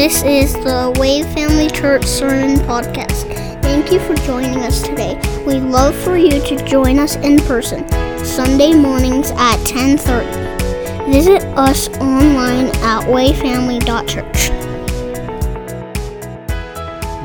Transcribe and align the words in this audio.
This 0.00 0.22
is 0.22 0.54
the 0.54 0.96
Wave 0.98 1.26
Family 1.34 1.68
Church 1.68 2.06
Sermon 2.06 2.56
Podcast. 2.60 3.30
Thank 3.60 3.92
you 3.92 4.00
for 4.00 4.14
joining 4.24 4.56
us 4.60 4.80
today. 4.80 5.20
We'd 5.46 5.60
love 5.60 5.94
for 5.94 6.16
you 6.16 6.40
to 6.40 6.64
join 6.64 6.98
us 6.98 7.16
in 7.16 7.38
person 7.40 7.86
Sunday 8.24 8.72
mornings 8.72 9.30
at 9.32 9.58
10:30. 9.66 11.12
Visit 11.12 11.44
us 11.54 11.90
online 11.98 12.68
at 12.80 13.02
wavefamily.church. 13.08 14.48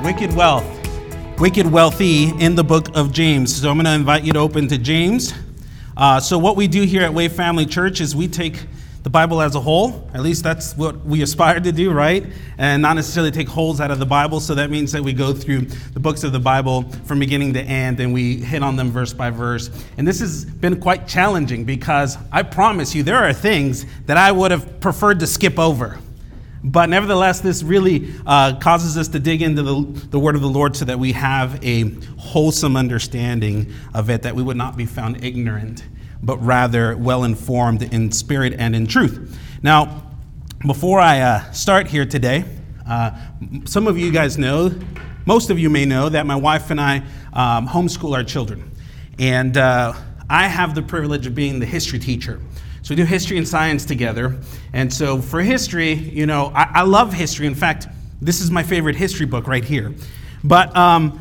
Wicked 0.03 0.35
wealth. 0.35 0.65
Wicked 1.39 1.71
wealthy 1.71 2.33
in 2.43 2.55
the 2.55 2.63
book 2.65 2.89
of 2.93 3.13
James. 3.13 3.55
So 3.55 3.69
I'm 3.69 3.77
going 3.77 3.85
to 3.85 3.93
invite 3.93 4.25
you 4.25 4.33
to 4.33 4.39
open 4.39 4.67
to 4.67 4.77
James. 4.77 5.33
Uh, 5.95 6.19
so, 6.19 6.37
what 6.37 6.57
we 6.57 6.67
do 6.67 6.83
here 6.83 7.03
at 7.03 7.13
Wave 7.13 7.31
Family 7.31 7.65
Church 7.65 8.01
is 8.01 8.17
we 8.17 8.27
take 8.27 8.65
the 9.05 9.09
Bible 9.11 9.39
as 9.39 9.53
a 9.53 9.61
whole. 9.61 10.09
At 10.15 10.21
least 10.21 10.43
that's 10.43 10.75
what 10.75 11.05
we 11.05 11.21
aspire 11.21 11.59
to 11.59 11.71
do, 11.71 11.91
right? 11.91 12.25
And 12.57 12.81
not 12.81 12.95
necessarily 12.95 13.29
take 13.29 13.47
holes 13.47 13.79
out 13.79 13.91
of 13.91 13.99
the 13.99 14.05
Bible. 14.07 14.39
So 14.39 14.55
that 14.55 14.71
means 14.71 14.91
that 14.93 15.03
we 15.03 15.13
go 15.13 15.31
through 15.31 15.65
the 15.93 15.99
books 15.99 16.23
of 16.23 16.31
the 16.31 16.39
Bible 16.39 16.89
from 17.03 17.19
beginning 17.19 17.53
to 17.53 17.61
end 17.61 17.99
and 17.99 18.11
we 18.11 18.37
hit 18.37 18.63
on 18.63 18.77
them 18.77 18.89
verse 18.89 19.13
by 19.13 19.29
verse. 19.29 19.69
And 19.99 20.07
this 20.07 20.21
has 20.21 20.43
been 20.43 20.81
quite 20.81 21.07
challenging 21.07 21.65
because 21.65 22.17
I 22.31 22.41
promise 22.41 22.95
you, 22.95 23.03
there 23.03 23.17
are 23.17 23.31
things 23.31 23.85
that 24.07 24.17
I 24.17 24.31
would 24.31 24.49
have 24.49 24.79
preferred 24.79 25.19
to 25.19 25.27
skip 25.27 25.59
over. 25.59 25.99
But 26.63 26.89
nevertheless, 26.89 27.41
this 27.41 27.61
really 27.61 28.11
uh, 28.25 28.55
causes 28.55 28.97
us 28.97 29.07
to 29.09 29.19
dig 29.19 29.43
into 29.43 29.61
the, 29.61 29.83
the 30.09 30.17
word 30.17 30.33
of 30.33 30.41
the 30.41 30.49
Lord 30.49 30.75
so 30.75 30.83
that 30.85 30.97
we 30.97 31.11
have 31.11 31.63
a 31.63 31.91
wholesome 32.17 32.75
understanding 32.75 33.71
of 33.93 34.09
it, 34.09 34.23
that 34.23 34.35
we 34.35 34.41
would 34.41 34.57
not 34.57 34.75
be 34.75 34.87
found 34.87 35.23
ignorant 35.23 35.83
but 36.23 36.37
rather 36.37 36.95
well 36.97 37.23
informed 37.23 37.81
in 37.81 38.11
spirit 38.11 38.53
and 38.57 38.75
in 38.75 38.87
truth. 38.87 39.37
Now, 39.61 40.03
before 40.65 40.99
I 40.99 41.21
uh, 41.21 41.51
start 41.51 41.87
here 41.87 42.05
today, 42.05 42.45
uh, 42.87 43.11
some 43.65 43.87
of 43.87 43.97
you 43.97 44.11
guys 44.11 44.37
know, 44.37 44.71
most 45.25 45.49
of 45.49 45.59
you 45.59 45.69
may 45.69 45.85
know, 45.85 46.09
that 46.09 46.25
my 46.25 46.35
wife 46.35 46.71
and 46.71 46.79
I 46.79 46.97
um, 47.33 47.67
homeschool 47.67 48.15
our 48.15 48.23
children. 48.23 48.71
And 49.19 49.57
uh, 49.57 49.93
I 50.29 50.47
have 50.47 50.75
the 50.75 50.81
privilege 50.81 51.27
of 51.27 51.35
being 51.35 51.59
the 51.59 51.65
history 51.65 51.99
teacher. 51.99 52.39
So 52.81 52.91
we 52.91 52.95
do 52.97 53.05
history 53.05 53.37
and 53.37 53.47
science 53.47 53.85
together. 53.85 54.39
And 54.73 54.93
so 54.93 55.19
for 55.19 55.41
history, 55.41 55.93
you 55.93 56.25
know, 56.27 56.51
I, 56.53 56.69
I 56.75 56.81
love 56.83 57.13
history. 57.13 57.47
In 57.47 57.55
fact, 57.55 57.87
this 58.21 58.41
is 58.41 58.51
my 58.51 58.63
favorite 58.63 58.95
history 58.95 59.25
book 59.25 59.47
right 59.47 59.63
here. 59.63 59.93
But 60.43 60.75
um, 60.75 61.19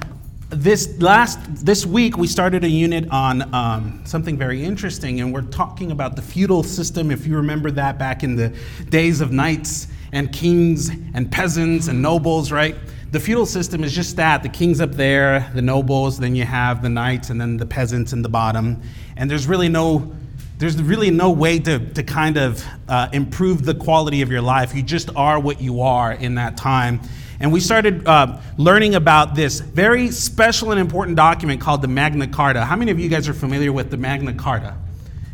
this 0.51 1.01
last 1.01 1.39
this 1.65 1.87
week 1.87 2.17
we 2.17 2.27
started 2.27 2.65
a 2.65 2.69
unit 2.69 3.09
on 3.11 3.55
um, 3.55 4.03
something 4.05 4.37
very 4.37 4.63
interesting 4.63 5.21
and 5.21 5.33
we're 5.33 5.43
talking 5.43 5.91
about 5.91 6.17
the 6.17 6.23
feudal 6.23 6.63
system 6.63 7.11
if 7.11 7.27
you 7.27 7.37
remember 7.37 7.71
that 7.71 7.99
back 7.99 8.23
in 8.23 8.37
the 8.37 8.55
days 8.91 9.21
of 9.21 9.33
knights 9.33 9.89
and 10.13 10.33
kings 10.33 10.91
and 11.15 11.31
peasants 11.33 11.89
and 11.89 12.01
nobles 12.01 12.53
right? 12.53 12.77
The 13.11 13.21
feudal 13.21 13.47
system 13.47 13.85
is 13.85 13.95
just 13.95 14.17
that 14.17 14.43
the 14.43 14.49
kings 14.49 14.81
up 14.81 14.93
there 14.93 15.51
the 15.55 15.63
nobles 15.63 16.19
then 16.19 16.37
you 16.37 16.45
have 16.45 16.83
the 16.83 16.91
knights 16.91 17.31
and 17.31 17.41
then 17.41 17.57
the 17.57 17.67
peasants 17.67 18.13
in 18.13 18.23
the 18.23 18.29
bottom. 18.29 18.83
And 19.17 19.31
there's 19.31 19.47
really 19.47 19.69
no 19.69 20.13
there's 20.59 20.81
really 20.81 21.11
no 21.11 21.31
way 21.31 21.59
to, 21.59 21.81
to 21.95 22.03
kind 22.05 22.37
of 22.37 22.65
uh, 22.89 23.09
improve 23.13 23.65
the 23.65 23.75
quality 23.75 24.23
of 24.23 24.31
your 24.31 24.41
life. 24.41 24.73
You 24.73 24.83
just 24.83 25.11
are 25.17 25.41
what 25.41 25.61
you 25.61 25.81
are 25.81 26.13
in 26.13 26.37
that 26.37 26.57
time 26.57 27.01
and 27.45 27.53
we 27.53 27.61
started 27.61 28.09
uh, 28.09 28.41
learning 28.57 28.95
about 28.95 29.35
this 29.35 29.61
very 29.61 30.11
special 30.11 30.71
and 30.71 30.81
important 30.81 31.15
document 31.15 31.61
called 31.61 31.83
the 31.83 31.89
Magna 31.89 32.27
Carta. 32.27 32.65
How 32.65 32.75
many 32.75 32.91
of 32.91 32.99
you 32.99 33.11
guys 33.11 33.29
are 33.29 33.35
familiar 33.35 33.71
with 33.71 33.91
the 33.91 33.99
Magna 33.99 34.33
Carta? 34.33 34.75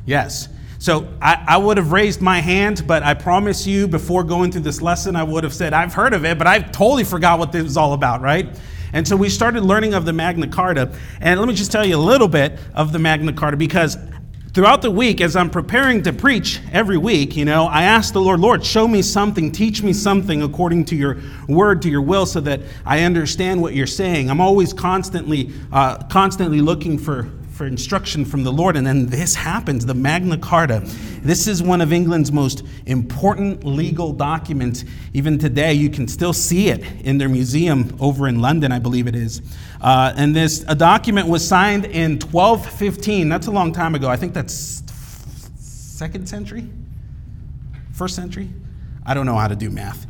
Yes. 0.07 0.49
So 0.81 1.07
I, 1.23 1.45
I, 1.47 1.57
would 1.59 1.77
have 1.77 1.93
raised 1.93 2.21
my 2.21 2.41
hand, 2.41 2.83
but 2.85 3.05
I 3.05 3.15
promise 3.15 3.65
you, 3.65 3.87
before 3.87 4.25
going 4.25 4.51
through 4.51 4.63
this 4.63 4.83
lesson, 4.83 5.15
I 5.15 5.23
would 5.23 5.45
have 5.45 5.55
said, 5.55 5.73
I've 5.73 5.95
heard 5.95 6.13
of 6.13 6.25
it, 6.25 6.37
but 6.37 6.49
I 6.49 6.59
totally 6.59 7.05
forgot 7.05 7.39
what 7.39 7.53
this 7.53 7.63
was 7.63 7.77
all 7.77 7.93
about, 7.93 8.23
right? 8.23 8.59
And 8.93 9.07
so 9.07 9.17
we 9.17 9.29
started 9.29 9.63
learning 9.63 9.95
of 9.95 10.05
the 10.05 10.13
Magna 10.13 10.49
Carta. 10.49 10.93
And 11.21 11.39
let 11.39 11.49
me 11.49 11.55
just 11.55 11.71
tell 11.71 11.87
you 11.87 11.95
a 11.95 11.97
little 11.97 12.27
bit 12.27 12.59
of 12.75 12.91
the 12.91 12.99
Magna 12.99 13.33
Carta 13.33 13.57
because 13.57 13.97
throughout 14.53 14.83
the 14.83 14.91
week, 14.91 15.21
as 15.21 15.37
I'm 15.37 15.51
preparing 15.51 16.03
to 16.05 16.13
preach 16.13 16.61
every 16.73 16.97
week, 16.97 17.37
you 17.37 17.45
know, 17.45 17.67
I 17.67 17.83
ask 17.83 18.13
the 18.13 18.21
Lord, 18.21 18.41
Lord, 18.41 18.65
show 18.65 18.87
me 18.89 19.03
something, 19.03 19.53
teach 19.53 19.83
me 19.83 19.93
something 19.93 20.43
according 20.43 20.87
to 20.87 20.97
your 20.97 21.19
word, 21.49 21.83
to 21.83 21.91
your 21.91 22.03
will, 22.03 22.27
so 22.27 22.41
that 22.41 22.61
I 22.85 23.03
understand 23.03 23.63
what 23.63 23.75
you're 23.75 23.87
saying. 23.87 24.31
I'm 24.31 24.41
always 24.41 24.73
constantly, 24.73 25.53
uh, 25.73 25.99
constantly 26.05 26.61
looking 26.61 26.99
for 26.99 27.31
for 27.61 27.67
instruction 27.67 28.25
from 28.25 28.43
the 28.43 28.51
Lord. 28.51 28.75
And 28.75 28.87
then 28.87 29.05
this 29.05 29.35
happens 29.35 29.85
the 29.85 29.93
Magna 29.93 30.39
Carta. 30.39 30.81
This 31.21 31.47
is 31.47 31.63
one 31.63 31.83
of 31.83 31.93
England's 31.93 32.33
most 32.33 32.63
important 32.87 33.65
legal 33.65 34.15
documents. 34.15 34.83
Even 35.13 35.39
today, 35.39 35.75
you 35.75 35.91
can 35.91 36.09
still 36.09 36.33
see 36.33 36.71
it 36.71 36.83
in 37.03 37.19
their 37.19 37.29
museum 37.29 37.95
over 38.01 38.29
in 38.29 38.41
London, 38.41 38.73
I 38.73 38.79
believe 38.79 39.07
it 39.07 39.15
is. 39.15 39.43
Uh, 39.79 40.15
and 40.17 40.35
this 40.35 40.65
a 40.69 40.75
document 40.75 41.29
was 41.29 41.47
signed 41.47 41.85
in 41.85 42.13
1215. 42.13 43.29
That's 43.29 43.47
a 43.47 43.51
long 43.51 43.75
time 43.75 43.95
ago. 43.95 44.09
I 44.09 44.17
think 44.17 44.33
that's 44.33 44.83
second 45.59 46.31
century? 46.31 46.67
First 47.93 48.17
century? 48.17 48.49
I 49.05 49.13
don't 49.13 49.27
know 49.27 49.37
how 49.37 49.49
to 49.49 49.57
do 49.57 49.69
math. 49.69 50.10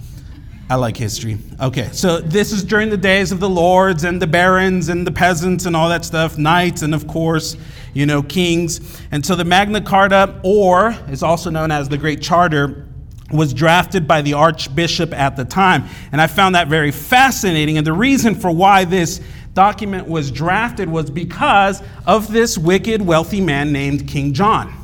I 0.70 0.76
like 0.76 0.96
history. 0.96 1.36
Okay, 1.60 1.88
so 1.90 2.20
this 2.20 2.52
is 2.52 2.62
during 2.62 2.90
the 2.90 2.96
days 2.96 3.32
of 3.32 3.40
the 3.40 3.48
lords 3.48 4.04
and 4.04 4.22
the 4.22 4.26
barons 4.28 4.88
and 4.88 5.04
the 5.04 5.10
peasants 5.10 5.66
and 5.66 5.74
all 5.74 5.88
that 5.88 6.04
stuff, 6.04 6.38
knights 6.38 6.82
and 6.82 6.94
of 6.94 7.08
course, 7.08 7.56
you 7.92 8.06
know, 8.06 8.22
kings. 8.22 9.02
And 9.10 9.26
so 9.26 9.34
the 9.34 9.44
Magna 9.44 9.80
Carta, 9.80 10.40
or 10.44 10.96
is 11.08 11.24
also 11.24 11.50
known 11.50 11.72
as 11.72 11.88
the 11.88 11.98
Great 11.98 12.22
Charter, 12.22 12.86
was 13.32 13.52
drafted 13.52 14.06
by 14.06 14.22
the 14.22 14.34
archbishop 14.34 15.12
at 15.12 15.34
the 15.34 15.44
time. 15.44 15.86
And 16.12 16.20
I 16.20 16.28
found 16.28 16.54
that 16.54 16.68
very 16.68 16.92
fascinating. 16.92 17.76
And 17.76 17.84
the 17.84 17.92
reason 17.92 18.36
for 18.36 18.52
why 18.52 18.84
this 18.84 19.20
document 19.54 20.06
was 20.06 20.30
drafted 20.30 20.88
was 20.88 21.10
because 21.10 21.82
of 22.06 22.30
this 22.30 22.56
wicked, 22.56 23.02
wealthy 23.02 23.40
man 23.40 23.72
named 23.72 24.06
King 24.06 24.32
John. 24.32 24.79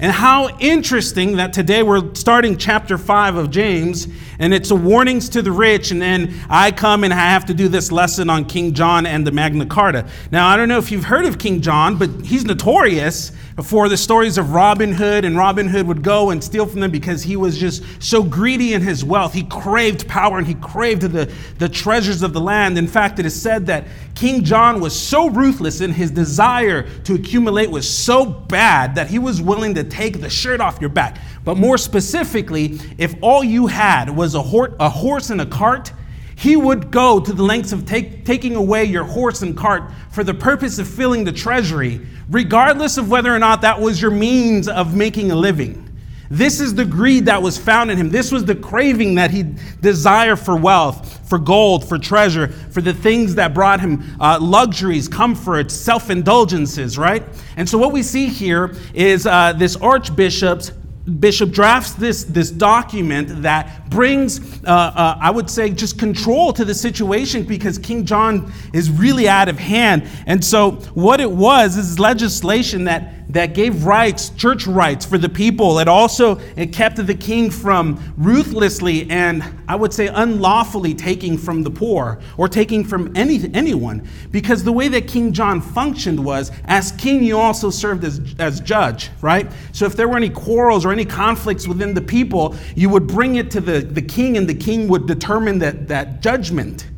And 0.00 0.12
how 0.12 0.56
interesting 0.60 1.36
that 1.38 1.52
today 1.52 1.82
we're 1.82 2.14
starting 2.14 2.56
chapter 2.56 2.96
5 2.96 3.34
of 3.34 3.50
James, 3.50 4.06
and 4.38 4.54
it's 4.54 4.70
a 4.70 4.76
warnings 4.76 5.28
to 5.30 5.42
the 5.42 5.50
rich, 5.50 5.90
and 5.90 6.00
then 6.00 6.38
I 6.48 6.70
come 6.70 7.02
and 7.02 7.12
I 7.12 7.16
have 7.16 7.46
to 7.46 7.54
do 7.54 7.66
this 7.66 7.90
lesson 7.90 8.30
on 8.30 8.44
King 8.44 8.74
John 8.74 9.06
and 9.06 9.26
the 9.26 9.32
Magna 9.32 9.66
Carta. 9.66 10.08
Now, 10.30 10.46
I 10.46 10.56
don't 10.56 10.68
know 10.68 10.78
if 10.78 10.92
you've 10.92 11.06
heard 11.06 11.26
of 11.26 11.38
King 11.38 11.60
John, 11.62 11.98
but 11.98 12.10
he's 12.24 12.44
notorious 12.44 13.32
for 13.62 13.88
the 13.88 13.96
stories 13.96 14.38
of 14.38 14.52
Robin 14.52 14.92
Hood, 14.92 15.24
and 15.24 15.36
Robin 15.36 15.66
Hood 15.66 15.86
would 15.88 16.02
go 16.02 16.30
and 16.30 16.42
steal 16.42 16.64
from 16.64 16.80
them 16.80 16.92
because 16.92 17.24
he 17.24 17.36
was 17.36 17.58
just 17.58 17.82
so 18.00 18.22
greedy 18.22 18.72
in 18.72 18.82
his 18.82 19.04
wealth. 19.04 19.32
He 19.32 19.42
craved 19.44 20.06
power 20.06 20.38
and 20.38 20.46
he 20.46 20.54
craved 20.54 21.02
the, 21.02 21.32
the 21.58 21.68
treasures 21.68 22.22
of 22.22 22.32
the 22.32 22.40
land. 22.40 22.78
In 22.78 22.86
fact, 22.86 23.18
it 23.18 23.26
is 23.26 23.40
said 23.40 23.66
that 23.66 23.86
King 24.14 24.44
John 24.44 24.80
was 24.80 24.98
so 24.98 25.28
ruthless 25.28 25.80
in 25.80 25.92
his 25.92 26.12
desire 26.12 26.88
to 27.02 27.14
accumulate 27.14 27.68
was 27.70 27.88
so 27.88 28.24
bad 28.24 28.94
that 28.94 29.08
he 29.08 29.18
was 29.18 29.42
willing 29.42 29.74
to 29.74 29.82
take 29.82 30.20
the 30.20 30.30
shirt 30.30 30.60
off 30.60 30.80
your 30.80 30.90
back. 30.90 31.18
But 31.44 31.56
more 31.56 31.78
specifically, 31.78 32.78
if 32.96 33.14
all 33.22 33.42
you 33.42 33.66
had 33.66 34.08
was 34.08 34.36
a, 34.36 34.42
hor- 34.42 34.76
a 34.78 34.88
horse 34.88 35.30
and 35.30 35.40
a 35.40 35.46
cart, 35.46 35.92
he 36.38 36.54
would 36.54 36.92
go 36.92 37.18
to 37.18 37.32
the 37.32 37.42
lengths 37.42 37.72
of 37.72 37.84
take, 37.84 38.24
taking 38.24 38.54
away 38.54 38.84
your 38.84 39.02
horse 39.02 39.42
and 39.42 39.56
cart 39.56 39.90
for 40.12 40.22
the 40.22 40.34
purpose 40.34 40.78
of 40.78 40.86
filling 40.86 41.24
the 41.24 41.32
treasury, 41.32 42.06
regardless 42.30 42.98
of 42.98 43.10
whether 43.10 43.34
or 43.34 43.38
not 43.38 43.62
that 43.62 43.80
was 43.80 44.00
your 44.00 44.10
means 44.10 44.68
of 44.68 44.94
making 44.94 45.30
a 45.30 45.36
living. 45.36 45.84
This 46.30 46.60
is 46.60 46.74
the 46.74 46.84
greed 46.84 47.24
that 47.24 47.40
was 47.40 47.56
found 47.56 47.90
in 47.90 47.96
him. 47.96 48.10
This 48.10 48.30
was 48.30 48.44
the 48.44 48.54
craving 48.54 49.14
that 49.14 49.30
he 49.30 49.46
desired 49.80 50.36
for 50.36 50.56
wealth, 50.56 51.26
for 51.26 51.38
gold, 51.38 51.88
for 51.88 51.98
treasure, 51.98 52.48
for 52.48 52.82
the 52.82 52.92
things 52.92 53.34
that 53.36 53.54
brought 53.54 53.80
him 53.80 54.04
uh, 54.20 54.38
luxuries, 54.38 55.08
comforts, 55.08 55.72
self 55.72 56.10
indulgences, 56.10 56.98
right? 56.98 57.22
And 57.56 57.66
so, 57.66 57.78
what 57.78 57.92
we 57.92 58.02
see 58.02 58.26
here 58.26 58.74
is 58.92 59.26
uh, 59.26 59.54
this 59.54 59.76
archbishop's 59.76 60.72
bishop 61.08 61.50
drafts 61.50 61.92
this, 61.92 62.24
this 62.24 62.50
document 62.50 63.42
that 63.42 63.88
brings, 63.90 64.62
uh, 64.64 64.68
uh, 64.68 65.18
I 65.20 65.30
would 65.30 65.50
say, 65.50 65.70
just 65.70 65.98
control 65.98 66.52
to 66.52 66.64
the 66.64 66.74
situation 66.74 67.44
because 67.44 67.78
King 67.78 68.04
John 68.04 68.52
is 68.72 68.90
really 68.90 69.28
out 69.28 69.48
of 69.48 69.58
hand. 69.58 70.08
And 70.26 70.44
so, 70.44 70.72
what 70.94 71.20
it 71.20 71.30
was 71.30 71.76
is 71.76 71.98
legislation 71.98 72.84
that 72.84 73.17
that 73.30 73.52
gave 73.52 73.84
rights, 73.84 74.30
church 74.30 74.66
rights 74.66 75.04
for 75.04 75.18
the 75.18 75.28
people. 75.28 75.78
It 75.78 75.88
also 75.88 76.40
it 76.56 76.72
kept 76.72 77.04
the 77.04 77.14
king 77.14 77.50
from 77.50 78.14
ruthlessly 78.16 79.08
and 79.10 79.44
I 79.68 79.76
would 79.76 79.92
say 79.92 80.08
unlawfully 80.08 80.94
taking 80.94 81.36
from 81.36 81.62
the 81.62 81.70
poor 81.70 82.20
or 82.38 82.48
taking 82.48 82.84
from 82.84 83.14
any, 83.14 83.50
anyone. 83.52 84.08
Because 84.30 84.64
the 84.64 84.72
way 84.72 84.88
that 84.88 85.08
King 85.08 85.32
John 85.32 85.60
functioned 85.60 86.24
was 86.24 86.50
as 86.64 86.92
king, 86.92 87.22
you 87.22 87.38
also 87.38 87.68
served 87.68 88.04
as, 88.04 88.34
as 88.38 88.60
judge, 88.60 89.10
right? 89.20 89.50
So 89.72 89.84
if 89.84 89.94
there 89.94 90.08
were 90.08 90.16
any 90.16 90.30
quarrels 90.30 90.86
or 90.86 90.92
any 90.92 91.04
conflicts 91.04 91.68
within 91.68 91.92
the 91.92 92.00
people, 92.00 92.56
you 92.74 92.88
would 92.88 93.06
bring 93.06 93.36
it 93.36 93.50
to 93.52 93.60
the, 93.60 93.80
the 93.80 94.02
king 94.02 94.38
and 94.38 94.48
the 94.48 94.54
king 94.54 94.88
would 94.88 95.06
determine 95.06 95.58
that, 95.58 95.88
that 95.88 96.22
judgment. 96.22 96.88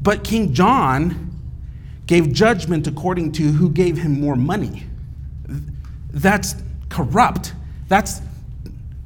But 0.00 0.22
King 0.22 0.54
John 0.54 1.24
gave 2.06 2.32
judgment 2.32 2.86
according 2.86 3.32
to 3.32 3.42
who 3.42 3.68
gave 3.70 3.98
him 3.98 4.20
more 4.20 4.36
money 4.36 4.87
that's 6.12 6.54
corrupt. 6.88 7.52
That's 7.88 8.20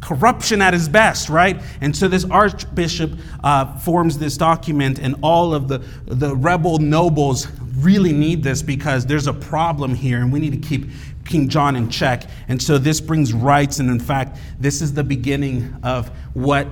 corruption 0.00 0.60
at 0.60 0.74
its 0.74 0.88
best, 0.88 1.28
right? 1.28 1.60
And 1.80 1.96
so 1.96 2.08
this 2.08 2.24
archbishop 2.24 3.12
uh, 3.42 3.78
forms 3.78 4.18
this 4.18 4.36
document, 4.36 4.98
and 4.98 5.14
all 5.22 5.54
of 5.54 5.68
the, 5.68 5.78
the 6.06 6.34
rebel 6.34 6.78
nobles 6.78 7.46
really 7.78 8.12
need 8.12 8.42
this 8.42 8.62
because 8.62 9.06
there's 9.06 9.28
a 9.28 9.32
problem 9.32 9.94
here, 9.94 10.18
and 10.18 10.32
we 10.32 10.40
need 10.40 10.60
to 10.60 10.68
keep 10.68 10.90
King 11.24 11.48
John 11.48 11.76
in 11.76 11.88
check. 11.88 12.24
And 12.48 12.60
so 12.60 12.78
this 12.78 13.00
brings 13.00 13.32
rights, 13.32 13.78
and 13.78 13.88
in 13.88 14.00
fact, 14.00 14.38
this 14.58 14.82
is 14.82 14.92
the 14.92 15.04
beginning 15.04 15.74
of 15.82 16.08
what 16.34 16.66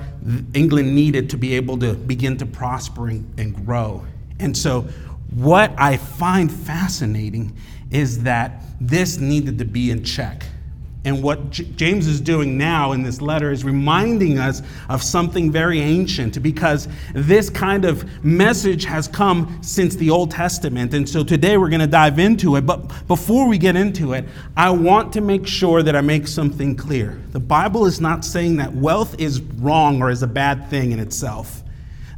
England 0.52 0.94
needed 0.94 1.30
to 1.30 1.36
be 1.36 1.54
able 1.54 1.78
to 1.78 1.94
begin 1.94 2.36
to 2.38 2.46
prosper 2.46 3.08
and 3.08 3.64
grow. 3.64 4.04
And 4.40 4.56
so, 4.56 4.88
what 5.34 5.72
I 5.78 5.96
find 5.96 6.50
fascinating 6.50 7.56
is 7.90 8.22
that 8.24 8.62
this 8.80 9.18
needed 9.18 9.58
to 9.58 9.64
be 9.64 9.90
in 9.90 10.04
check. 10.04 10.44
And 11.04 11.22
what 11.22 11.50
J- 11.50 11.64
James 11.76 12.06
is 12.06 12.20
doing 12.20 12.58
now 12.58 12.92
in 12.92 13.02
this 13.02 13.22
letter 13.22 13.50
is 13.50 13.64
reminding 13.64 14.38
us 14.38 14.60
of 14.90 15.02
something 15.02 15.50
very 15.50 15.80
ancient 15.80 16.42
because 16.42 16.88
this 17.14 17.48
kind 17.48 17.86
of 17.86 18.04
message 18.22 18.84
has 18.84 19.08
come 19.08 19.58
since 19.62 19.96
the 19.96 20.10
Old 20.10 20.30
Testament. 20.30 20.92
And 20.92 21.08
so 21.08 21.24
today 21.24 21.56
we're 21.56 21.70
going 21.70 21.80
to 21.80 21.86
dive 21.86 22.18
into 22.18 22.56
it. 22.56 22.66
But 22.66 23.06
before 23.06 23.48
we 23.48 23.56
get 23.56 23.76
into 23.76 24.12
it, 24.12 24.26
I 24.56 24.70
want 24.70 25.12
to 25.14 25.22
make 25.22 25.46
sure 25.46 25.82
that 25.82 25.96
I 25.96 26.02
make 26.02 26.26
something 26.26 26.76
clear. 26.76 27.18
The 27.32 27.40
Bible 27.40 27.86
is 27.86 27.98
not 27.98 28.22
saying 28.22 28.56
that 28.56 28.74
wealth 28.74 29.18
is 29.18 29.40
wrong 29.40 30.02
or 30.02 30.10
is 30.10 30.22
a 30.22 30.28
bad 30.28 30.68
thing 30.68 30.92
in 30.92 30.98
itself. 30.98 31.62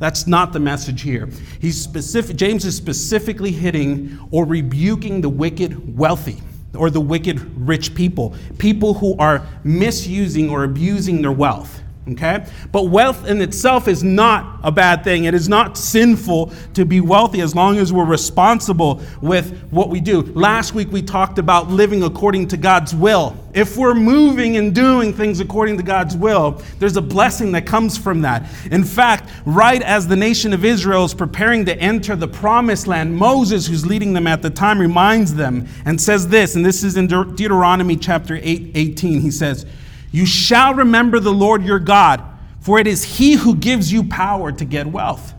That's 0.03 0.27
not 0.27 0.53
the 0.53 0.59
message 0.59 1.03
here. 1.03 1.29
He's 1.61 1.81
specific, 1.81 2.35
James 2.35 2.65
is 2.65 2.77
specifically 2.77 3.53
hitting 3.53 4.19
or 4.33 4.45
rebuking 4.45 5.21
the 5.21 5.29
wicked 5.29 5.97
wealthy 5.97 6.43
or 6.75 6.91
the 6.91 7.01
wicked 7.01 7.39
rich 7.57 7.95
people, 7.95 8.35
people 8.59 8.95
who 8.95 9.17
are 9.19 9.47
misusing 9.63 10.51
or 10.51 10.65
abusing 10.65 11.23
their 11.23 11.31
wealth. 11.31 11.82
Okay? 12.11 12.45
But 12.73 12.89
wealth 12.89 13.29
in 13.29 13.41
itself 13.41 13.87
is 13.87 14.03
not 14.03 14.59
a 14.65 14.73
bad 14.73 15.05
thing. 15.05 15.25
It 15.25 15.35
is 15.35 15.49
not 15.49 15.79
sinful 15.79 16.53
to 16.75 16.85
be 16.85 17.01
wealthy 17.01 17.41
as 17.41 17.55
long 17.55 17.79
as 17.79 17.93
we're 17.93 18.05
responsible 18.05 19.01
with 19.21 19.57
what 19.71 19.89
we 19.89 20.01
do. 20.01 20.23
Last 20.23 20.75
week 20.75 20.91
we 20.91 21.01
talked 21.01 21.39
about 21.39 21.69
living 21.69 22.03
according 22.03 22.49
to 22.49 22.57
God's 22.57 22.93
will. 22.93 23.37
If 23.55 23.77
we're 23.77 23.95
moving 23.95 24.57
and 24.57 24.75
doing 24.75 25.13
things 25.13 25.39
according 25.39 25.77
to 25.77 25.85
God's 25.85 26.17
will, 26.17 26.61
there's 26.81 26.97
a 26.97 27.03
blessing 27.03 27.53
that 27.53 27.67
comes 27.67 27.97
from 27.97 28.23
that. 28.23 28.51
In 28.73 28.83
fact, 28.83 29.31
right 29.45 29.83
as 29.83 30.09
the 30.09 30.17
nation 30.17 30.53
of 30.53 30.65
Israel 30.65 31.05
is 31.05 31.15
preparing 31.15 31.65
to 31.67 31.79
enter 31.79 32.17
the 32.17 32.27
promised 32.27 32.89
land, 32.89 33.15
Moses, 33.15 33.69
who's 33.69 33.87
leading 33.87 34.13
them 34.13 34.27
at 34.27 34.43
the 34.43 34.51
time, 34.51 34.81
reminds 34.81 35.35
them 35.35 35.69
and 35.85 36.01
says 36.01 36.27
this, 36.27 36.57
and 36.57 36.67
this 36.67 36.83
is 36.83 36.97
in 36.97 37.07
Deuteronomy 37.07 37.95
chapter 37.97 38.41
8, 38.43 38.73
18. 38.75 39.21
He 39.21 39.31
says, 39.31 39.67
you 40.13 40.27
shall 40.27 40.75
remember 40.75 41.19
the 41.19 41.33
Lord 41.33 41.65
your 41.65 41.79
God, 41.79 42.23
for 42.61 42.79
it 42.79 42.87
is 42.87 43.03
he 43.03 43.35
who 43.35 43.57
gives 43.57 43.91
you 43.91 44.05
power 44.05 44.53
to 44.53 44.65
get 44.65 44.87
wealth. 44.87 45.35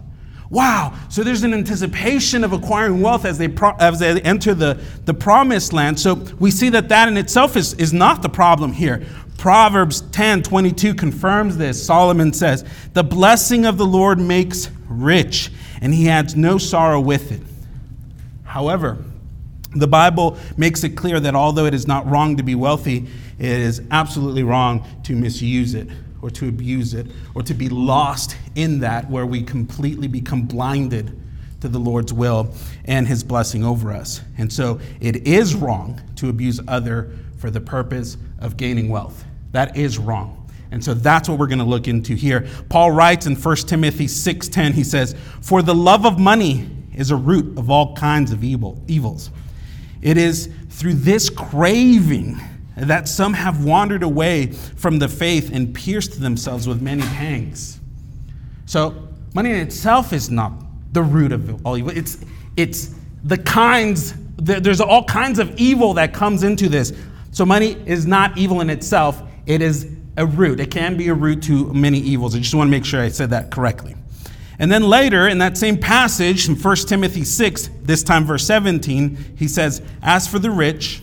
Wow. 0.49 0.93
So 1.09 1.23
there's 1.23 1.43
an 1.43 1.53
anticipation 1.53 2.43
of 2.43 2.53
acquiring 2.53 3.01
wealth 3.01 3.25
as 3.25 3.37
they, 3.37 3.47
pro- 3.47 3.75
as 3.79 3.99
they 3.99 4.21
enter 4.21 4.53
the, 4.53 4.79
the 5.05 5.13
promised 5.13 5.73
land. 5.73 5.99
So 5.99 6.15
we 6.39 6.51
see 6.51 6.69
that 6.69 6.89
that 6.89 7.07
in 7.07 7.17
itself 7.17 7.55
is, 7.55 7.73
is 7.75 7.91
not 7.91 8.21
the 8.21 8.29
problem 8.29 8.71
here. 8.71 9.03
Proverbs 9.37 10.01
10 10.11 10.43
22 10.43 10.93
confirms 10.93 11.57
this. 11.57 11.83
Solomon 11.83 12.33
says, 12.33 12.65
The 12.93 13.03
blessing 13.03 13.65
of 13.65 13.77
the 13.77 13.85
Lord 13.85 14.19
makes 14.19 14.69
rich, 14.87 15.51
and 15.81 15.93
he 15.93 16.07
adds 16.07 16.35
no 16.35 16.57
sorrow 16.57 17.01
with 17.01 17.31
it. 17.31 17.41
However, 18.43 19.03
the 19.75 19.87
Bible 19.87 20.37
makes 20.57 20.83
it 20.83 20.91
clear 20.91 21.19
that 21.19 21.35
although 21.35 21.65
it 21.65 21.73
is 21.73 21.87
not 21.87 22.09
wrong 22.09 22.37
to 22.37 22.43
be 22.43 22.55
wealthy, 22.55 23.07
it 23.39 23.45
is 23.45 23.81
absolutely 23.91 24.43
wrong 24.43 24.85
to 25.03 25.15
misuse 25.15 25.73
it 25.73 25.87
or 26.21 26.29
to 26.31 26.47
abuse 26.47 26.93
it 26.93 27.07
or 27.35 27.41
to 27.43 27.53
be 27.53 27.69
lost 27.69 28.37
in 28.55 28.79
that 28.79 29.09
where 29.09 29.25
we 29.25 29.43
completely 29.43 30.07
become 30.07 30.43
blinded 30.43 31.19
to 31.59 31.67
the 31.67 31.79
Lord's 31.79 32.13
will 32.13 32.53
and 32.85 33.07
his 33.07 33.23
blessing 33.23 33.63
over 33.63 33.91
us. 33.91 34.21
And 34.37 34.51
so 34.51 34.79
it 34.99 35.27
is 35.27 35.55
wrong 35.55 36.01
to 36.17 36.29
abuse 36.29 36.59
other 36.67 37.11
for 37.37 37.49
the 37.49 37.61
purpose 37.61 38.17
of 38.39 38.57
gaining 38.57 38.89
wealth. 38.89 39.25
That 39.51 39.75
is 39.77 39.97
wrong. 39.97 40.49
And 40.71 40.83
so 40.83 40.93
that's 40.93 41.29
what 41.29 41.37
we're 41.37 41.47
going 41.47 41.59
to 41.59 41.65
look 41.65 41.87
into 41.87 42.15
here. 42.15 42.47
Paul 42.67 42.91
writes 42.91 43.27
in 43.27 43.35
1 43.35 43.67
Timothy 43.67 44.07
6:10 44.07 44.73
he 44.73 44.83
says, 44.83 45.13
"For 45.39 45.61
the 45.61 45.75
love 45.75 46.05
of 46.05 46.19
money 46.19 46.67
is 46.95 47.11
a 47.11 47.15
root 47.15 47.57
of 47.57 47.69
all 47.69 47.95
kinds 47.95 48.31
of 48.31 48.43
evil 48.43 48.81
evils." 48.87 49.29
It 50.03 50.17
is 50.17 50.49
through 50.69 50.95
this 50.95 51.29
craving 51.29 52.39
that 52.75 53.07
some 53.07 53.33
have 53.33 53.63
wandered 53.63 54.03
away 54.03 54.47
from 54.47 54.99
the 54.99 55.07
faith 55.07 55.49
and 55.53 55.73
pierced 55.73 56.19
themselves 56.19 56.67
with 56.67 56.81
many 56.81 57.03
pangs. 57.03 57.79
So, 58.65 59.07
money 59.33 59.51
in 59.51 59.55
itself 59.57 60.11
is 60.11 60.29
not 60.29 60.51
the 60.91 61.01
root 61.01 61.31
of 61.31 61.65
all 61.65 61.77
evil. 61.77 61.95
It's, 61.95 62.17
it's 62.57 62.93
the 63.23 63.37
kinds, 63.37 64.13
there's 64.35 64.81
all 64.81 65.05
kinds 65.05 65.39
of 65.39 65.57
evil 65.57 65.93
that 65.93 66.13
comes 66.13 66.43
into 66.43 66.67
this. 66.67 66.91
So, 67.31 67.45
money 67.45 67.77
is 67.85 68.05
not 68.05 68.37
evil 68.37 68.59
in 68.59 68.69
itself, 68.69 69.23
it 69.45 69.61
is 69.61 69.89
a 70.17 70.25
root. 70.25 70.59
It 70.59 70.69
can 70.69 70.97
be 70.97 71.07
a 71.07 71.13
root 71.13 71.41
to 71.43 71.73
many 71.73 71.99
evils. 71.99 72.35
I 72.35 72.39
just 72.39 72.53
want 72.53 72.67
to 72.67 72.71
make 72.71 72.83
sure 72.83 73.01
I 73.01 73.07
said 73.07 73.29
that 73.29 73.51
correctly. 73.51 73.95
And 74.59 74.71
then 74.71 74.83
later 74.83 75.27
in 75.27 75.39
that 75.39 75.57
same 75.57 75.77
passage 75.77 76.47
in 76.47 76.55
1 76.55 76.75
Timothy 76.75 77.23
6, 77.23 77.69
this 77.81 78.03
time 78.03 78.25
verse 78.25 78.45
17, 78.45 79.35
he 79.37 79.47
says, 79.47 79.81
As 80.01 80.27
for 80.27 80.39
the 80.39 80.51
rich 80.51 81.01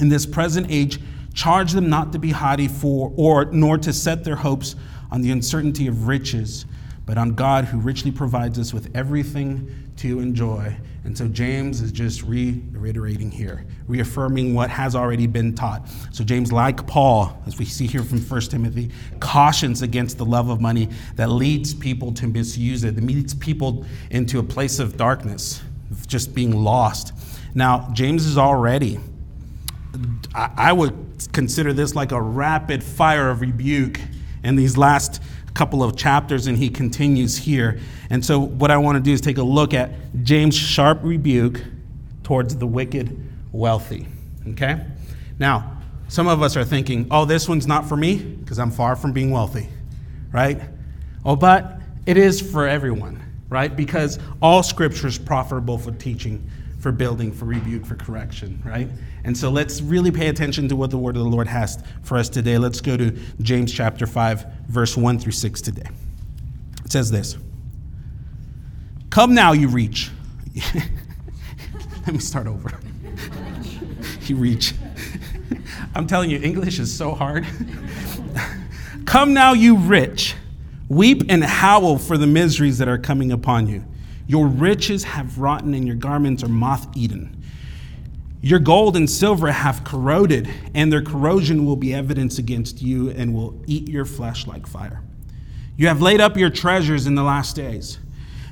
in 0.00 0.08
this 0.08 0.26
present 0.26 0.66
age, 0.70 1.00
charge 1.34 1.72
them 1.72 1.88
not 1.88 2.12
to 2.12 2.18
be 2.18 2.30
haughty 2.30 2.68
for 2.68 3.12
or 3.16 3.46
nor 3.46 3.76
to 3.78 3.92
set 3.92 4.24
their 4.24 4.36
hopes 4.36 4.76
on 5.10 5.20
the 5.20 5.30
uncertainty 5.30 5.86
of 5.86 6.08
riches, 6.08 6.64
but 7.04 7.18
on 7.18 7.34
God 7.34 7.66
who 7.66 7.78
richly 7.78 8.10
provides 8.10 8.58
us 8.58 8.72
with 8.72 8.90
everything 8.94 9.85
to 9.96 10.20
enjoy. 10.20 10.76
And 11.04 11.16
so 11.16 11.28
James 11.28 11.80
is 11.80 11.92
just 11.92 12.22
reiterating 12.22 13.30
here, 13.30 13.64
reaffirming 13.86 14.54
what 14.54 14.70
has 14.70 14.96
already 14.96 15.28
been 15.28 15.54
taught. 15.54 15.88
So 16.10 16.24
James, 16.24 16.52
like 16.52 16.84
Paul, 16.86 17.40
as 17.46 17.58
we 17.58 17.64
see 17.64 17.86
here 17.86 18.02
from 18.02 18.20
1 18.20 18.40
Timothy, 18.42 18.90
cautions 19.20 19.82
against 19.82 20.18
the 20.18 20.24
love 20.24 20.48
of 20.48 20.60
money 20.60 20.88
that 21.14 21.30
leads 21.30 21.74
people 21.74 22.12
to 22.14 22.26
misuse 22.26 22.82
it, 22.82 22.96
that 22.96 23.04
leads 23.04 23.34
people 23.34 23.86
into 24.10 24.40
a 24.40 24.42
place 24.42 24.80
of 24.80 24.96
darkness, 24.96 25.62
of 25.92 26.08
just 26.08 26.34
being 26.34 26.64
lost. 26.64 27.12
Now, 27.54 27.88
James 27.92 28.26
is 28.26 28.36
already, 28.36 28.98
I 30.34 30.72
would 30.72 31.28
consider 31.32 31.72
this 31.72 31.94
like 31.94 32.12
a 32.12 32.20
rapid 32.20 32.82
fire 32.82 33.30
of 33.30 33.40
rebuke 33.40 34.00
in 34.42 34.56
these 34.56 34.76
last 34.76 35.22
couple 35.56 35.82
of 35.82 35.96
chapters, 35.96 36.46
and 36.46 36.58
he 36.58 36.68
continues 36.68 37.36
here. 37.36 37.80
And 38.10 38.24
so, 38.24 38.38
what 38.38 38.70
I 38.70 38.76
want 38.76 38.96
to 38.96 39.02
do 39.02 39.12
is 39.12 39.20
take 39.20 39.38
a 39.38 39.42
look 39.42 39.72
at 39.72 39.90
James' 40.22 40.54
sharp 40.54 41.00
rebuke 41.02 41.62
towards 42.22 42.56
the 42.56 42.66
wicked 42.66 43.16
wealthy. 43.52 44.06
Okay? 44.48 44.84
Now, 45.38 45.78
some 46.08 46.28
of 46.28 46.42
us 46.42 46.56
are 46.56 46.64
thinking, 46.64 47.06
oh, 47.10 47.24
this 47.24 47.48
one's 47.48 47.66
not 47.66 47.88
for 47.88 47.96
me 47.96 48.18
because 48.18 48.58
I'm 48.58 48.70
far 48.70 48.96
from 48.96 49.12
being 49.12 49.30
wealthy, 49.30 49.68
right? 50.30 50.60
Oh, 51.24 51.36
but 51.36 51.80
it 52.04 52.16
is 52.16 52.40
for 52.40 52.68
everyone, 52.68 53.22
right? 53.48 53.74
Because 53.74 54.18
all 54.40 54.62
scripture 54.62 55.08
is 55.08 55.18
profitable 55.18 55.78
for 55.78 55.92
teaching, 55.92 56.48
for 56.78 56.92
building, 56.92 57.32
for 57.32 57.46
rebuke, 57.46 57.84
for 57.86 57.96
correction, 57.96 58.62
right? 58.64 58.88
And 59.26 59.36
so 59.36 59.50
let's 59.50 59.82
really 59.82 60.12
pay 60.12 60.28
attention 60.28 60.68
to 60.68 60.76
what 60.76 60.90
the 60.90 60.98
word 60.98 61.16
of 61.16 61.24
the 61.24 61.28
Lord 61.28 61.48
has 61.48 61.82
for 62.02 62.16
us 62.16 62.28
today. 62.28 62.58
Let's 62.58 62.80
go 62.80 62.96
to 62.96 63.10
James 63.42 63.72
chapter 63.72 64.06
5, 64.06 64.46
verse 64.68 64.96
1 64.96 65.18
through 65.18 65.32
6 65.32 65.60
today. 65.60 65.88
It 66.84 66.92
says 66.92 67.10
this 67.10 67.36
Come 69.10 69.34
now, 69.34 69.50
you 69.52 69.66
reach. 69.66 70.12
Let 72.06 72.12
me 72.12 72.20
start 72.20 72.46
over. 72.46 72.78
you 74.22 74.36
reach. 74.36 74.74
I'm 75.96 76.06
telling 76.06 76.30
you, 76.30 76.40
English 76.40 76.78
is 76.78 76.96
so 76.96 77.12
hard. 77.12 77.44
Come 79.06 79.34
now, 79.34 79.54
you 79.54 79.76
rich. 79.76 80.36
Weep 80.88 81.24
and 81.28 81.42
howl 81.42 81.98
for 81.98 82.16
the 82.16 82.28
miseries 82.28 82.78
that 82.78 82.86
are 82.86 82.98
coming 82.98 83.32
upon 83.32 83.66
you. 83.66 83.84
Your 84.28 84.46
riches 84.46 85.02
have 85.02 85.38
rotten, 85.40 85.74
and 85.74 85.84
your 85.84 85.96
garments 85.96 86.44
are 86.44 86.48
moth 86.48 86.96
eaten. 86.96 87.35
Your 88.46 88.60
gold 88.60 88.96
and 88.96 89.10
silver 89.10 89.50
have 89.50 89.82
corroded, 89.82 90.48
and 90.72 90.92
their 90.92 91.02
corrosion 91.02 91.66
will 91.66 91.74
be 91.74 91.92
evidence 91.92 92.38
against 92.38 92.80
you 92.80 93.10
and 93.10 93.34
will 93.34 93.60
eat 93.66 93.88
your 93.88 94.04
flesh 94.04 94.46
like 94.46 94.68
fire. 94.68 95.02
You 95.76 95.88
have 95.88 96.00
laid 96.00 96.20
up 96.20 96.36
your 96.36 96.50
treasures 96.50 97.08
in 97.08 97.16
the 97.16 97.24
last 97.24 97.56
days. 97.56 97.98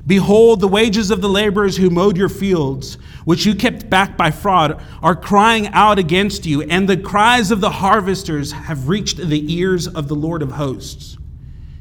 Behold, 0.04 0.58
the 0.58 0.66
wages 0.66 1.12
of 1.12 1.20
the 1.20 1.28
laborers 1.28 1.76
who 1.76 1.90
mowed 1.90 2.16
your 2.16 2.28
fields, 2.28 2.94
which 3.24 3.46
you 3.46 3.54
kept 3.54 3.88
back 3.88 4.16
by 4.16 4.32
fraud, 4.32 4.82
are 5.00 5.14
crying 5.14 5.68
out 5.68 6.00
against 6.00 6.44
you, 6.44 6.62
and 6.62 6.88
the 6.88 6.96
cries 6.96 7.52
of 7.52 7.60
the 7.60 7.70
harvesters 7.70 8.50
have 8.50 8.88
reached 8.88 9.18
the 9.18 9.54
ears 9.54 9.86
of 9.86 10.08
the 10.08 10.16
Lord 10.16 10.42
of 10.42 10.50
hosts. 10.50 11.18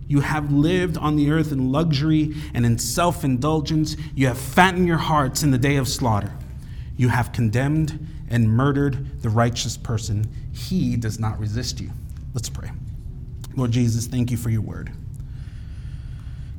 You 0.08 0.20
have 0.20 0.52
lived 0.52 1.00
on 1.00 1.16
the 1.16 1.32
earth 1.32 1.52
in 1.52 1.72
luxury 1.72 2.36
and 2.54 2.64
in 2.64 2.78
self 2.78 3.24
indulgence. 3.24 3.98
You 4.14 4.28
have 4.28 4.38
fattened 4.38 4.86
your 4.88 4.98
hearts 4.98 5.42
in 5.42 5.50
the 5.50 5.58
day 5.58 5.78
of 5.78 5.88
slaughter. 5.88 6.32
You 6.98 7.10
have 7.10 7.32
condemned 7.32 8.08
and 8.30 8.50
murdered 8.50 9.22
the 9.22 9.30
righteous 9.30 9.78
person. 9.78 10.28
He 10.54 10.96
does 10.96 11.20
not 11.20 11.40
resist 11.40 11.80
you. 11.80 11.92
Let's 12.34 12.50
pray. 12.50 12.72
Lord 13.56 13.72
Jesus, 13.72 14.08
thank 14.08 14.32
you 14.32 14.38
for 14.38 14.50
your 14.50 14.62
word. 14.62 14.92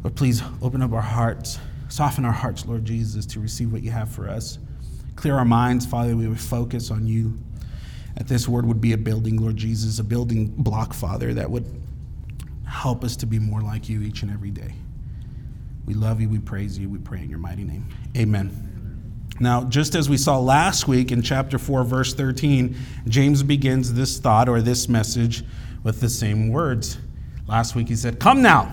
Lord, 0.02 0.16
please 0.16 0.42
open 0.62 0.82
up 0.82 0.92
our 0.92 1.00
hearts, 1.00 1.58
soften 1.88 2.24
our 2.24 2.32
hearts, 2.32 2.66
Lord 2.66 2.84
Jesus, 2.84 3.26
to 3.26 3.40
receive 3.40 3.72
what 3.72 3.82
you 3.82 3.90
have 3.90 4.10
for 4.10 4.28
us. 4.28 4.58
Clear 5.16 5.36
our 5.36 5.44
minds, 5.44 5.86
Father, 5.86 6.16
we 6.16 6.28
would 6.28 6.40
focus 6.40 6.90
on 6.90 7.06
you. 7.06 7.38
That 8.16 8.28
this 8.28 8.46
word 8.46 8.66
would 8.66 8.80
be 8.80 8.92
a 8.92 8.98
building, 8.98 9.40
Lord 9.40 9.56
Jesus, 9.56 9.98
a 9.98 10.04
building 10.04 10.46
block, 10.46 10.94
Father, 10.94 11.34
that 11.34 11.50
would 11.50 11.66
help 12.64 13.02
us 13.02 13.16
to 13.16 13.26
be 13.26 13.38
more 13.38 13.60
like 13.60 13.88
you 13.88 14.02
each 14.02 14.22
and 14.22 14.30
every 14.30 14.50
day. 14.50 14.74
We 15.86 15.94
love 15.94 16.20
you, 16.20 16.28
we 16.28 16.38
praise 16.38 16.78
you, 16.78 16.88
we 16.88 16.98
pray 16.98 17.22
in 17.22 17.30
your 17.30 17.38
mighty 17.38 17.64
name. 17.64 17.88
Amen. 18.16 18.74
Now, 19.40 19.64
just 19.64 19.96
as 19.96 20.08
we 20.08 20.16
saw 20.16 20.38
last 20.38 20.86
week 20.86 21.10
in 21.10 21.20
chapter 21.20 21.58
4, 21.58 21.84
verse 21.84 22.14
13, 22.14 22.76
James 23.08 23.42
begins 23.42 23.92
this 23.92 24.18
thought 24.18 24.48
or 24.48 24.60
this 24.60 24.88
message 24.88 25.42
with 25.82 26.00
the 26.00 26.08
same 26.08 26.50
words. 26.50 26.98
Last 27.48 27.74
week 27.74 27.88
he 27.88 27.96
said, 27.96 28.20
Come 28.20 28.42
now. 28.42 28.72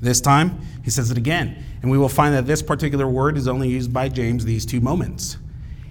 This 0.00 0.20
time 0.20 0.60
he 0.84 0.90
says 0.90 1.10
it 1.10 1.18
again. 1.18 1.64
And 1.82 1.90
we 1.90 1.98
will 1.98 2.08
find 2.08 2.34
that 2.34 2.46
this 2.46 2.62
particular 2.62 3.08
word 3.08 3.36
is 3.36 3.48
only 3.48 3.68
used 3.68 3.92
by 3.92 4.08
James 4.08 4.44
these 4.44 4.64
two 4.64 4.80
moments. 4.80 5.36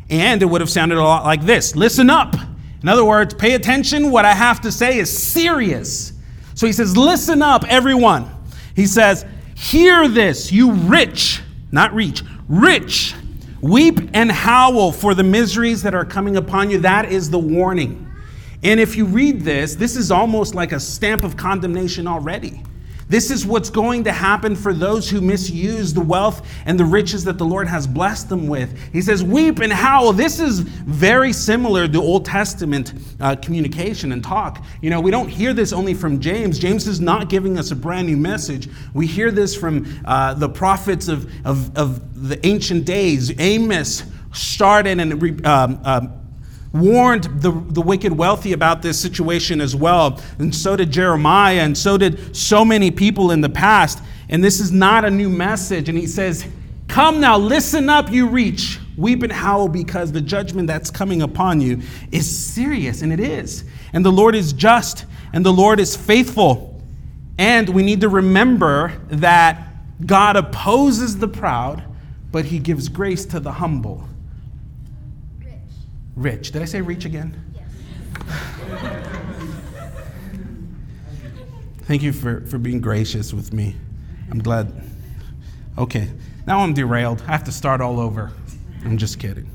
And 0.09 0.41
it 0.41 0.45
would 0.45 0.61
have 0.61 0.69
sounded 0.69 0.97
a 0.97 1.03
lot 1.03 1.25
like 1.25 1.41
this 1.41 1.75
Listen 1.75 2.09
up. 2.09 2.35
In 2.81 2.87
other 2.87 3.03
words, 3.03 3.33
pay 3.33 3.55
attention. 3.55 4.11
What 4.11 4.23
I 4.23 4.33
have 4.33 4.61
to 4.61 4.71
say 4.71 4.99
is 4.99 5.15
serious. 5.15 6.13
So 6.55 6.65
he 6.65 6.71
says, 6.71 6.95
Listen 6.95 7.41
up, 7.41 7.65
everyone. 7.67 8.29
He 8.73 8.85
says, 8.85 9.25
Hear 9.55 10.07
this, 10.07 10.49
you 10.49 10.71
rich, 10.71 11.41
not 11.71 11.93
reach, 11.93 12.23
rich 12.47 13.13
Weep 13.61 13.99
and 14.13 14.31
howl 14.31 14.91
for 14.91 15.15
the 15.15 15.23
miseries 15.23 15.81
that 15.83 15.95
are 15.95 16.05
coming 16.05 16.37
upon 16.37 16.69
you. 16.69 16.79
That 16.79 17.11
is 17.11 17.29
the 17.29 17.39
warning. 17.39 18.03
And 18.63 18.79
if 18.79 18.95
you 18.95 19.05
read 19.05 19.41
this, 19.41 19.75
this 19.75 19.95
is 19.95 20.11
almost 20.11 20.55
like 20.55 20.71
a 20.71 20.79
stamp 20.79 21.23
of 21.23 21.37
condemnation 21.37 22.07
already. 22.07 22.61
This 23.09 23.31
is 23.31 23.45
what's 23.45 23.69
going 23.69 24.03
to 24.03 24.11
happen 24.11 24.55
for 24.55 24.73
those 24.73 25.09
who 25.09 25.21
misuse 25.21 25.93
the 25.93 26.01
wealth 26.01 26.45
and 26.65 26.77
the 26.77 26.85
riches 26.85 27.23
that 27.23 27.37
the 27.37 27.45
Lord 27.45 27.67
has 27.67 27.87
blessed 27.87 28.27
them 28.27 28.47
with. 28.47 28.77
He 28.91 29.01
says, 29.01 29.23
Weep 29.23 29.59
and 29.59 29.71
howl. 29.71 30.11
This 30.11 30.39
is 30.39 30.59
very 30.59 31.31
similar 31.31 31.87
to 31.87 31.99
Old 31.99 32.25
Testament 32.25 32.93
uh, 33.21 33.35
communication 33.37 34.11
and 34.11 34.21
talk. 34.21 34.63
You 34.81 34.89
know, 34.89 34.99
we 34.99 35.11
don't 35.11 35.29
hear 35.29 35.53
this 35.53 35.71
only 35.71 35.93
from 35.93 36.19
James. 36.19 36.59
James 36.59 36.85
is 36.85 36.99
not 36.99 37.29
giving 37.29 37.57
us 37.57 37.71
a 37.71 37.75
brand 37.75 38.07
new 38.07 38.17
message. 38.17 38.69
We 38.93 39.07
hear 39.07 39.31
this 39.31 39.55
from 39.55 39.85
uh, 40.03 40.33
the 40.33 40.49
prophets 40.49 41.07
of, 41.07 41.31
of, 41.45 41.77
of 41.77 42.27
the 42.27 42.45
ancient 42.45 42.83
days. 42.85 43.31
Amos 43.39 44.03
started 44.33 44.99
and 44.99 45.45
um, 45.45 45.79
um, 45.85 46.26
warned 46.73 47.25
the, 47.41 47.51
the 47.51 47.81
wicked 47.81 48.11
wealthy 48.11 48.53
about 48.53 48.81
this 48.81 48.99
situation 48.99 49.61
as 49.61 49.75
well. 49.75 50.21
And 50.39 50.53
so 50.53 50.75
did 50.75 50.91
Jeremiah, 50.91 51.61
and 51.61 51.77
so 51.77 51.97
did 51.97 52.35
so 52.35 52.65
many 52.65 52.91
people 52.91 53.31
in 53.31 53.41
the 53.41 53.49
past. 53.49 54.01
And 54.29 54.43
this 54.43 54.59
is 54.59 54.71
not 54.71 55.05
a 55.05 55.09
new 55.09 55.29
message. 55.29 55.89
And 55.89 55.97
he 55.97 56.07
says, 56.07 56.45
Come 56.87 57.19
now, 57.19 57.37
listen 57.37 57.89
up, 57.89 58.11
you 58.11 58.27
reach. 58.27 58.79
Weep 58.97 59.21
and 59.21 59.31
howl 59.31 59.67
because 59.67 60.11
the 60.11 60.21
judgment 60.21 60.67
that's 60.67 60.89
coming 60.89 61.21
upon 61.21 61.61
you 61.61 61.81
is 62.11 62.27
serious, 62.27 63.01
and 63.01 63.13
it 63.13 63.19
is. 63.19 63.63
And 63.93 64.03
the 64.03 64.11
Lord 64.11 64.35
is 64.35 64.53
just, 64.53 65.05
and 65.33 65.45
the 65.45 65.53
Lord 65.53 65.79
is 65.79 65.95
faithful. 65.95 66.81
And 67.37 67.69
we 67.69 67.83
need 67.83 68.01
to 68.01 68.09
remember 68.09 68.93
that 69.09 69.67
God 70.05 70.35
opposes 70.35 71.19
the 71.19 71.27
proud, 71.27 71.83
but 72.31 72.45
he 72.45 72.57
gives 72.57 72.89
grace 72.89 73.25
to 73.27 73.39
the 73.39 73.51
humble 73.51 74.07
rich. 76.17 76.51
Did 76.51 76.61
I 76.61 76.65
say 76.65 76.81
reach 76.81 77.05
again? 77.05 77.39
Yes. 77.55 79.07
Thank 81.83 82.03
you 82.03 82.11
for, 82.11 82.41
for 82.47 82.57
being 82.57 82.81
gracious 82.81 83.33
with 83.33 83.53
me. 83.53 83.75
I'm 84.29 84.39
glad. 84.39 84.83
Okay, 85.77 86.09
now 86.45 86.59
I'm 86.59 86.73
derailed. 86.73 87.21
I 87.27 87.31
have 87.31 87.45
to 87.45 87.51
start 87.51 87.79
all 87.79 87.99
over. 87.99 88.31
I'm 88.83 88.97
just 88.97 89.19
kidding. 89.19 89.49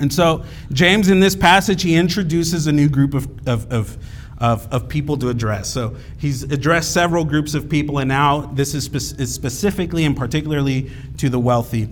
And 0.00 0.12
so, 0.12 0.44
James, 0.72 1.08
in 1.08 1.20
this 1.20 1.34
passage, 1.34 1.82
he 1.82 1.96
introduces 1.96 2.68
a 2.68 2.72
new 2.72 2.88
group 2.88 3.14
of, 3.14 3.26
of, 3.48 3.70
of, 3.72 3.98
of, 4.38 4.72
of 4.72 4.88
people 4.88 5.16
to 5.18 5.28
address. 5.28 5.68
So, 5.68 5.96
he's 6.18 6.44
addressed 6.44 6.92
several 6.92 7.24
groups 7.24 7.54
of 7.54 7.68
people, 7.68 7.98
and 7.98 8.08
now 8.08 8.42
this 8.54 8.74
is, 8.74 8.84
spe- 8.84 9.20
is 9.20 9.34
specifically 9.34 10.04
and 10.04 10.16
particularly 10.16 10.90
to 11.18 11.28
the 11.28 11.40
wealthy. 11.40 11.88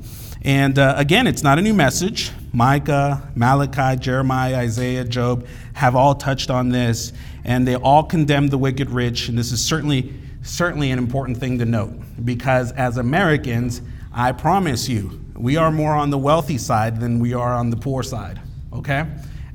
And 0.47 0.79
uh, 0.79 0.95
again, 0.97 1.27
it's 1.27 1.43
not 1.43 1.59
a 1.59 1.63
new 1.63 1.75
message. 1.75 2.31
Micah, 2.53 3.29
Malachi, 3.35 4.01
Jeremiah, 4.01 4.59
Isaiah, 4.59 5.05
Job 5.05 5.45
have 5.73 5.97
all 5.97 6.15
touched 6.15 6.51
on 6.51 6.69
this, 6.69 7.13
and 7.45 7.67
they 7.67 7.75
all 7.75 8.05
condemn 8.05 8.47
the 8.47 8.57
wicked 8.57 8.89
rich. 8.91 9.29
And 9.29 9.37
this 9.37 9.51
is 9.51 9.63
certainly, 9.63 10.15
certainly 10.43 10.93
an 10.93 11.01
important 11.01 11.39
thing 11.39 11.59
to 11.59 11.65
note 11.65 11.93
because 12.25 12.71
as 12.73 12.97
Americans, 12.97 13.83
I 14.13 14.31
promise 14.31 14.89
you, 14.89 15.21
we 15.35 15.57
are 15.57 15.73
more 15.73 15.95
on 15.95 16.11
the 16.11 16.19
wealthy 16.19 16.59
side 16.59 17.01
than 17.01 17.19
we 17.19 17.35
are 17.35 17.53
on 17.53 17.71
the 17.71 17.77
poor 17.77 18.05
side. 18.05 18.41
Okay? 18.73 19.05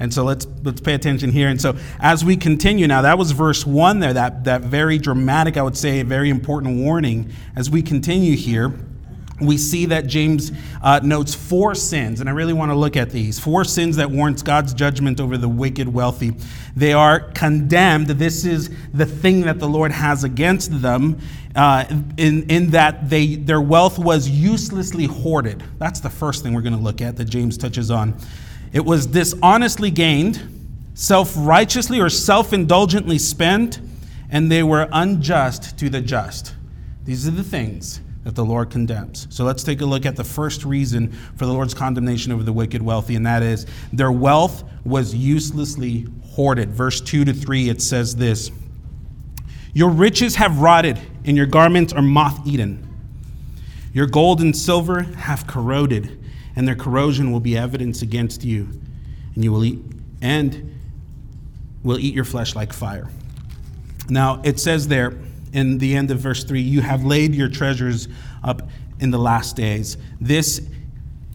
And 0.01 0.13
so 0.13 0.25
let's 0.25 0.45
let's 0.63 0.81
pay 0.81 0.93
attention 0.93 1.31
here. 1.31 1.47
And 1.47 1.61
so 1.61 1.77
as 2.01 2.25
we 2.25 2.35
continue 2.35 2.87
now, 2.87 3.03
that 3.03 3.17
was 3.17 3.31
verse 3.31 3.65
one 3.65 3.99
there, 3.99 4.13
that, 4.13 4.43
that 4.43 4.61
very 4.61 4.97
dramatic, 4.97 5.55
I 5.55 5.61
would 5.61 5.77
say, 5.77 6.03
very 6.03 6.29
important 6.29 6.79
warning. 6.79 7.31
As 7.55 7.69
we 7.69 7.81
continue 7.81 8.35
here, 8.35 8.73
we 9.41 9.57
see 9.57 9.87
that 9.87 10.07
James 10.07 10.51
uh, 10.81 10.99
notes 11.03 11.33
four 11.33 11.75
sins, 11.75 12.19
and 12.19 12.29
I 12.29 12.33
really 12.33 12.53
want 12.53 12.71
to 12.71 12.75
look 12.75 12.95
at 12.95 13.09
these. 13.09 13.39
Four 13.39 13.63
sins 13.63 13.95
that 13.97 14.09
warrants 14.09 14.41
God's 14.41 14.73
judgment 14.73 15.19
over 15.19 15.37
the 15.37 15.49
wicked 15.49 15.87
wealthy. 15.87 16.33
They 16.75 16.93
are 16.93 17.19
condemned. 17.19 18.07
This 18.07 18.45
is 18.45 18.69
the 18.93 19.05
thing 19.05 19.41
that 19.41 19.59
the 19.59 19.67
Lord 19.67 19.91
has 19.91 20.23
against 20.23 20.81
them, 20.81 21.19
uh, 21.55 21.85
in, 22.17 22.49
in 22.49 22.71
that 22.71 23.09
they, 23.09 23.35
their 23.35 23.61
wealth 23.61 23.99
was 23.99 24.29
uselessly 24.29 25.05
hoarded. 25.05 25.63
That's 25.77 25.99
the 25.99 26.09
first 26.09 26.43
thing 26.43 26.53
we're 26.53 26.61
going 26.61 26.77
to 26.77 26.79
look 26.81 27.01
at 27.01 27.17
that 27.17 27.25
James 27.25 27.57
touches 27.57 27.91
on. 27.91 28.17
It 28.73 28.85
was 28.85 29.05
dishonestly 29.05 29.91
gained, 29.91 30.41
self 30.93 31.33
righteously 31.35 31.99
or 31.99 32.09
self 32.09 32.53
indulgently 32.53 33.17
spent, 33.17 33.79
and 34.29 34.51
they 34.51 34.63
were 34.63 34.87
unjust 34.91 35.77
to 35.79 35.89
the 35.89 36.01
just. 36.01 36.55
These 37.03 37.27
are 37.27 37.31
the 37.31 37.43
things 37.43 37.99
that 38.23 38.35
the 38.35 38.45
Lord 38.45 38.69
condemns. 38.69 39.27
So 39.29 39.43
let's 39.43 39.63
take 39.63 39.81
a 39.81 39.85
look 39.85 40.05
at 40.05 40.15
the 40.15 40.23
first 40.23 40.63
reason 40.63 41.11
for 41.11 41.45
the 41.45 41.53
Lord's 41.53 41.73
condemnation 41.73 42.31
over 42.31 42.43
the 42.43 42.53
wicked 42.53 42.81
wealthy, 42.81 43.15
and 43.15 43.25
that 43.25 43.41
is 43.41 43.65
their 43.91 44.11
wealth 44.11 44.63
was 44.85 45.15
uselessly 45.15 46.07
hoarded. 46.31 46.71
Verse 46.71 47.01
2 47.01 47.25
to 47.25 47.33
3, 47.33 47.69
it 47.69 47.81
says 47.81 48.15
this 48.15 48.51
Your 49.73 49.89
riches 49.89 50.35
have 50.35 50.59
rotted, 50.59 50.99
and 51.25 51.35
your 51.35 51.47
garments 51.47 51.93
are 51.93 52.01
moth 52.01 52.45
eaten. 52.45 52.87
Your 53.93 54.07
gold 54.07 54.39
and 54.39 54.55
silver 54.55 55.01
have 55.01 55.47
corroded, 55.47 56.23
and 56.55 56.67
their 56.67 56.75
corrosion 56.75 57.31
will 57.31 57.39
be 57.39 57.57
evidence 57.57 58.01
against 58.01 58.43
you, 58.43 58.69
and 59.35 59.43
you 59.43 59.51
will 59.51 59.65
eat 59.65 59.79
and 60.21 60.79
will 61.83 61.97
eat 61.97 62.13
your 62.13 62.25
flesh 62.25 62.55
like 62.55 62.71
fire. 62.71 63.09
Now 64.07 64.41
it 64.43 64.59
says 64.59 64.87
there, 64.87 65.17
in 65.53 65.77
the 65.77 65.95
end 65.95 66.11
of 66.11 66.19
verse 66.19 66.43
3 66.43 66.61
you 66.61 66.81
have 66.81 67.03
laid 67.03 67.35
your 67.35 67.49
treasures 67.49 68.07
up 68.43 68.69
in 68.99 69.11
the 69.11 69.19
last 69.19 69.55
days. 69.55 69.97
This 70.19 70.61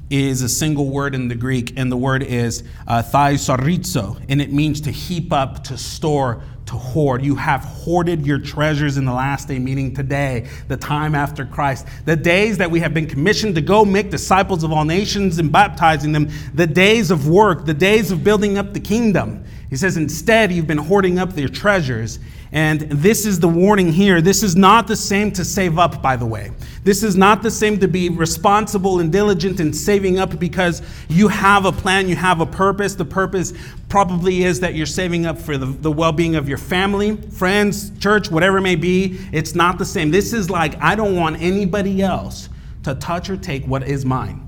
is 0.09 0.43
a 0.43 0.49
single 0.49 0.89
word 0.89 1.15
in 1.15 1.29
the 1.29 1.35
Greek, 1.35 1.77
and 1.77 1.91
the 1.91 1.97
word 1.97 2.23
is 2.23 2.63
uh, 2.87 3.03
and 3.13 4.41
it 4.41 4.53
means 4.53 4.81
to 4.83 4.91
heap 4.91 5.33
up, 5.33 5.65
to 5.65 5.77
store, 5.77 6.43
to 6.67 6.75
hoard. 6.75 7.25
You 7.25 7.35
have 7.37 7.63
hoarded 7.63 8.27
your 8.27 8.39
treasures 8.39 8.99
in 8.99 9.05
the 9.05 9.13
last 9.13 9.49
day, 9.49 9.59
meaning 9.59 9.95
today, 9.95 10.49
the 10.69 10.77
time 10.77 11.15
after 11.15 11.45
Christ, 11.45 11.87
the 12.05 12.17
days 12.17 12.59
that 12.59 12.71
we 12.71 12.81
have 12.81 12.95
been 12.95 13.07
commissioned 13.07 13.55
to 13.55 13.61
go 13.61 13.85
make 13.85 14.11
disciples 14.11 14.63
of 14.63 14.73
all 14.73 14.85
nations 14.85 15.39
and 15.39 15.51
baptizing 15.51 16.13
them, 16.13 16.29
the 16.55 16.67
days 16.67 17.11
of 17.11 17.29
work, 17.29 17.67
the 17.67 17.75
days 17.75 18.11
of 18.11 18.23
building 18.23 18.59
up 18.59 18.75
the 18.75 18.81
kingdom. 18.81 19.45
He 19.71 19.77
says, 19.77 19.97
instead, 19.97 20.53
you've 20.53 20.67
been 20.67 20.79
hoarding 20.79 21.19
up 21.19 21.37
your 21.37 21.49
treasures. 21.49 22.19
And 22.53 22.83
this 22.83 23.27
is 23.27 23.41
the 23.41 23.49
warning 23.49 23.93
here. 23.93 24.21
This 24.21 24.43
is 24.43 24.55
not 24.55 24.87
the 24.87 24.97
same 24.97 25.33
to 25.33 25.45
save 25.45 25.79
up, 25.79 26.01
by 26.01 26.17
the 26.17 26.27
way. 26.27 26.53
This 26.85 27.03
is 27.03 27.17
not 27.17 27.43
the 27.43 27.51
same 27.51 27.79
to 27.81 27.89
be 27.89 28.09
responsible 28.09 29.01
and 29.01 29.11
diligent 29.11 29.59
in 29.59 29.73
saving 29.73 30.19
up 30.19 30.39
because 30.39 30.83
you 31.09 31.29
have 31.29 31.65
a 31.65 31.73
plan, 31.73 32.09
you 32.09 32.15
have 32.17 32.41
a 32.41 32.47
purpose. 32.47 32.95
The 32.95 33.05
purpose 33.05 33.53
probably 33.89 34.45
is 34.45 34.61
that 34.61 34.75
you're 34.75 34.87
saving 34.87 35.27
up 35.27 35.39
for 35.39 35.59
the, 35.59 35.67
the 35.67 35.91
well 35.91 36.13
being 36.13 36.37
of 36.37 36.49
your 36.49 36.59
family, 36.59 37.17
friends, 37.17 37.91
church, 37.99 38.31
whatever 38.31 38.59
it 38.59 38.63
may 38.63 38.77
be. 38.77 39.19
It's 39.33 39.55
not 39.55 39.79
the 39.79 39.85
same. 39.85 40.11
This 40.11 40.33
is 40.33 40.49
like, 40.49 40.81
I 40.81 40.95
don't 40.95 41.17
want 41.17 41.41
anybody 41.43 42.03
else 42.03 42.49
to 42.85 42.95
touch 42.95 43.29
or 43.29 43.37
take 43.37 43.65
what 43.65 43.83
is 43.83 44.05
mine. 44.05 44.46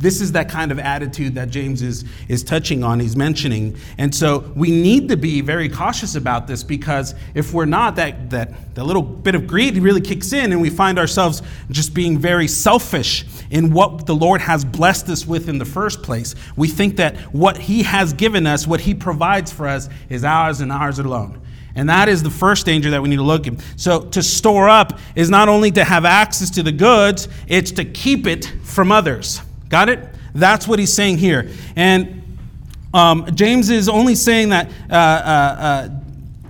This 0.00 0.22
is 0.22 0.32
that 0.32 0.48
kind 0.48 0.72
of 0.72 0.78
attitude 0.78 1.34
that 1.34 1.50
James 1.50 1.82
is, 1.82 2.06
is 2.26 2.42
touching 2.42 2.82
on, 2.82 3.00
he's 3.00 3.16
mentioning. 3.16 3.76
And 3.98 4.14
so 4.14 4.50
we 4.56 4.70
need 4.70 5.10
to 5.10 5.16
be 5.16 5.42
very 5.42 5.68
cautious 5.68 6.14
about 6.14 6.46
this 6.46 6.64
because 6.64 7.14
if 7.34 7.52
we're 7.52 7.66
not, 7.66 7.96
that, 7.96 8.30
that, 8.30 8.74
that 8.74 8.84
little 8.84 9.02
bit 9.02 9.34
of 9.34 9.46
greed 9.46 9.76
really 9.76 10.00
kicks 10.00 10.32
in 10.32 10.52
and 10.52 10.60
we 10.60 10.70
find 10.70 10.98
ourselves 10.98 11.42
just 11.70 11.92
being 11.92 12.18
very 12.18 12.48
selfish 12.48 13.26
in 13.50 13.74
what 13.74 14.06
the 14.06 14.14
Lord 14.14 14.40
has 14.40 14.64
blessed 14.64 15.10
us 15.10 15.26
with 15.26 15.50
in 15.50 15.58
the 15.58 15.66
first 15.66 16.02
place. 16.02 16.34
We 16.56 16.68
think 16.68 16.96
that 16.96 17.16
what 17.34 17.58
he 17.58 17.82
has 17.82 18.14
given 18.14 18.46
us, 18.46 18.66
what 18.66 18.80
he 18.80 18.94
provides 18.94 19.52
for 19.52 19.68
us, 19.68 19.90
is 20.08 20.24
ours 20.24 20.62
and 20.62 20.72
ours 20.72 20.98
alone. 20.98 21.42
And 21.74 21.88
that 21.90 22.08
is 22.08 22.22
the 22.22 22.30
first 22.30 22.64
danger 22.64 22.90
that 22.90 23.02
we 23.02 23.10
need 23.10 23.16
to 23.16 23.22
look 23.22 23.46
at. 23.46 23.54
So, 23.76 24.00
to 24.00 24.22
store 24.22 24.68
up 24.68 24.98
is 25.14 25.30
not 25.30 25.48
only 25.48 25.70
to 25.72 25.84
have 25.84 26.04
access 26.04 26.50
to 26.50 26.62
the 26.62 26.72
goods, 26.72 27.28
it's 27.46 27.70
to 27.72 27.84
keep 27.84 28.26
it 28.26 28.52
from 28.64 28.90
others. 28.90 29.40
Got 29.70 29.88
it? 29.88 30.00
That's 30.34 30.68
what 30.68 30.78
he's 30.78 30.92
saying 30.92 31.16
here. 31.18 31.48
And 31.76 32.22
um, 32.92 33.26
James 33.34 33.70
is 33.70 33.88
only 33.88 34.14
saying 34.14 34.50
that 34.50 34.70
uh, 34.90 34.94
uh, 34.94 35.88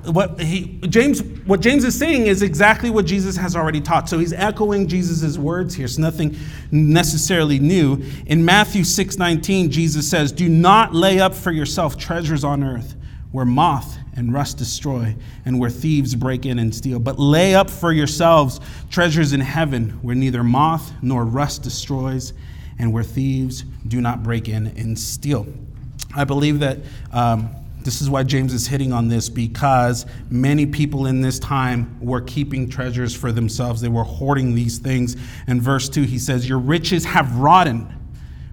uh, 0.06 0.10
what 0.10 0.40
he, 0.40 0.80
James, 0.88 1.22
what 1.22 1.60
James 1.60 1.84
is 1.84 1.96
saying 1.96 2.26
is 2.26 2.42
exactly 2.42 2.90
what 2.90 3.04
Jesus 3.04 3.36
has 3.36 3.54
already 3.54 3.80
taught. 3.80 4.08
So 4.08 4.18
he's 4.18 4.32
echoing 4.32 4.88
Jesus' 4.88 5.38
words 5.38 5.74
here. 5.74 5.84
It's 5.84 5.98
nothing 5.98 6.36
necessarily 6.72 7.58
new. 7.58 8.02
In 8.26 8.44
Matthew 8.44 8.82
6 8.82 9.18
19, 9.18 9.70
Jesus 9.70 10.10
says, 10.10 10.32
Do 10.32 10.48
not 10.48 10.94
lay 10.94 11.20
up 11.20 11.34
for 11.34 11.52
yourself 11.52 11.96
treasures 11.96 12.42
on 12.42 12.64
earth 12.64 12.96
where 13.32 13.44
moth 13.44 13.96
and 14.16 14.34
rust 14.34 14.58
destroy, 14.58 15.14
and 15.44 15.58
where 15.58 15.70
thieves 15.70 16.14
break 16.14 16.44
in 16.44 16.58
and 16.58 16.74
steal. 16.74 16.98
But 16.98 17.18
lay 17.18 17.54
up 17.54 17.70
for 17.70 17.92
yourselves 17.92 18.60
treasures 18.90 19.32
in 19.32 19.40
heaven, 19.40 19.90
where 20.02 20.16
neither 20.16 20.42
moth 20.42 20.92
nor 21.00 21.24
rust 21.24 21.62
destroys, 21.62 22.32
and 22.80 22.92
where 22.92 23.04
thieves 23.04 23.62
do 23.87 24.00
not 24.00 24.22
break 24.22 24.49
in 24.49 24.68
and 24.68 24.99
steal. 24.99 25.46
I 26.16 26.25
believe 26.25 26.60
that 26.60 26.78
um, 27.12 27.50
this 27.82 28.00
is 28.00 28.10
why 28.10 28.22
James 28.22 28.52
is 28.52 28.66
hitting 28.66 28.92
on 28.92 29.08
this 29.08 29.28
because 29.28 30.06
many 30.30 30.66
people 30.66 31.06
in 31.06 31.20
this 31.20 31.38
time 31.38 31.99
were 32.00 32.22
keeping 32.22 32.68
treasures 32.68 33.14
for 33.14 33.32
themselves. 33.32 33.80
They 33.80 33.88
were 33.88 34.04
hoarding 34.04 34.54
these 34.54 34.78
things. 34.78 35.16
In 35.46 35.60
verse 35.60 35.88
2, 35.88 36.02
he 36.02 36.18
says, 36.18 36.49
Your 36.49 36.58
riches 36.58 37.04
have 37.04 37.37
rotten 37.37 37.96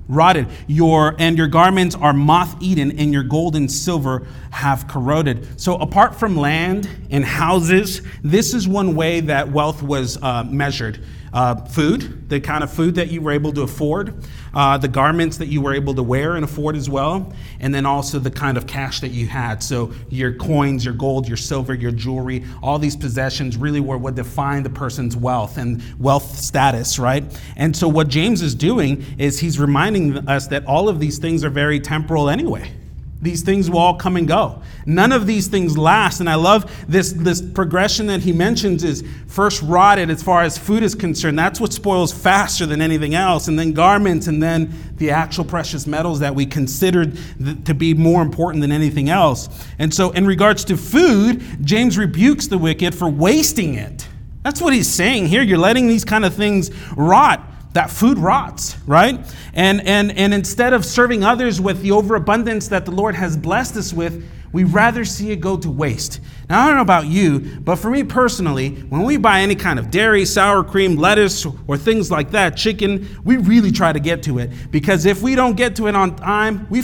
rotted. 0.10 0.48
Your 0.68 1.16
and 1.20 1.38
your 1.38 1.48
garments 1.48 1.94
are 1.94 2.14
moth-eaten, 2.14 2.98
and 2.98 3.12
your 3.12 3.24
gold 3.24 3.58
and 3.58 3.70
silver 3.70 4.26
have 4.52 4.88
corroded. 4.88 5.60
So, 5.60 5.76
apart 5.76 6.16
from 6.16 6.38
land 6.38 6.90
and 7.10 7.26
houses, 7.26 8.02
this 8.24 8.54
is 8.54 8.70
one 8.70 8.96
way 8.96 9.20
that 9.20 9.52
wealth 9.52 9.84
was 9.84 10.18
uh, 10.24 10.46
measured 10.46 11.04
uh, 11.34 11.56
food, 11.66 12.30
the 12.30 12.40
kind 12.40 12.64
of 12.64 12.72
food 12.72 12.96
that 12.96 13.10
you 13.10 13.22
were 13.22 13.32
able 13.32 13.52
to 13.54 13.62
afford, 13.62 14.24
uh, 14.54 14.78
the 14.78 14.88
garments 14.88 15.38
that 15.38 15.48
you 15.48 15.62
were 15.62 15.74
able 15.74 15.94
to 15.94 16.04
wear 16.04 16.36
and 16.36 16.44
afford 16.44 16.76
as 16.76 16.90
well, 16.90 17.34
and 17.60 17.74
then 17.74 17.86
also 17.86 18.20
the 18.20 18.32
kind 18.32 18.58
of 18.58 18.68
cash 18.68 19.00
that 19.02 19.10
you 19.10 19.28
had. 19.28 19.62
So 19.62 19.94
your 20.10 20.34
coins, 20.34 20.86
your 20.86 20.94
gold, 20.94 21.28
your 21.28 21.38
silver, 21.38 21.74
your 21.74 21.92
jewelry, 21.92 22.44
all 22.64 22.80
these 22.80 22.96
possessions 22.96 23.58
really 23.58 23.80
were 23.80 23.98
what 23.98 24.16
defined 24.16 24.66
the 24.66 24.70
person's 24.70 25.16
wealth 25.16 25.58
and 25.58 25.84
wealth 26.00 26.38
status, 26.38 27.00
right? 27.00 27.24
And 27.56 27.76
so 27.76 27.88
what 27.88 28.08
James 28.08 28.42
is 28.42 28.56
doing 28.56 29.06
is 29.18 29.40
he's 29.40 29.60
reminding 29.60 30.28
us 30.28 30.48
that 30.48 30.66
all 30.66 30.90
of 30.90 31.00
these 31.00 31.18
things 31.18 31.44
are 31.44 31.50
very 31.50 31.80
temporal 31.80 32.30
anyway. 32.30 32.72
These 33.20 33.42
things 33.42 33.70
will 33.70 33.80
all 33.80 33.96
come 33.96 34.16
and 34.16 34.28
go. 34.28 34.62
None 34.86 35.12
of 35.12 35.26
these 35.26 35.48
things 35.48 35.76
last. 35.76 36.20
And 36.20 36.30
I 36.30 36.36
love 36.36 36.72
this, 36.88 37.14
this 37.14 37.42
progression 37.42 38.06
that 38.08 38.22
he 38.22 38.32
mentions 38.32 38.84
is 38.84 39.04
first 39.26 39.64
rotted 39.64 40.12
as 40.12 40.22
far 40.22 40.44
as 40.44 40.56
food 40.58 40.84
is 40.84 40.94
concerned. 40.94 41.38
That's 41.38 41.60
what 41.60 41.74
spoils 41.74 42.14
faster 42.14 42.68
than 42.68 42.80
anything 42.80 43.16
else. 43.16 43.48
And 43.48 43.58
then 43.58 43.74
garments, 43.74 44.28
and 44.28 44.42
then 44.42 44.72
the 44.98 45.10
actual 45.10 45.46
precious 45.46 45.88
metals 45.88 46.20
that 46.20 46.36
we 46.36 46.46
considered 46.46 47.18
th- 47.44 47.64
to 47.66 47.74
be 47.74 47.96
more 47.96 48.22
important 48.22 48.62
than 48.62 48.72
anything 48.72 49.10
else. 49.10 49.50
And 49.80 49.92
so, 49.92 50.12
in 50.12 50.28
regards 50.28 50.64
to 50.66 50.78
food, 50.78 51.44
James 51.66 51.98
rebukes 51.98 52.48
the 52.48 52.60
wicked 52.60 52.94
for 52.94 53.10
wasting 53.10 53.74
it. 53.74 54.08
That's 54.44 54.62
what 54.62 54.74
he's 54.74 54.90
saying 54.90 55.28
here. 55.28 55.42
You're 55.42 55.58
letting 55.58 55.88
these 55.88 56.06
kind 56.06 56.24
of 56.24 56.36
things 56.36 56.72
rot 56.96 57.42
that 57.74 57.90
food 57.90 58.18
rots, 58.18 58.78
right? 58.88 59.20
And, 59.54 59.86
and, 59.88 60.12
and 60.18 60.34
instead 60.34 60.74
of 60.74 60.86
serving 60.86 61.24
others 61.24 61.62
with 61.62 61.82
the 61.82 61.92
overabundance 61.92 62.68
that 62.70 62.86
the 62.86 62.92
Lord 62.92 63.16
has 63.16 63.38
blessed 63.38 63.78
us 63.78 63.94
with, 63.94 64.24
we 64.52 64.64
rather 64.64 65.06
see 65.06 65.32
it 65.32 65.42
go 65.42 65.58
to 65.58 65.70
waste. 65.70 66.22
Now, 66.50 66.64
I 66.64 66.68
don't 66.68 66.78
know 66.78 66.82
about 66.82 67.08
you, 67.08 67.40
but 67.60 67.76
for 67.76 67.90
me 67.90 68.04
personally, 68.04 68.70
when 68.90 69.04
we 69.04 69.18
buy 69.18 69.42
any 69.42 69.56
kind 69.56 69.78
of 69.78 69.92
dairy, 69.92 70.26
sour 70.26 70.64
cream, 70.64 70.96
lettuce, 70.96 71.46
or 71.68 71.78
things 71.78 72.10
like 72.10 72.32
that, 72.32 72.56
chicken, 72.56 73.08
we 73.24 73.38
really 73.38 73.72
try 73.72 73.92
to 73.92 74.00
get 74.00 74.24
to 74.24 74.40
it 74.40 74.50
because 74.72 75.06
if 75.06 75.22
we 75.22 75.36
don't 75.36 75.56
get 75.56 75.76
to 75.76 75.88
it 75.88 75.96
on 75.96 76.16
time, 76.16 76.66
we 76.70 76.84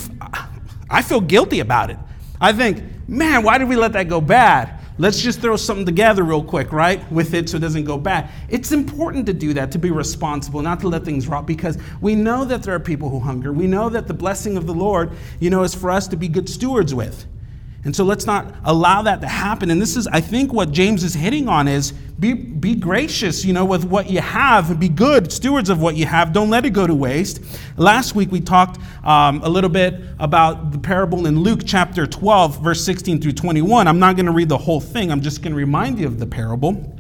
I 0.90 1.02
feel 1.02 1.22
guilty 1.22 1.62
about 1.62 1.90
it. 1.90 1.98
I 2.40 2.52
think, 2.52 2.84
man, 3.08 3.44
why 3.44 3.58
did 3.58 3.70
we 3.70 3.76
let 3.76 3.94
that 3.94 4.10
go 4.10 4.20
bad? 4.20 4.80
Let's 5.00 5.22
just 5.22 5.42
throw 5.42 5.56
something 5.56 5.86
together 5.86 6.24
real 6.24 6.44
quick, 6.44 6.72
right, 6.72 7.12
with 7.12 7.34
it 7.34 7.50
so 7.50 7.58
it 7.58 7.62
doesn't 7.62 7.86
go 7.86 7.98
bad. 7.98 8.30
It's 8.48 8.72
important 8.72 9.26
to 9.26 9.34
do 9.34 9.54
that, 9.56 9.72
to 9.72 9.80
be 9.80 9.90
responsible, 9.90 10.62
not 10.62 10.80
to 10.82 10.88
let 10.88 11.04
things 11.04 11.28
rot, 11.28 11.48
because 11.48 11.80
we 12.00 12.14
know 12.14 12.46
that 12.46 12.62
there 12.62 12.76
are 12.76 12.80
people 12.80 13.10
who 13.10 13.20
hunger. 13.20 13.52
We 13.52 13.66
know 13.66 13.90
that 13.90 14.08
the 14.08 14.14
blessing 14.14 14.56
of 14.56 14.68
the 14.68 14.74
Lord, 14.74 15.12
you 15.40 15.50
know, 15.50 15.64
is 15.64 15.74
for 15.74 15.90
us 15.90 16.08
to 16.10 16.16
be 16.16 16.28
good 16.28 16.48
stewards 16.48 16.94
with. 16.94 17.26
And 17.86 17.94
so 17.94 18.06
let's 18.06 18.26
not 18.26 18.56
allow 18.64 19.02
that 19.02 19.20
to 19.22 19.28
happen. 19.28 19.70
And 19.70 19.82
this 19.82 19.98
is, 19.98 20.08
I 20.08 20.22
think, 20.22 20.54
what 20.54 20.72
James 20.72 21.04
is 21.04 21.14
hitting 21.14 21.50
on 21.50 21.68
is 21.68 21.92
be, 21.92 22.34
be 22.34 22.76
gracious, 22.76 23.44
you 23.44 23.52
know, 23.52 23.66
with 23.66 23.84
what 23.84 24.10
you 24.10 24.22
have 24.22 24.72
and 24.72 24.80
be 24.80 24.88
good 24.88 25.34
stewards 25.34 25.70
of 25.70 25.82
what 25.82 25.98
you 25.98 26.06
have. 26.06 26.32
Don't 26.32 26.50
let 26.50 26.66
it 26.66 26.70
go 26.70 26.88
to 26.88 26.96
waste. 26.96 27.44
Last 27.76 28.16
week 28.16 28.32
we 28.32 28.40
talked 28.40 28.80
um, 29.04 29.42
a 29.44 29.50
little 29.50 29.70
bit 29.70 29.96
about 30.20 30.72
the 30.72 30.78
parable 30.78 31.28
in 31.28 31.42
Luke 31.42 31.62
chapter 31.66 32.08
12, 32.08 32.64
verse 32.64 32.82
16 32.86 33.20
through 33.20 33.34
21. 33.34 33.86
I'm 33.86 34.00
not 34.00 34.16
going 34.16 34.28
to 34.28 34.32
read 34.32 34.48
the 34.48 34.58
whole 34.58 34.80
thing, 34.80 35.12
I'm 35.12 35.22
just 35.22 35.42
going 35.42 35.52
to 35.52 35.58
remind 35.58 36.00
you 36.00 36.08
of 36.08 36.20
the 36.20 36.28
parable. 36.28 36.98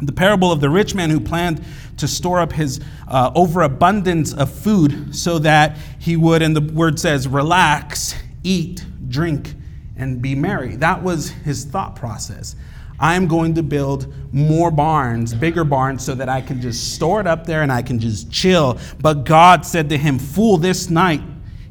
The 0.00 0.12
parable 0.12 0.50
of 0.50 0.60
the 0.60 0.70
rich 0.70 0.94
man 0.94 1.10
who 1.10 1.20
planned 1.20 1.62
to 1.98 2.08
store 2.08 2.40
up 2.40 2.52
his 2.52 2.80
uh, 3.06 3.30
overabundance 3.36 4.32
of 4.32 4.50
food 4.50 5.14
so 5.14 5.38
that 5.40 5.76
he 5.98 6.16
would, 6.16 6.40
and 6.40 6.56
the 6.56 6.74
word 6.74 6.98
says, 6.98 7.28
relax, 7.28 8.14
eat, 8.42 8.84
drink 9.08 9.54
and 9.96 10.22
be 10.22 10.34
merry. 10.34 10.76
That 10.76 11.02
was 11.02 11.30
his 11.30 11.64
thought 11.64 11.96
process. 11.96 12.56
I'm 12.98 13.26
going 13.26 13.54
to 13.54 13.62
build 13.62 14.14
more 14.32 14.70
barns, 14.70 15.34
bigger 15.34 15.64
barns, 15.64 16.04
so 16.04 16.14
that 16.14 16.28
I 16.28 16.40
can 16.40 16.60
just 16.60 16.94
store 16.94 17.20
it 17.20 17.26
up 17.26 17.46
there 17.46 17.62
and 17.62 17.72
I 17.72 17.82
can 17.82 17.98
just 17.98 18.30
chill. 18.30 18.78
But 19.00 19.24
God 19.24 19.66
said 19.66 19.88
to 19.88 19.98
him, 19.98 20.18
Fool, 20.18 20.56
this 20.56 20.88
night 20.88 21.22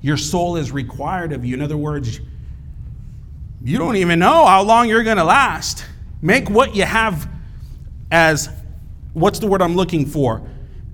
your 0.01 0.17
soul 0.17 0.57
is 0.57 0.71
required 0.71 1.31
of 1.31 1.45
you. 1.45 1.53
In 1.53 1.61
other 1.61 1.77
words, 1.77 2.19
you 3.63 3.77
don't 3.77 3.95
even 3.95 4.19
know 4.19 4.45
how 4.45 4.63
long 4.63 4.89
you're 4.89 5.03
going 5.03 5.17
to 5.17 5.23
last. 5.23 5.85
Make 6.21 6.49
what 6.49 6.75
you 6.75 6.83
have 6.83 7.29
as, 8.11 8.49
what's 9.13 9.39
the 9.39 9.47
word 9.47 9.61
I'm 9.61 9.75
looking 9.75 10.05
for? 10.05 10.45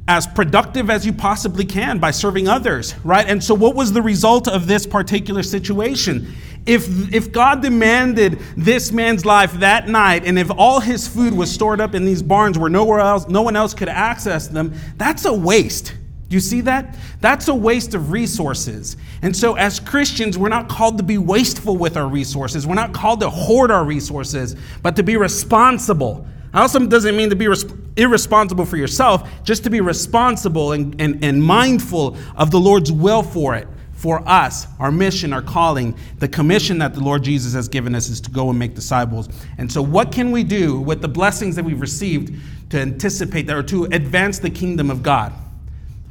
as 0.09 0.25
productive 0.25 0.89
as 0.89 1.05
you 1.05 1.11
possibly 1.11 1.65
can 1.65 1.99
by 1.99 2.11
serving 2.11 2.47
others, 2.47 2.95
right? 3.03 3.27
And 3.27 3.43
so, 3.43 3.53
what 3.53 3.75
was 3.75 3.91
the 3.91 4.01
result 4.01 4.47
of 4.47 4.65
this 4.65 4.87
particular 4.87 5.43
situation? 5.43 6.33
If, 6.65 7.13
if 7.13 7.31
God 7.31 7.61
demanded 7.61 8.39
this 8.57 8.91
man's 8.91 9.25
life 9.25 9.53
that 9.53 9.87
night, 9.87 10.25
and 10.25 10.37
if 10.37 10.51
all 10.51 10.79
his 10.79 11.07
food 11.07 11.33
was 11.33 11.51
stored 11.51 11.79
up 11.79 11.95
in 11.95 12.05
these 12.05 12.21
barns 12.21 12.57
where 12.57 12.69
nowhere 12.69 12.99
else, 12.99 13.27
no 13.27 13.41
one 13.41 13.55
else 13.55 13.73
could 13.73 13.89
access 13.89 14.47
them, 14.47 14.73
that's 14.97 15.25
a 15.25 15.33
waste. 15.33 15.93
Do 16.29 16.35
you 16.35 16.41
see 16.41 16.61
that? 16.61 16.97
That's 17.21 17.47
a 17.47 17.55
waste 17.55 17.93
of 17.93 18.11
resources. 18.11 18.97
And 19.21 19.35
so, 19.35 19.55
as 19.55 19.79
Christians, 19.79 20.37
we're 20.37 20.49
not 20.49 20.67
called 20.67 20.97
to 20.97 21.03
be 21.03 21.17
wasteful 21.17 21.77
with 21.77 21.95
our 21.95 22.07
resources. 22.07 22.67
We're 22.67 22.75
not 22.75 22.93
called 22.93 23.21
to 23.21 23.29
hoard 23.29 23.71
our 23.71 23.85
resources, 23.85 24.57
but 24.81 24.97
to 24.97 25.03
be 25.03 25.15
responsible. 25.15 26.27
Also, 26.53 26.85
doesn't 26.85 27.15
mean 27.15 27.29
to 27.29 27.35
be 27.35 27.47
irresponsible 27.95 28.65
for 28.65 28.75
yourself, 28.75 29.29
just 29.43 29.63
to 29.63 29.69
be 29.69 29.79
responsible 29.79 30.73
and, 30.73 30.99
and, 30.99 31.23
and 31.23 31.41
mindful 31.41 32.17
of 32.35 32.51
the 32.51 32.59
Lord's 32.59 32.91
will 32.91 33.23
for 33.23 33.55
it 33.55 33.67
for 33.97 34.21
us, 34.29 34.67
our 34.79 34.91
mission, 34.91 35.33
our 35.33 35.41
calling, 35.41 35.97
the 36.19 36.27
commission 36.27 36.77
that 36.77 36.93
the 36.93 36.99
Lord 36.99 37.23
Jesus 37.23 37.53
has 37.53 37.67
given 37.67 37.95
us 37.95 38.09
is 38.09 38.21
to 38.21 38.29
go 38.29 38.51
and 38.51 38.57
make 38.57 38.75
disciples. 38.75 39.27
And 39.57 39.71
so, 39.71 39.81
what 39.81 40.11
can 40.11 40.31
we 40.31 40.43
do 40.43 40.79
with 40.79 41.01
the 41.01 41.07
blessings 41.07 41.55
that 41.55 41.65
we've 41.65 41.81
received 41.81 42.39
to 42.69 42.79
anticipate 42.79 43.47
that 43.47 43.57
or 43.57 43.63
to 43.63 43.85
advance 43.85 44.37
the 44.37 44.51
kingdom 44.51 44.91
of 44.91 45.01
God? 45.01 45.33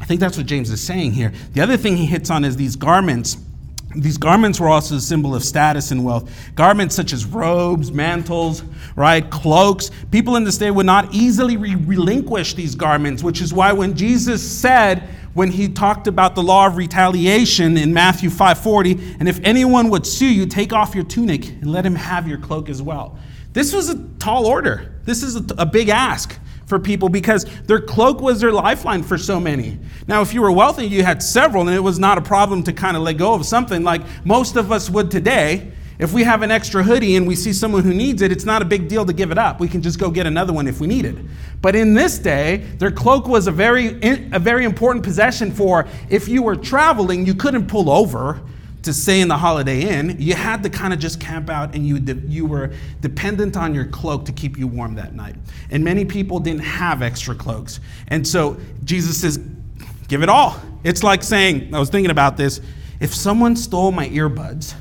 I 0.01 0.05
think 0.05 0.21
that's 0.21 0.37
what 0.37 0.47
James 0.47 0.69
is 0.71 0.81
saying 0.81 1.13
here. 1.13 1.33
The 1.53 1.61
other 1.61 1.77
thing 1.77 1.97
he 1.97 2.07
hits 2.07 2.29
on 2.29 2.45
is 2.45 2.57
these 2.57 2.75
garments. 2.75 3.37
These 3.95 4.19
garments 4.19 4.59
were 4.59 4.69
also 4.69 4.97
a 4.97 5.01
symbol 5.01 5.37
of 5.37 5.45
status 5.45 5.93
and 5.93 6.05
wealth. 6.05 6.29
Garments 6.57 6.95
such 6.95 7.13
as 7.13 7.25
robes, 7.25 7.93
mantles, 7.93 8.65
right, 8.97 9.31
cloaks. 9.31 9.93
People 10.11 10.35
in 10.35 10.43
this 10.43 10.59
day 10.59 10.73
would 10.73 10.87
not 10.87 11.15
easily 11.15 11.57
re- 11.57 11.77
relinquish 11.77 12.55
these 12.55 12.75
garments, 12.75 13.23
which 13.23 13.41
is 13.41 13.55
why 13.55 13.73
when 13.73 13.97
Jesus 13.97 14.43
said, 14.47 15.09
when 15.37 15.51
he 15.51 15.69
talked 15.69 16.07
about 16.07 16.35
the 16.35 16.43
law 16.43 16.67
of 16.67 16.79
retaliation 16.79 17.77
in 17.77 17.93
Matthew 17.93 18.31
5:40, 18.31 19.17
and 19.21 19.29
if 19.29 19.39
anyone 19.45 19.91
would 19.91 20.07
sue 20.07 20.33
you, 20.33 20.47
take 20.47 20.73
off 20.73 20.95
your 20.95 21.05
tunic 21.05 21.47
and 21.61 21.71
let 21.71 21.85
him 21.85 21.95
have 21.95 22.27
your 22.27 22.39
cloak 22.39 22.71
as 22.71 22.81
well. 22.81 23.19
This 23.53 23.75
was 23.75 23.91
a 23.91 23.99
tall 24.19 24.47
order. 24.47 24.95
This 25.05 25.23
is 25.23 25.37
a, 25.37 25.45
a 25.59 25.67
big 25.67 25.91
ask 25.91 26.39
for 26.65 26.79
people 26.79 27.11
because 27.11 27.45
their 27.67 27.83
cloak 27.83 28.23
was 28.23 28.41
their 28.41 28.51
lifeline 28.51 29.03
for 29.03 29.19
so 29.19 29.39
many. 29.39 29.79
Now, 30.09 30.23
if 30.23 30.33
you 30.33 30.41
were 30.41 30.51
wealthy, 30.51 30.87
you 30.87 31.05
had 31.05 31.23
several, 31.23 31.69
and 31.69 31.77
it 31.77 31.81
was 31.81 31.99
not 31.99 32.17
a 32.17 32.23
problem 32.23 32.63
to 32.63 32.73
kind 32.73 32.97
of 32.97 33.03
let 33.03 33.19
go 33.19 33.35
of 33.35 33.45
something 33.45 33.83
like 33.83 34.01
most 34.25 34.57
of 34.57 34.73
us 34.73 34.89
would 34.89 35.11
today. 35.11 35.71
If 35.99 36.13
we 36.13 36.25
have 36.25 36.43
an 36.43 36.51
extra 36.51 36.83
hoodie 36.83 37.17
and 37.17 37.27
we 37.27 37.35
see 37.35 37.53
someone 37.53 37.83
who 37.83 37.95
needs 37.95 38.21
it, 38.21 38.31
it's 38.31 38.45
not 38.45 38.61
a 38.61 38.65
big 38.65 38.89
deal 38.89 39.07
to 39.07 39.13
give 39.13 39.31
it 39.31 39.39
up. 39.39 39.61
We 39.61 39.69
can 39.69 39.81
just 39.81 39.99
go 39.99 40.11
get 40.11 40.27
another 40.27 40.53
one 40.53 40.67
if 40.67 40.81
we 40.81 40.87
need 40.87 41.05
it. 41.07 41.17
But 41.63 41.75
in 41.75 41.95
this 41.95 42.19
day, 42.19 42.59
their 42.79 42.91
cloak 42.91 43.27
was 43.27 43.47
a 43.47 43.53
very, 43.53 43.99
a 44.33 44.39
very 44.39 44.65
important 44.65 45.05
possession 45.05 45.51
for 45.51 45.87
if 46.11 46.29
you 46.29 46.43
were 46.43 46.57
traveling, 46.57 47.25
you 47.25 47.35
couldn't 47.35 47.67
pull 47.67 47.89
over 47.89 48.43
to 48.87 48.93
stay 48.93 49.21
in 49.21 49.27
the 49.27 49.37
Holiday 49.37 49.81
Inn, 49.81 50.17
you 50.21 50.35
had 50.35 50.63
to 50.63 50.71
kind 50.71 50.93
of 50.93 51.01
just 51.01 51.21
camp 51.21 51.51
out 51.51 51.75
and 51.75 51.85
you, 51.87 51.99
de- 51.99 52.27
you 52.29 52.47
were 52.47 52.73
dependent 53.01 53.57
on 53.57 53.75
your 53.75 53.87
cloak 53.87 54.25
to 54.27 54.33
keep 54.33 54.57
you 54.57 54.69
warm 54.69 54.95
that 54.95 55.13
night. 55.13 55.35
And 55.71 55.83
many 55.83 56.05
people 56.05 56.39
didn't 56.39 56.61
have 56.61 57.03
extra 57.03 57.35
cloaks. 57.35 57.81
And 58.09 58.27
so 58.27 58.57
Jesus 58.85 59.21
says, 59.21 59.39
give 60.07 60.23
it 60.23 60.29
all. 60.29 60.61
It's 60.85 61.03
like 61.03 61.25
saying, 61.25 61.75
I 61.75 61.81
was 61.81 61.91
thinking 61.91 62.13
about 62.13 62.37
this, 62.37 62.61
if 63.01 63.13
someone 63.13 63.57
stole 63.57 63.91
my 63.91 64.09
earbuds, 64.09 64.75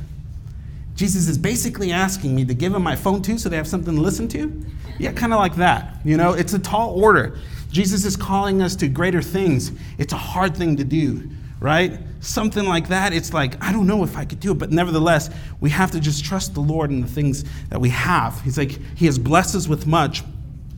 Jesus 0.95 1.27
is 1.27 1.37
basically 1.37 1.91
asking 1.91 2.35
me 2.35 2.45
to 2.45 2.53
give 2.53 2.73
him 2.73 2.81
my 2.81 2.95
phone 2.95 3.21
too 3.21 3.37
so 3.37 3.49
they 3.49 3.57
have 3.57 3.67
something 3.67 3.95
to 3.95 4.01
listen 4.01 4.27
to. 4.29 4.65
Yeah, 4.97 5.11
kind 5.11 5.33
of 5.33 5.39
like 5.39 5.55
that. 5.55 5.97
You 6.05 6.15
know, 6.17 6.33
it's 6.33 6.53
a 6.53 6.59
tall 6.59 6.99
order. 6.99 7.37
Jesus 7.69 8.05
is 8.05 8.15
calling 8.15 8.61
us 8.61 8.75
to 8.77 8.87
greater 8.87 9.21
things. 9.21 9.71
It's 9.97 10.13
a 10.13 10.17
hard 10.17 10.55
thing 10.55 10.77
to 10.77 10.85
do, 10.85 11.29
right? 11.59 11.99
Something 12.21 12.65
like 12.65 12.87
that, 12.87 13.11
it's 13.11 13.33
like, 13.33 13.61
I 13.61 13.73
don't 13.73 13.87
know 13.87 14.03
if 14.03 14.15
I 14.15 14.23
could 14.23 14.39
do 14.39 14.53
it, 14.53 14.57
but 14.57 14.71
nevertheless, 14.71 15.29
we 15.59 15.69
have 15.71 15.91
to 15.91 15.99
just 15.99 16.23
trust 16.23 16.53
the 16.53 16.61
Lord 16.61 16.89
in 16.91 17.01
the 17.01 17.07
things 17.07 17.43
that 17.69 17.79
we 17.79 17.89
have. 17.89 18.41
He's 18.41 18.57
like, 18.57 18.79
He 18.95 19.05
has 19.05 19.19
blessed 19.19 19.55
us 19.55 19.67
with 19.67 19.85
much. 19.85 20.23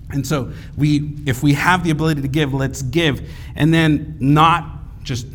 And 0.09 0.25
so 0.25 0.51
we 0.77 1.15
if 1.25 1.43
we 1.43 1.53
have 1.53 1.83
the 1.83 1.91
ability 1.91 2.21
to 2.21 2.27
give, 2.27 2.53
let's 2.53 2.81
give. 2.81 3.29
And 3.55 3.73
then 3.73 4.17
not 4.19 4.65
just 5.03 5.27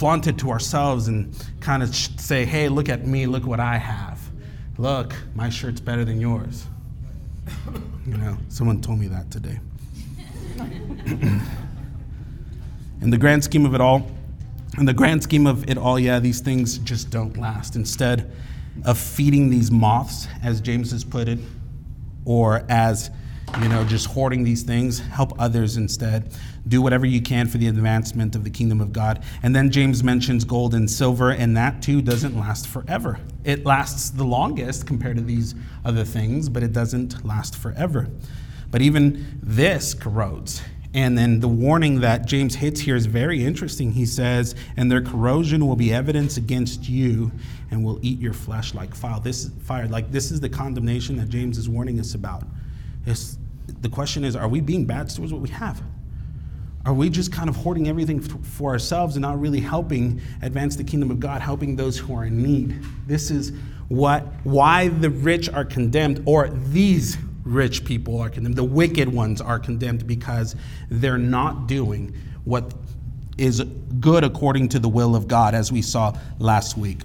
flaunt 0.00 0.26
it 0.26 0.38
to 0.38 0.50
ourselves 0.50 1.08
and 1.08 1.34
kind 1.60 1.82
of 1.82 1.94
say, 1.94 2.46
hey, 2.46 2.68
look 2.68 2.88
at 2.88 3.06
me, 3.06 3.26
look 3.26 3.46
what 3.46 3.60
I 3.60 3.76
have. 3.76 4.19
Look, 4.80 5.14
my 5.34 5.50
shirt's 5.50 5.78
better 5.78 6.06
than 6.06 6.22
yours. 6.22 6.64
You 8.06 8.16
know, 8.16 8.38
someone 8.48 8.80
told 8.80 8.98
me 8.98 9.08
that 9.08 9.30
today. 9.30 9.60
in 13.02 13.10
the 13.10 13.18
grand 13.18 13.44
scheme 13.44 13.66
of 13.66 13.74
it 13.74 13.82
all, 13.82 14.10
in 14.78 14.86
the 14.86 14.94
grand 14.94 15.22
scheme 15.22 15.46
of 15.46 15.68
it 15.68 15.76
all, 15.76 15.98
yeah, 15.98 16.18
these 16.18 16.40
things 16.40 16.78
just 16.78 17.10
don't 17.10 17.36
last. 17.36 17.76
Instead 17.76 18.32
of 18.86 18.96
feeding 18.96 19.50
these 19.50 19.70
moths, 19.70 20.26
as 20.42 20.62
James 20.62 20.92
has 20.92 21.04
put 21.04 21.28
it, 21.28 21.40
or 22.24 22.64
as 22.70 23.10
you 23.60 23.68
know, 23.68 23.84
just 23.84 24.06
hoarding 24.06 24.44
these 24.44 24.62
things, 24.62 24.98
help 24.98 25.38
others 25.38 25.76
instead. 25.76 26.32
Do 26.70 26.80
whatever 26.80 27.04
you 27.04 27.20
can 27.20 27.48
for 27.48 27.58
the 27.58 27.66
advancement 27.66 28.36
of 28.36 28.44
the 28.44 28.50
kingdom 28.50 28.80
of 28.80 28.92
God. 28.92 29.24
And 29.42 29.54
then 29.56 29.72
James 29.72 30.04
mentions 30.04 30.44
gold 30.44 30.72
and 30.72 30.88
silver, 30.88 31.32
and 31.32 31.56
that 31.56 31.82
too 31.82 32.00
doesn't 32.00 32.38
last 32.38 32.68
forever. 32.68 33.18
It 33.42 33.66
lasts 33.66 34.10
the 34.10 34.22
longest 34.22 34.86
compared 34.86 35.16
to 35.16 35.22
these 35.24 35.56
other 35.84 36.04
things, 36.04 36.48
but 36.48 36.62
it 36.62 36.72
doesn't 36.72 37.24
last 37.24 37.56
forever. 37.56 38.08
But 38.70 38.82
even 38.82 39.40
this 39.42 39.94
corrodes. 39.94 40.62
And 40.94 41.18
then 41.18 41.40
the 41.40 41.48
warning 41.48 42.00
that 42.02 42.26
James 42.26 42.54
hits 42.54 42.80
here 42.80 42.94
is 42.94 43.06
very 43.06 43.44
interesting. 43.44 43.90
He 43.90 44.06
says, 44.06 44.54
And 44.76 44.88
their 44.88 45.02
corrosion 45.02 45.66
will 45.66 45.74
be 45.74 45.92
evidence 45.92 46.36
against 46.36 46.88
you 46.88 47.32
and 47.72 47.84
will 47.84 47.98
eat 48.00 48.20
your 48.20 48.32
flesh 48.32 48.74
like 48.74 48.94
fire. 48.94 49.18
This 49.18 49.50
fire, 49.64 49.88
like 49.88 50.12
this 50.12 50.30
is 50.30 50.38
the 50.38 50.48
condemnation 50.48 51.16
that 51.16 51.30
James 51.30 51.58
is 51.58 51.68
warning 51.68 51.98
us 51.98 52.14
about. 52.14 52.44
It's, 53.06 53.38
the 53.80 53.88
question 53.88 54.22
is, 54.22 54.36
are 54.36 54.48
we 54.48 54.60
being 54.60 54.84
bad 54.84 55.10
stewards 55.10 55.32
what 55.32 55.42
we 55.42 55.48
have? 55.48 55.82
Are 56.86 56.94
we 56.94 57.10
just 57.10 57.30
kind 57.30 57.48
of 57.48 57.56
hoarding 57.56 57.88
everything 57.88 58.20
for 58.20 58.70
ourselves 58.70 59.16
and 59.16 59.22
not 59.22 59.38
really 59.38 59.60
helping 59.60 60.20
advance 60.40 60.76
the 60.76 60.84
kingdom 60.84 61.10
of 61.10 61.20
God, 61.20 61.42
helping 61.42 61.76
those 61.76 61.98
who 61.98 62.14
are 62.14 62.24
in 62.24 62.42
need? 62.42 62.82
This 63.06 63.30
is 63.30 63.52
what 63.88 64.24
why 64.44 64.88
the 64.88 65.10
rich 65.10 65.48
are 65.50 65.64
condemned, 65.64 66.22
or 66.24 66.48
these 66.48 67.18
rich 67.44 67.84
people 67.84 68.18
are 68.18 68.30
condemned. 68.30 68.56
The 68.56 68.64
wicked 68.64 69.12
ones 69.12 69.40
are 69.40 69.58
condemned 69.58 70.06
because 70.06 70.56
they're 70.88 71.18
not 71.18 71.66
doing 71.66 72.14
what 72.44 72.72
is 73.36 73.62
good 74.00 74.24
according 74.24 74.68
to 74.70 74.78
the 74.78 74.88
will 74.88 75.14
of 75.14 75.28
God, 75.28 75.54
as 75.54 75.70
we 75.70 75.82
saw 75.82 76.16
last 76.38 76.78
week. 76.78 77.00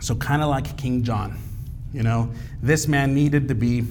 So, 0.00 0.14
kind 0.14 0.42
of 0.42 0.48
like 0.48 0.76
King 0.76 1.02
John, 1.02 1.38
you 1.92 2.02
know, 2.02 2.30
this 2.62 2.88
man 2.88 3.14
needed 3.14 3.48
to 3.48 3.54
be 3.54 3.84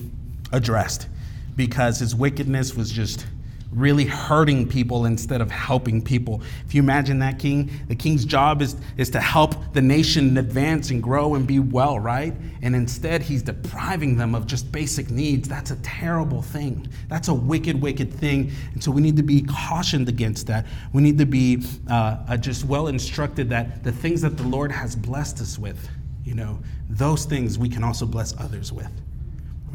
addressed 0.51 1.08
because 1.56 1.99
his 1.99 2.15
wickedness 2.15 2.75
was 2.75 2.91
just 2.91 3.25
really 3.71 4.06
hurting 4.06 4.67
people 4.67 5.06
instead 5.06 5.41
of 5.41 5.51
helping 5.51 6.01
people. 6.01 6.41
If 6.65 6.73
you 6.73 6.82
imagine 6.82 7.19
that 7.19 7.39
king, 7.39 7.71
the 7.88 7.95
king's 7.95 8.25
job 8.25 8.62
is, 8.62 8.75
is 8.97 9.10
to 9.12 9.19
help 9.19 9.73
the 9.73 9.82
nation 9.82 10.38
advance 10.38 10.91
and 10.91 11.01
grow 11.01 11.36
and 11.36 11.45
be 11.45 11.60
well, 11.60 11.99
right? 11.99 12.34
And 12.62 12.75
instead, 12.75 13.21
he's 13.21 13.41
depriving 13.41 14.17
them 14.17 14.34
of 14.36 14.47
just 14.47 14.71
basic 14.71 15.10
needs. 15.10 15.49
That's 15.49 15.71
a 15.71 15.75
terrible 15.78 16.41
thing. 16.41 16.88
That's 17.08 17.28
a 17.28 17.34
wicked, 17.34 17.82
wicked 17.82 18.13
thing. 18.13 18.51
And 18.73 18.84
so 18.84 18.91
we 18.91 19.01
need 19.01 19.17
to 19.17 19.23
be 19.23 19.41
cautioned 19.41 20.08
against 20.10 20.47
that. 20.47 20.65
We 20.93 21.01
need 21.01 21.17
to 21.17 21.25
be 21.25 21.63
uh, 21.89 22.17
uh, 22.28 22.38
just 22.38 22.65
well 22.65 22.88
instructed 22.88 23.49
that 23.49 23.84
the 23.84 23.91
things 23.91 24.21
that 24.21 24.38
the 24.38 24.43
Lord 24.43 24.71
has 24.71 24.95
blessed 24.95 25.41
us 25.41 25.60
with, 25.60 25.89
you 26.23 26.34
know, 26.34 26.60
those 26.89 27.25
things 27.25 27.58
we 27.58 27.69
can 27.69 27.84
also 27.84 28.06
bless 28.06 28.39
others 28.39 28.71
with. 28.71 28.91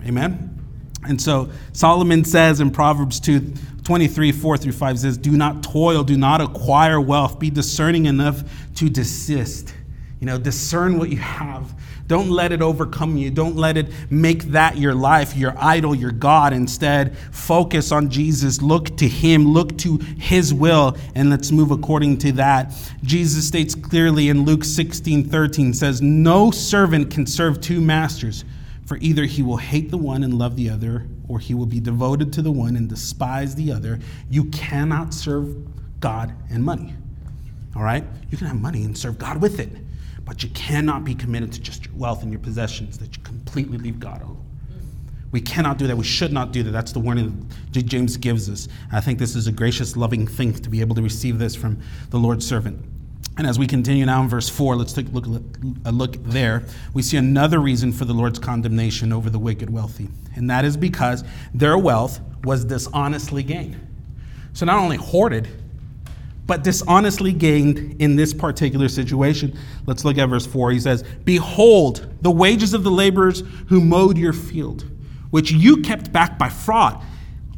Amen? 0.06 0.59
And 1.04 1.20
so 1.20 1.50
Solomon 1.72 2.24
says 2.24 2.60
in 2.60 2.70
Proverbs 2.70 3.20
2 3.20 3.54
23, 3.82 4.32
4 4.32 4.56
through 4.58 4.72
5 4.72 4.98
says, 4.98 5.18
Do 5.18 5.32
not 5.32 5.62
toil, 5.62 6.04
do 6.04 6.16
not 6.16 6.40
acquire 6.40 7.00
wealth, 7.00 7.38
be 7.38 7.50
discerning 7.50 8.06
enough 8.06 8.42
to 8.76 8.88
desist. 8.88 9.74
You 10.20 10.26
know, 10.26 10.38
discern 10.38 10.98
what 10.98 11.08
you 11.08 11.16
have. 11.16 11.74
Don't 12.06 12.28
let 12.28 12.52
it 12.52 12.60
overcome 12.60 13.16
you. 13.16 13.30
Don't 13.30 13.56
let 13.56 13.76
it 13.76 13.88
make 14.10 14.42
that 14.46 14.76
your 14.76 14.94
life, 14.94 15.36
your 15.36 15.54
idol, 15.56 15.94
your 15.94 16.10
God. 16.10 16.52
Instead, 16.52 17.16
focus 17.30 17.92
on 17.92 18.10
Jesus. 18.10 18.60
Look 18.60 18.96
to 18.96 19.08
Him. 19.08 19.52
Look 19.52 19.78
to 19.78 19.96
His 20.18 20.52
will, 20.52 20.96
and 21.14 21.30
let's 21.30 21.52
move 21.52 21.70
according 21.70 22.18
to 22.18 22.32
that. 22.32 22.74
Jesus 23.02 23.46
states 23.46 23.74
clearly 23.74 24.28
in 24.28 24.44
Luke 24.44 24.64
16 24.64 25.28
13 25.28 25.72
says, 25.72 26.02
No 26.02 26.50
servant 26.50 27.10
can 27.10 27.26
serve 27.26 27.60
two 27.60 27.80
masters. 27.80 28.44
For 28.90 28.96
either 28.96 29.24
he 29.24 29.44
will 29.44 29.58
hate 29.58 29.92
the 29.92 29.96
one 29.96 30.24
and 30.24 30.34
love 30.34 30.56
the 30.56 30.68
other, 30.68 31.06
or 31.28 31.38
he 31.38 31.54
will 31.54 31.64
be 31.64 31.78
devoted 31.78 32.32
to 32.32 32.42
the 32.42 32.50
one 32.50 32.74
and 32.74 32.88
despise 32.88 33.54
the 33.54 33.70
other. 33.70 34.00
You 34.28 34.46
cannot 34.46 35.14
serve 35.14 35.54
God 36.00 36.34
and 36.50 36.64
money. 36.64 36.94
All 37.76 37.84
right? 37.84 38.02
You 38.30 38.36
can 38.36 38.48
have 38.48 38.60
money 38.60 38.82
and 38.82 38.98
serve 38.98 39.16
God 39.16 39.40
with 39.40 39.60
it, 39.60 39.70
but 40.24 40.42
you 40.42 40.48
cannot 40.48 41.04
be 41.04 41.14
committed 41.14 41.52
to 41.52 41.60
just 41.60 41.86
your 41.86 41.94
wealth 41.94 42.24
and 42.24 42.32
your 42.32 42.40
possessions 42.40 42.98
that 42.98 43.16
you 43.16 43.22
completely 43.22 43.78
leave 43.78 44.00
God 44.00 44.22
alone. 44.22 44.44
We 45.30 45.40
cannot 45.40 45.78
do 45.78 45.86
that. 45.86 45.96
We 45.96 46.02
should 46.02 46.32
not 46.32 46.50
do 46.50 46.64
that. 46.64 46.72
That's 46.72 46.90
the 46.90 46.98
warning 46.98 47.48
that 47.70 47.86
James 47.86 48.16
gives 48.16 48.50
us. 48.50 48.66
I 48.90 49.00
think 49.00 49.20
this 49.20 49.36
is 49.36 49.46
a 49.46 49.52
gracious, 49.52 49.96
loving 49.96 50.26
thing 50.26 50.52
to 50.52 50.68
be 50.68 50.80
able 50.80 50.96
to 50.96 51.02
receive 51.02 51.38
this 51.38 51.54
from 51.54 51.80
the 52.10 52.18
Lord's 52.18 52.44
servant. 52.44 52.84
And 53.40 53.46
as 53.46 53.58
we 53.58 53.66
continue 53.66 54.04
now 54.04 54.22
in 54.22 54.28
verse 54.28 54.50
4, 54.50 54.76
let's 54.76 54.92
take 54.92 55.08
a 55.08 55.12
look, 55.12 55.42
a 55.86 55.90
look 55.90 56.22
there. 56.24 56.62
We 56.92 57.00
see 57.00 57.16
another 57.16 57.58
reason 57.58 57.90
for 57.90 58.04
the 58.04 58.12
Lord's 58.12 58.38
condemnation 58.38 59.14
over 59.14 59.30
the 59.30 59.38
wicked 59.38 59.70
wealthy, 59.70 60.10
and 60.36 60.50
that 60.50 60.66
is 60.66 60.76
because 60.76 61.24
their 61.54 61.78
wealth 61.78 62.20
was 62.44 62.66
dishonestly 62.66 63.42
gained. 63.42 63.80
So 64.52 64.66
not 64.66 64.78
only 64.78 64.98
hoarded, 64.98 65.48
but 66.46 66.64
dishonestly 66.64 67.32
gained 67.32 68.02
in 68.02 68.14
this 68.14 68.34
particular 68.34 68.90
situation. 68.90 69.56
Let's 69.86 70.04
look 70.04 70.18
at 70.18 70.26
verse 70.26 70.44
4. 70.44 70.72
He 70.72 70.80
says, 70.80 71.02
Behold, 71.24 72.12
the 72.20 72.30
wages 72.30 72.74
of 72.74 72.84
the 72.84 72.90
laborers 72.90 73.42
who 73.68 73.80
mowed 73.80 74.18
your 74.18 74.34
field, 74.34 74.84
which 75.30 75.50
you 75.50 75.78
kept 75.78 76.12
back 76.12 76.38
by 76.38 76.50
fraud, 76.50 77.02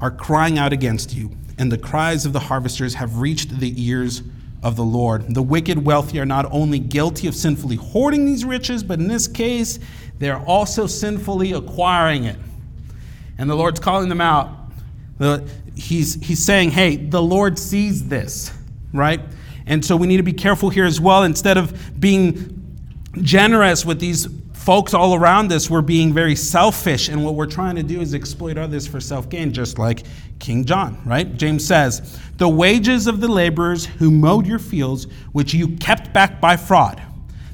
are 0.01 0.13
crying 0.13 0.61
out 0.61 0.73
against 0.73 1.13
you, 1.13 1.33
and 1.59 1.73
the 1.73 1.79
cries 1.79 2.25
of 2.25 2.33
the 2.33 2.39
harvesters 2.39 2.95
have 2.95 3.19
reached 3.19 3.59
the 3.59 3.75
ears 3.85 4.23
of 4.63 4.77
the 4.77 4.85
Lord. 4.85 5.35
The 5.35 5.43
wicked 5.43 5.85
wealthy 5.85 6.21
are 6.21 6.27
not 6.27 6.47
only 6.53 6.79
guilty 6.79 7.27
of 7.27 7.35
sinfully 7.35 7.77
hoarding 7.77 8.25
these 8.25 8.45
riches, 8.45 8.83
but 8.83 8.99
in 8.99 9.09
this 9.09 9.27
case, 9.27 9.79
they're 10.19 10.39
also 10.39 10.87
sinfully 10.87 11.53
acquiring 11.53 12.25
it. 12.25 12.37
And 13.39 13.51
the 13.51 13.57
Lord's 13.57 13.81
calling 13.81 14.09
them 14.09 14.21
out. 14.21 14.51
He's, 15.75 16.15
he's 16.15 16.45
saying, 16.45 16.71
hey, 16.71 16.97
the 16.97 17.23
Lord 17.23 17.59
sees 17.59 18.07
this, 18.09 18.53
right? 18.93 19.21
And 19.67 19.85
so 19.85 19.97
we 19.97 20.07
need 20.07 20.19
to 20.19 20.23
be 20.23 20.33
careful 20.33 20.71
here 20.71 20.85
as 20.85 21.01
well. 21.01 21.23
Instead 21.25 21.59
of 21.59 22.01
being 22.01 22.59
generous 23.21 23.85
with 23.85 24.01
these 24.01 24.29
folks 24.53 24.95
all 24.95 25.15
around 25.15 25.51
us, 25.53 25.69
we're 25.69 25.83
being 25.83 26.13
very 26.13 26.37
selfish. 26.37 27.09
And 27.09 27.25
what 27.25 27.35
we're 27.35 27.47
trying 27.47 27.77
to 27.77 27.83
do 27.83 28.01
is 28.01 28.15
exploit 28.15 28.59
others 28.59 28.87
for 28.87 29.01
self 29.01 29.29
gain, 29.29 29.53
just 29.53 29.79
like 29.79 30.05
King 30.43 30.65
John, 30.65 31.01
right? 31.07 31.37
James 31.37 31.65
says, 31.65 32.19
The 32.37 32.49
wages 32.49 33.07
of 33.07 33.21
the 33.21 33.29
laborers 33.29 33.87
who 33.87 34.11
mowed 34.11 34.45
your 34.45 34.59
fields, 34.59 35.07
which 35.31 35.55
you 35.55 35.77
kept 35.77 36.13
back 36.13 36.41
by 36.41 36.57
fraud. 36.57 37.01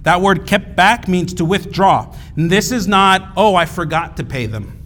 That 0.05 0.23
word 0.23 0.47
kept 0.47 0.75
back 0.75 1.07
means 1.07 1.35
to 1.35 1.45
withdraw. 1.45 2.17
And 2.35 2.51
this 2.51 2.73
is 2.73 2.89
not, 2.89 3.35
oh, 3.37 3.55
I 3.55 3.67
forgot 3.67 4.17
to 4.17 4.25
pay 4.25 4.47
them. 4.47 4.83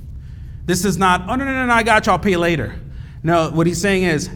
This 0.67 0.85
is 0.85 0.99
not, 0.99 1.23
oh, 1.31 1.37
no, 1.37 1.45
no, 1.45 1.67
no, 1.67 1.73
I 1.73 1.85
got 1.85 2.07
you, 2.07 2.13
I'll 2.13 2.19
pay 2.19 2.37
later. 2.37 2.75
No, 3.23 3.51
what 3.51 3.69
he's 3.69 3.81
saying 3.81 4.03
is, 4.03 4.29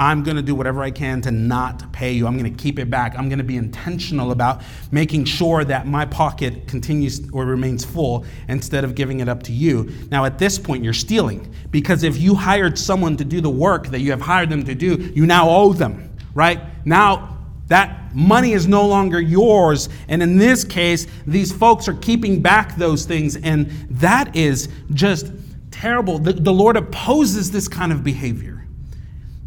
I'm 0.00 0.22
going 0.22 0.36
to 0.36 0.42
do 0.42 0.54
whatever 0.54 0.82
I 0.82 0.90
can 0.90 1.20
to 1.22 1.30
not 1.30 1.92
pay 1.92 2.12
you. 2.12 2.26
I'm 2.26 2.38
going 2.38 2.50
to 2.50 2.62
keep 2.62 2.78
it 2.78 2.88
back. 2.88 3.18
I'm 3.18 3.28
going 3.28 3.38
to 3.38 3.44
be 3.44 3.58
intentional 3.58 4.32
about 4.32 4.62
making 4.90 5.26
sure 5.26 5.62
that 5.62 5.86
my 5.86 6.06
pocket 6.06 6.66
continues 6.66 7.30
or 7.32 7.44
remains 7.44 7.84
full 7.84 8.24
instead 8.48 8.82
of 8.82 8.94
giving 8.94 9.20
it 9.20 9.28
up 9.28 9.42
to 9.42 9.52
you. 9.52 9.92
Now, 10.10 10.24
at 10.24 10.38
this 10.38 10.58
point, 10.58 10.82
you're 10.82 10.94
stealing 10.94 11.54
because 11.70 12.02
if 12.02 12.16
you 12.16 12.34
hired 12.34 12.78
someone 12.78 13.18
to 13.18 13.26
do 13.26 13.42
the 13.42 13.50
work 13.50 13.88
that 13.88 14.00
you 14.00 14.10
have 14.10 14.22
hired 14.22 14.48
them 14.48 14.64
to 14.64 14.74
do, 14.74 15.12
you 15.14 15.26
now 15.26 15.50
owe 15.50 15.74
them, 15.74 16.10
right? 16.34 16.60
Now, 16.86 17.36
That 17.70 18.16
money 18.16 18.52
is 18.52 18.66
no 18.66 18.84
longer 18.88 19.20
yours. 19.20 19.88
And 20.08 20.22
in 20.24 20.38
this 20.38 20.64
case, 20.64 21.06
these 21.24 21.52
folks 21.52 21.86
are 21.86 21.94
keeping 21.94 22.42
back 22.42 22.74
those 22.76 23.04
things. 23.04 23.36
And 23.36 23.70
that 23.90 24.34
is 24.34 24.68
just 24.92 25.32
terrible. 25.70 26.18
The, 26.18 26.32
the 26.32 26.52
Lord 26.52 26.76
opposes 26.76 27.52
this 27.52 27.68
kind 27.68 27.92
of 27.92 28.02
behavior. 28.02 28.59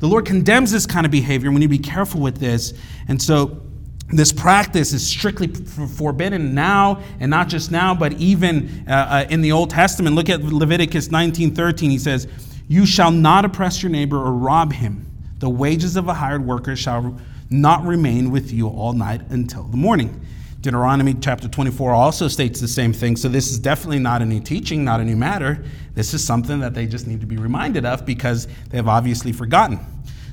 The 0.03 0.09
Lord 0.09 0.25
condemns 0.25 0.69
this 0.69 0.85
kind 0.85 1.05
of 1.05 1.13
behavior. 1.13 1.49
We 1.49 1.59
need 1.59 1.67
to 1.67 1.69
be 1.69 1.77
careful 1.77 2.19
with 2.19 2.37
this. 2.37 2.73
And 3.07 3.21
so, 3.21 3.61
this 4.09 4.33
practice 4.33 4.91
is 4.91 5.07
strictly 5.07 5.47
forbidden 5.47 6.53
now, 6.53 7.01
and 7.21 7.31
not 7.31 7.47
just 7.47 7.71
now, 7.71 7.95
but 7.95 8.11
even 8.19 8.83
uh, 8.85 8.91
uh, 8.91 9.25
in 9.29 9.39
the 9.39 9.53
Old 9.53 9.69
Testament. 9.69 10.13
Look 10.13 10.27
at 10.27 10.43
Leviticus 10.43 11.07
19:13. 11.07 11.89
He 11.89 11.97
says, 11.97 12.27
"You 12.67 12.85
shall 12.85 13.11
not 13.11 13.45
oppress 13.45 13.81
your 13.81 13.93
neighbor 13.93 14.17
or 14.17 14.33
rob 14.33 14.73
him. 14.73 15.09
The 15.39 15.49
wages 15.49 15.95
of 15.95 16.09
a 16.09 16.13
hired 16.13 16.45
worker 16.45 16.75
shall 16.75 17.17
not 17.49 17.85
remain 17.85 18.29
with 18.29 18.51
you 18.51 18.67
all 18.67 18.91
night 18.91 19.21
until 19.29 19.63
the 19.63 19.77
morning. 19.77 20.19
Deuteronomy 20.63 21.13
chapter 21.13 21.49
24 21.49 21.91
also 21.91 22.29
states 22.29 22.61
the 22.61 22.69
same 22.69 22.93
thing. 22.93 23.17
So 23.17 23.27
this 23.27 23.51
is 23.51 23.59
definitely 23.59 23.99
not 23.99 24.21
a 24.21 24.25
new 24.25 24.39
teaching, 24.39 24.85
not 24.85 25.01
a 25.01 25.03
new 25.03 25.17
matter. 25.17 25.61
This 25.93 26.13
is 26.13 26.23
something 26.23 26.61
that 26.61 26.73
they 26.73 26.87
just 26.87 27.05
need 27.05 27.19
to 27.19 27.27
be 27.27 27.35
reminded 27.35 27.85
of 27.85 28.05
because 28.05 28.47
they 28.69 28.77
have 28.77 28.87
obviously 28.87 29.33
forgotten. 29.33 29.77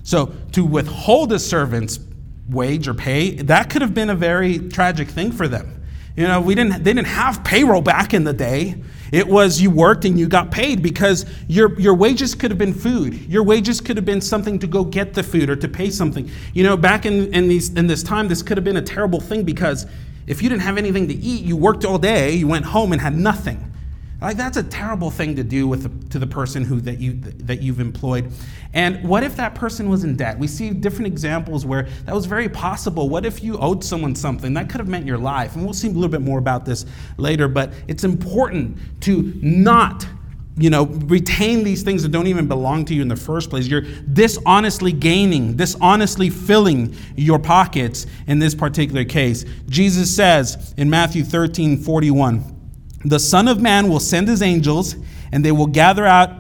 So 0.05 0.33
to 0.53 0.65
withhold 0.65 1.33
a 1.33 1.39
servant's 1.41 1.99
wage 2.49 2.87
or 2.87 2.95
pay, 2.95 3.33
that 3.43 3.71
could 3.71 3.83
have 3.83 3.93
been 3.93 4.09
a 4.09 4.15
very 4.15 4.69
tragic 4.69 5.09
thing 5.09 5.33
for 5.33 5.49
them. 5.49 5.83
You 6.17 6.29
know, 6.29 6.41
we 6.41 6.55
didn't 6.55 6.85
they 6.85 6.93
didn't 6.93 7.09
have 7.09 7.43
payroll 7.43 7.83
back 7.83 8.15
in 8.15 8.23
the 8.23 8.33
day. 8.33 8.81
It 9.11 9.27
was 9.27 9.61
you 9.61 9.73
worked 9.73 10.05
and 10.05 10.17
you 10.17 10.29
got 10.29 10.53
paid 10.53 10.81
because 10.81 11.27
your, 11.49 11.77
your 11.81 11.95
wages 11.95 12.37
could 12.37 12.53
have 12.53 12.59
been 12.59 12.75
food. 12.75 13.15
Your 13.29 13.43
wages 13.43 13.81
could 13.81 13.97
have 13.97 14.07
been 14.07 14.21
something 14.21 14.61
to 14.61 14.69
go 14.69 14.85
get 14.85 15.13
the 15.13 15.25
food 15.25 15.51
or 15.51 15.57
to 15.57 15.67
pay 15.67 15.91
something. 15.91 16.31
You 16.55 16.63
know, 16.63 16.77
back 16.77 17.05
in, 17.05 17.35
in, 17.35 17.49
these, 17.49 17.71
in 17.71 17.89
this 17.89 18.05
time, 18.05 18.29
this 18.29 18.43
could 18.43 18.57
have 18.57 18.63
been 18.63 18.77
a 18.77 18.83
terrible 18.83 19.19
thing 19.19 19.43
because 19.43 19.87
if 20.27 20.43
you 20.43 20.49
didn't 20.49 20.63
have 20.63 20.79
anything 20.79 21.09
to 21.09 21.15
eat, 21.15 21.45
you 21.45 21.57
worked 21.57 21.85
all 21.85 21.99
day, 21.99 22.33
you 22.33 22.47
went 22.47 22.67
home 22.67 22.93
and 22.93 23.01
had 23.01 23.17
nothing. 23.17 23.71
Like 24.21 24.37
that's 24.37 24.59
a 24.59 24.63
terrible 24.63 25.11
thing 25.11 25.37
to 25.37 25.45
do 25.45 25.67
with 25.67 25.83
the, 25.85 26.09
to 26.11 26.19
the 26.19 26.27
person 26.27 26.65
who 26.65 26.81
that 26.83 27.01
you 27.01 27.15
that 27.15 27.63
you've 27.63 27.81
employed. 27.81 28.31
And 28.75 29.03
what 29.09 29.23
if 29.23 29.37
that 29.37 29.55
person 29.55 29.89
was 29.89 30.05
in 30.05 30.17
debt? 30.17 30.39
We 30.39 30.47
see 30.47 30.71
different 30.71 31.07
examples 31.07 31.65
where 31.65 31.89
that 32.05 32.15
was 32.15 32.27
very 32.27 32.49
possible. 32.49 33.09
What 33.09 33.25
if 33.25 33.43
you 33.43 33.59
owed 33.59 33.83
someone 33.83 34.15
something 34.15 34.53
that 34.55 34.69
could 34.69 34.79
have 34.79 34.89
meant 34.89 35.07
your 35.07 35.17
life? 35.17 35.57
And 35.57 35.65
we'll 35.65 35.73
see 35.73 35.89
a 35.89 35.93
little 35.93 36.11
bit 36.11 36.21
more 36.21 36.39
about 36.39 36.67
this 36.67 36.85
later. 37.17 37.49
But 37.49 37.73
it's 37.89 38.05
important 38.05 38.79
to 39.03 39.33
not 39.41 40.07
you 40.61 40.69
know, 40.69 40.85
retain 40.85 41.65
these 41.65 41.83
things 41.83 42.03
that 42.03 42.11
don't 42.11 42.27
even 42.27 42.47
belong 42.47 42.85
to 42.85 42.95
you 42.95 43.01
in 43.01 43.09
the 43.09 43.17
first 43.17 43.49
place. 43.49 43.67
You're 43.67 43.81
dishonestly 44.13 44.93
gaining, 44.93 45.57
dishonestly 45.57 46.29
filling 46.29 46.95
your 47.17 47.39
pockets 47.39 48.07
in 48.27 48.39
this 48.39 48.55
particular 48.55 49.05
case. 49.05 49.45
Jesus 49.69 50.15
says 50.15 50.75
in 50.77 50.91
Matthew 50.91 51.25
13 51.25 51.79
41, 51.79 52.61
the 53.07 53.19
Son 53.19 53.49
of 53.49 53.61
Man 53.61 53.89
will 53.89 54.01
send 54.01 54.29
his 54.29 54.43
angels, 54.43 54.97
and 55.33 55.43
they 55.43 55.53
will 55.53 55.67
gather 55.67 56.05
out 56.05 56.31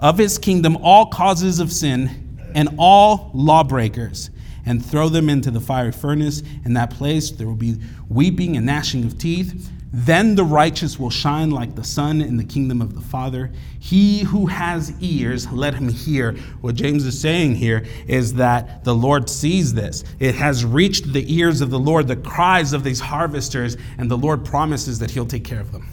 of 0.00 0.16
his 0.16 0.38
kingdom 0.38 0.78
all 0.78 1.06
causes 1.06 1.60
of 1.60 1.70
sin 1.70 2.40
and 2.54 2.70
all 2.78 3.30
lawbreakers, 3.34 4.30
and 4.64 4.84
throw 4.84 5.10
them 5.10 5.28
into 5.28 5.50
the 5.50 5.60
fiery 5.60 5.92
furnace. 5.92 6.42
In 6.64 6.72
that 6.74 6.90
place 6.90 7.30
there 7.30 7.46
will 7.46 7.54
be 7.54 7.76
weeping 8.08 8.56
and 8.56 8.64
gnashing 8.64 9.04
of 9.04 9.18
teeth. 9.18 9.70
Then 9.92 10.34
the 10.34 10.44
righteous 10.44 10.98
will 10.98 11.10
shine 11.10 11.50
like 11.50 11.74
the 11.74 11.84
sun 11.84 12.20
in 12.20 12.36
the 12.36 12.44
kingdom 12.44 12.82
of 12.82 12.94
the 12.94 13.00
Father. 13.00 13.50
He 13.80 14.20
who 14.20 14.46
has 14.46 14.92
ears, 15.00 15.50
let 15.50 15.74
him 15.74 15.88
hear. 15.88 16.32
What 16.60 16.74
James 16.74 17.06
is 17.06 17.18
saying 17.18 17.54
here 17.54 17.86
is 18.06 18.34
that 18.34 18.84
the 18.84 18.94
Lord 18.94 19.30
sees 19.30 19.72
this. 19.72 20.04
It 20.18 20.34
has 20.34 20.64
reached 20.64 21.12
the 21.12 21.34
ears 21.34 21.62
of 21.62 21.70
the 21.70 21.78
Lord, 21.78 22.06
the 22.06 22.16
cries 22.16 22.74
of 22.74 22.84
these 22.84 23.00
harvesters, 23.00 23.78
and 23.96 24.10
the 24.10 24.18
Lord 24.18 24.44
promises 24.44 24.98
that 24.98 25.10
he'll 25.10 25.26
take 25.26 25.44
care 25.44 25.60
of 25.60 25.72
them. 25.72 25.88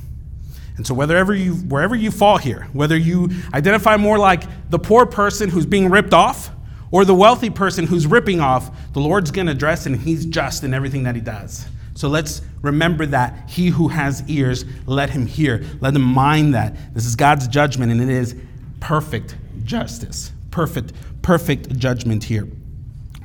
And 0.75 0.85
so, 0.85 0.93
wherever 0.93 1.33
you, 1.33 1.53
wherever 1.53 1.95
you 1.95 2.11
fall 2.11 2.37
here, 2.37 2.67
whether 2.73 2.97
you 2.97 3.29
identify 3.53 3.95
more 3.95 4.17
like 4.17 4.43
the 4.69 4.79
poor 4.79 5.05
person 5.05 5.49
who's 5.49 5.65
being 5.65 5.89
ripped 5.89 6.13
off 6.13 6.51
or 6.91 7.05
the 7.05 7.15
wealthy 7.15 7.49
person 7.49 7.87
who's 7.87 8.05
ripping 8.05 8.41
off, 8.41 8.91
the 8.91 8.99
Lord's 8.99 9.31
going 9.31 9.45
to 9.47 9.53
address 9.53 9.85
and 9.85 9.95
He's 9.95 10.25
just 10.25 10.65
in 10.65 10.73
everything 10.73 11.03
that 11.03 11.15
He 11.15 11.21
does. 11.21 11.65
So 11.95 12.09
let's 12.09 12.41
remember 12.61 13.05
that 13.07 13.49
he 13.49 13.67
who 13.67 13.87
has 13.87 14.23
ears, 14.27 14.65
let 14.85 15.09
him 15.09 15.25
hear. 15.25 15.63
Let 15.79 15.95
him 15.95 16.01
mind 16.01 16.53
that. 16.53 16.93
This 16.93 17.05
is 17.05 17.15
God's 17.15 17.47
judgment, 17.47 17.91
and 17.91 18.01
it 18.01 18.09
is 18.09 18.35
perfect 18.81 19.35
justice. 19.63 20.31
Perfect, 20.51 20.93
perfect 21.21 21.77
judgment 21.77 22.23
here. 22.23 22.47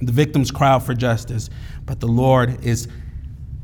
The 0.00 0.12
victims 0.12 0.50
cry 0.50 0.70
out 0.70 0.85
for 0.85 0.94
justice, 0.94 1.50
but 1.85 2.00
the 2.00 2.09
Lord 2.09 2.64
is 2.64 2.88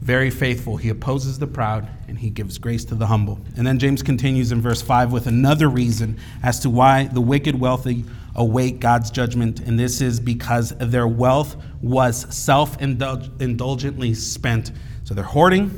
very 0.00 0.30
faithful. 0.30 0.76
He 0.76 0.88
opposes 0.90 1.38
the 1.38 1.46
proud 1.46 1.88
and 2.06 2.18
he 2.18 2.30
gives 2.30 2.58
grace 2.58 2.84
to 2.86 2.94
the 2.94 3.06
humble. 3.06 3.40
And 3.56 3.66
then 3.66 3.78
James 3.78 4.02
continues 4.02 4.52
in 4.52 4.60
verse 4.60 4.80
5 4.80 5.10
with 5.10 5.26
another 5.26 5.68
reason 5.68 6.18
as 6.42 6.60
to 6.60 6.70
why 6.70 7.04
the 7.04 7.20
wicked 7.20 7.58
wealthy 7.58 8.04
await 8.36 8.78
God's 8.78 9.10
judgment. 9.10 9.60
And 9.60 9.78
this 9.78 10.00
is 10.00 10.20
because 10.20 10.70
their 10.78 11.08
wealth 11.08 11.56
was 11.82 12.32
self 12.32 12.80
indulgently 12.80 14.14
spent. 14.14 14.70
So 15.06 15.14
they're 15.14 15.22
hoarding, 15.22 15.70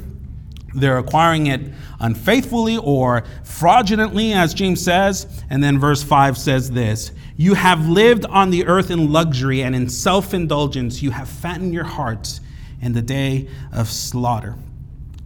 they're 0.74 0.96
acquiring 0.96 1.48
it 1.48 1.60
unfaithfully 2.00 2.78
or 2.78 3.24
fraudulently, 3.44 4.32
as 4.32 4.54
James 4.54 4.82
says. 4.82 5.44
And 5.50 5.62
then 5.62 5.78
verse 5.78 6.02
5 6.02 6.38
says 6.38 6.70
this 6.70 7.12
You 7.36 7.52
have 7.52 7.86
lived 7.86 8.24
on 8.24 8.48
the 8.48 8.66
earth 8.66 8.90
in 8.90 9.12
luxury 9.12 9.62
and 9.62 9.76
in 9.76 9.90
self 9.90 10.32
indulgence, 10.32 11.02
you 11.02 11.10
have 11.10 11.28
fattened 11.28 11.74
your 11.74 11.84
hearts 11.84 12.40
in 12.80 12.94
the 12.94 13.02
day 13.02 13.50
of 13.70 13.90
slaughter. 13.90 14.56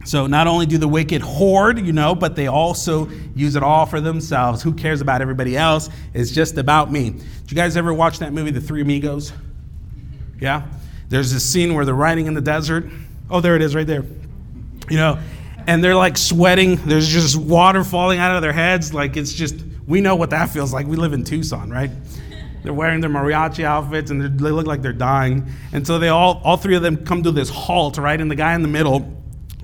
So 0.05 0.27
not 0.27 0.49
only 0.49 0.67
do 0.67 0.79
the 0.79 0.89
wicked 0.89 1.23
hoard, 1.23 1.79
you 1.79 1.93
know, 1.93 2.17
but 2.17 2.35
they 2.35 2.49
also 2.49 3.09
use 3.37 3.55
it 3.55 3.63
all 3.63 3.87
for 3.87 4.01
themselves. 4.01 4.65
Who 4.65 4.73
cares 4.73 5.01
about 5.01 5.23
everybody 5.23 5.57
else? 5.57 5.91
It's 6.13 6.33
just 6.33 6.59
about 6.59 6.91
me. 6.91 7.11
Did 7.11 7.53
you 7.53 7.55
guys 7.55 7.77
ever 7.77 7.95
watch 7.95 8.19
that 8.19 8.33
movie, 8.33 8.51
The 8.51 8.61
Three 8.61 8.83
Amigos? 8.83 9.33
Yeah? 10.41 10.67
There's 11.09 11.33
this 11.33 11.45
scene 11.45 11.75
where 11.75 11.85
they're 11.85 11.95
riding 11.95 12.27
in 12.27 12.35
the 12.35 12.41
desert. 12.41 12.91
Oh, 13.33 13.41
there 13.41 13.57
it 13.57 13.63
is 13.63 13.75
right 13.75 13.87
there. 13.87 14.05
You 14.91 14.99
know, 14.99 15.19
and 15.67 15.83
they're 15.83 15.97
like 15.97 16.19
sweating. 16.19 16.77
There's 16.77 17.09
just 17.09 17.35
water 17.35 17.83
falling 17.83 18.19
out 18.19 18.37
of 18.37 18.43
their 18.43 18.53
heads. 18.53 18.93
Like 18.93 19.17
it's 19.17 19.33
just, 19.33 19.57
we 19.87 20.03
know 20.03 20.17
what 20.17 20.31
that 20.31 20.49
feels 20.51 20.73
like. 20.73 20.87
We 20.87 20.97
live 20.97 21.15
in 21.15 21.25
Tucson, 21.25 21.71
right? 21.71 21.91
They're 22.63 22.75
wearing 22.75 23.01
their 23.01 23.11
mariachi 23.11 23.65
outfits 23.65 24.11
and 24.11 24.21
they 24.23 24.51
look 24.51 24.67
like 24.67 24.83
they're 24.83 24.93
dying. 24.93 25.51
And 25.73 25.87
so 25.87 25.99
they 25.99 26.09
all, 26.09 26.43
all 26.45 26.59
three 26.59 26.77
of 26.77 26.83
them 26.83 27.05
come 27.05 27.23
to 27.23 27.33
this 27.33 27.49
halt, 27.49 27.97
right? 27.97 28.21
And 28.21 28.31
the 28.31 28.37
guy 28.37 28.55
in 28.55 28.61
the 28.61 28.69
middle 28.69 29.11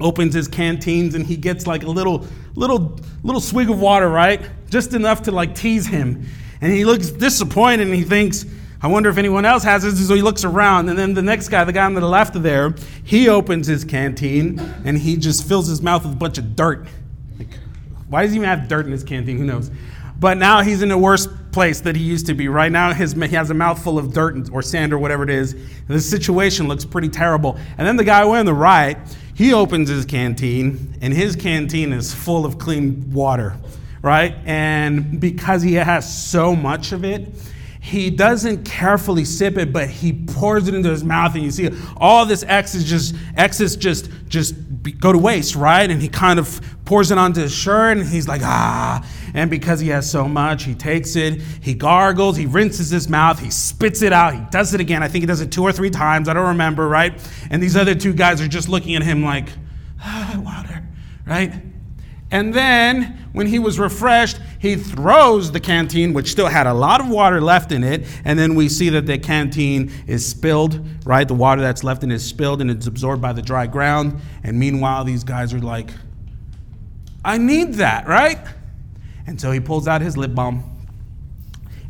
opens 0.01 0.33
his 0.33 0.49
canteens 0.49 1.15
and 1.15 1.27
he 1.27 1.37
gets 1.37 1.67
like 1.67 1.83
a 1.83 1.91
little, 1.91 2.27
little, 2.55 2.99
little 3.23 3.41
swig 3.41 3.69
of 3.69 3.79
water, 3.79 4.09
right? 4.09 4.41
Just 4.71 4.95
enough 4.95 5.23
to 5.23 5.31
like 5.31 5.55
tease 5.55 5.87
him. 5.87 6.27
And 6.63 6.73
he 6.73 6.87
looks 6.87 7.11
disappointed 7.11 7.87
and 7.87 7.95
he 7.95 8.03
thinks, 8.03 8.47
I 8.81 8.87
wonder 8.87 9.11
if 9.11 9.19
anyone 9.19 9.45
else 9.45 9.65
has 9.65 9.83
this. 9.83 10.07
So 10.07 10.15
he 10.15 10.23
looks 10.23 10.45
around, 10.45 10.89
and 10.89 10.99
then 10.99 11.15
the 11.15 11.23
next 11.23 11.49
guy, 11.49 11.65
the 11.65 11.73
guy 11.73 11.85
on 11.85 11.95
the 11.95 12.01
left 12.01 12.37
of 12.37 12.43
there, 12.43 12.75
he 13.03 13.29
opens 13.29 13.67
his 13.67 13.85
canteen 13.85 14.61
and 14.85 14.97
he 14.97 15.17
just 15.17 15.47
fills 15.49 15.67
his 15.67 15.83
mouth 15.83 16.05
with 16.05 16.13
a 16.13 16.17
bunch 16.17 16.39
of 16.39 16.55
dirt. 16.55 16.87
Like, 17.39 17.59
why 18.09 18.23
does 18.23 18.33
he 18.33 18.37
even 18.37 18.49
have 18.49 18.69
dirt 18.69 18.87
in 18.87 18.93
his 18.93 19.03
canteen? 19.03 19.37
Who 19.39 19.45
knows? 19.45 19.71
But 20.21 20.37
now 20.39 20.63
he's 20.63 20.83
in 20.83 20.91
a 20.91 20.99
worse 20.99 21.29
place 21.53 21.81
that 21.83 21.97
he 21.97 22.03
used 22.03 22.27
to 22.27 22.35
be. 22.35 22.49
Right 22.49 22.71
now, 22.71 22.93
his, 22.93 23.13
he 23.13 23.29
has 23.29 23.51
a 23.51 23.55
mouthful 23.55 23.99
of 23.99 24.13
dirt 24.13 24.51
or 24.53 24.63
sand 24.63 24.93
or 24.93 24.99
whatever 24.99 25.23
it 25.23 25.31
is. 25.31 25.57
The 25.87 26.01
situation 26.01 26.69
looks 26.69 26.85
pretty 26.85 27.09
terrible. 27.09 27.57
And 27.79 27.87
then 27.87 27.97
the 27.97 28.05
guy 28.05 28.23
on 28.23 28.47
the 28.47 28.55
right, 28.55 28.97
he 29.35 29.53
opens 29.53 29.89
his 29.89 30.05
canteen, 30.05 30.97
and 31.01 31.13
his 31.13 31.37
canteen 31.37 31.93
is 31.93 32.13
full 32.13 32.45
of 32.45 32.59
clean 32.59 33.13
water, 33.13 33.57
right? 34.03 34.35
And 34.45 35.21
because 35.21 35.63
he 35.63 35.75
has 35.75 36.13
so 36.13 36.57
much 36.57 36.91
of 36.91 37.05
it, 37.05 37.29
he 37.89 38.11
doesn't 38.11 38.65
carefully 38.65 39.25
sip 39.25 39.57
it, 39.57 39.73
but 39.73 39.89
he 39.89 40.13
pours 40.13 40.69
it 40.69 40.75
into 40.75 40.91
his 40.91 41.03
mouth, 41.03 41.35
and 41.35 41.43
you 41.43 41.51
see 41.51 41.71
all 41.97 42.27
this 42.27 42.43
excess 42.43 42.85
just 42.85 43.15
excess 43.35 43.77
just 43.77 44.11
just 44.29 44.55
go 45.01 45.11
to 45.11 45.17
waste, 45.17 45.57
right? 45.57 45.91
And 45.91 46.03
he 46.03 46.09
kind 46.09 46.39
of 46.39 46.61
pours 46.85 47.11
it 47.11 47.17
onto 47.17 47.41
his 47.41 47.53
shirt 47.53 47.97
and 47.97 48.07
he's 48.07 48.29
like, 48.29 48.43
ah. 48.45 49.07
And 49.33 49.51
because 49.51 49.81
he 49.81 49.89
has 49.89 50.11
so 50.11 50.29
much, 50.29 50.65
he 50.65 50.75
takes 50.75 51.17
it, 51.17 51.41
he 51.41 51.73
gargles, 51.73 52.37
he 52.37 52.45
rinses 52.45 52.91
his 52.91 53.09
mouth, 53.09 53.39
he 53.39 53.51
spits 53.51 54.03
it 54.03 54.13
out, 54.13 54.35
he 54.35 54.41
does 54.51 54.75
it 54.75 54.81
again. 54.83 55.03
I 55.03 55.09
think 55.09 55.23
he 55.23 55.27
does 55.27 55.41
it 55.41 55.51
two 55.51 55.63
or 55.63 55.73
three 55.73 55.91
times, 55.91 56.29
I 56.29 56.35
don't 56.35 56.49
remember, 56.49 56.89
right? 56.89 57.19
And 57.51 57.63
these 57.63 57.77
other 57.77 57.95
two 57.95 58.13
guys 58.13 58.41
are 58.43 58.49
just 58.49 58.69
looking 58.69 58.97
at 58.97 59.03
him 59.03 59.23
like, 59.23 59.49
ah, 60.01 60.41
water, 60.45 60.87
right? 61.27 61.55
And 62.31 62.53
then 62.53 63.31
when 63.33 63.47
he 63.47 63.59
was 63.59 63.79
refreshed, 63.79 64.39
he 64.59 64.77
throws 64.77 65.53
the 65.53 65.61
canteen, 65.61 66.13
which 66.13 66.31
still 66.31 66.49
had 66.49 66.67
a 66.67 66.75
lot 66.75 67.01
of 67.01 67.09
water 67.09 67.41
left 67.41 67.71
in 67.71 67.85
it. 67.85 68.07
And 68.25 68.39
then 68.39 68.55
we 68.55 68.69
see 68.69 68.89
that 68.91 69.07
the 69.07 69.19
canteen 69.19 69.93
is 70.07 70.27
spilled, 70.27 70.85
right? 71.05 71.27
The 71.27 71.35
water 71.35 71.61
that's 71.61 71.85
left 71.85 72.03
in 72.03 72.11
it 72.11 72.17
is 72.17 72.25
spilled 72.25 72.61
and 72.61 72.71
it's 72.71 72.87
absorbed 72.87 73.23
by 73.23 73.33
the 73.33 73.43
dry 73.43 73.67
ground. 73.67 74.21
And 74.43 74.59
meanwhile, 74.59 75.05
these 75.05 75.25
guys 75.25 75.55
are 75.55 75.61
like, 75.61 75.91
I 77.25 77.39
need 77.39 77.75
that, 77.75 78.09
right? 78.09 78.39
And 79.27 79.41
so 79.41 79.53
he 79.53 79.61
pulls 79.61 79.87
out 79.87 80.01
his 80.01 80.17
lip 80.17 80.35
balm 80.35 80.65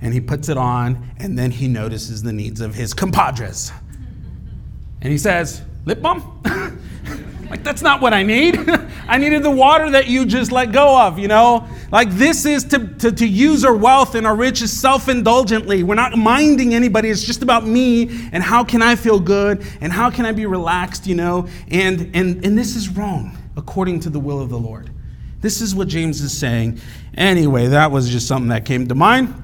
and 0.00 0.14
he 0.14 0.20
puts 0.20 0.48
it 0.48 0.56
on, 0.56 1.10
and 1.18 1.36
then 1.36 1.50
he 1.50 1.66
notices 1.66 2.22
the 2.22 2.32
needs 2.32 2.60
of 2.60 2.74
his 2.74 2.94
compadres. 2.94 3.72
And 5.00 5.10
he 5.10 5.18
says, 5.18 5.62
Lip 5.86 6.02
balm? 6.02 6.42
like, 7.50 7.64
that's 7.64 7.82
not 7.82 8.00
what 8.00 8.12
I 8.12 8.22
need. 8.22 8.58
I 9.08 9.16
needed 9.16 9.42
the 9.42 9.50
water 9.50 9.90
that 9.90 10.06
you 10.06 10.26
just 10.26 10.52
let 10.52 10.72
go 10.72 11.00
of, 11.00 11.18
you 11.18 11.28
know? 11.28 11.66
Like, 11.90 12.10
this 12.10 12.44
is 12.44 12.64
to, 12.64 12.86
to, 12.86 13.10
to 13.12 13.26
use 13.26 13.64
our 13.64 13.74
wealth 13.74 14.14
and 14.14 14.26
our 14.26 14.36
riches 14.36 14.72
self 14.78 15.08
indulgently. 15.08 15.82
We're 15.82 15.94
not 15.94 16.16
minding 16.16 16.74
anybody. 16.74 17.08
It's 17.08 17.22
just 17.22 17.42
about 17.42 17.66
me 17.66 18.28
and 18.32 18.42
how 18.42 18.64
can 18.64 18.82
I 18.82 18.96
feel 18.96 19.18
good 19.18 19.64
and 19.80 19.92
how 19.92 20.10
can 20.10 20.26
I 20.26 20.32
be 20.32 20.46
relaxed, 20.46 21.06
you 21.06 21.14
know? 21.14 21.48
And, 21.70 22.10
and, 22.14 22.44
and 22.44 22.58
this 22.58 22.76
is 22.76 22.88
wrong 22.90 23.36
according 23.56 24.00
to 24.00 24.10
the 24.10 24.20
will 24.20 24.40
of 24.40 24.50
the 24.50 24.58
Lord. 24.58 24.90
This 25.40 25.60
is 25.60 25.74
what 25.74 25.88
James 25.88 26.20
is 26.20 26.36
saying. 26.36 26.80
Anyway, 27.16 27.68
that 27.68 27.90
was 27.90 28.10
just 28.10 28.26
something 28.26 28.48
that 28.48 28.64
came 28.64 28.88
to 28.88 28.94
mind. 28.94 29.34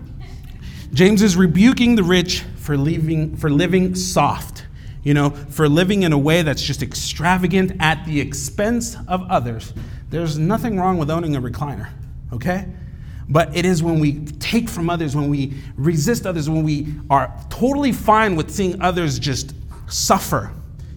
James 0.93 1.23
is 1.23 1.37
rebuking 1.37 1.97
the 1.97 2.03
rich 2.03 2.45
for, 2.57 2.77
leaving, 2.77 3.37
for 3.37 3.51
living 3.51 3.95
soft, 3.95 4.65
you 5.05 5.15
know, 5.15 5.31
for 5.31 5.69
living 5.69 6.03
in 6.03 6.13
a 6.13 6.19
way 6.19 6.43
that's 6.43 6.63
just 6.63 6.83
extravagant 6.83 7.73
at 7.79 8.05
the 8.07 8.21
expense 8.21 8.97
of 9.07 9.23
others. 9.31 9.73
There's 10.11 10.39
nothing 10.39 10.79
wrong 10.79 10.99
with 10.99 11.11
owning 11.11 11.37
a 11.37 11.41
recliner, 11.41 11.89
okay? 12.33 12.67
But 13.29 13.55
it 13.57 13.65
is 13.65 13.83
when 13.83 14.01
we 14.01 14.25
take 14.25 14.69
from 14.69 14.91
others, 14.91 15.15
when 15.15 15.29
we 15.29 15.55
resist 15.77 16.27
others, 16.27 16.49
when 16.49 16.63
we 16.63 16.95
are 17.11 17.33
totally 17.51 17.93
fine 17.93 18.35
with 18.35 18.51
seeing 18.51 18.81
others 18.83 19.19
just 19.19 19.55
suffer, 19.89 20.53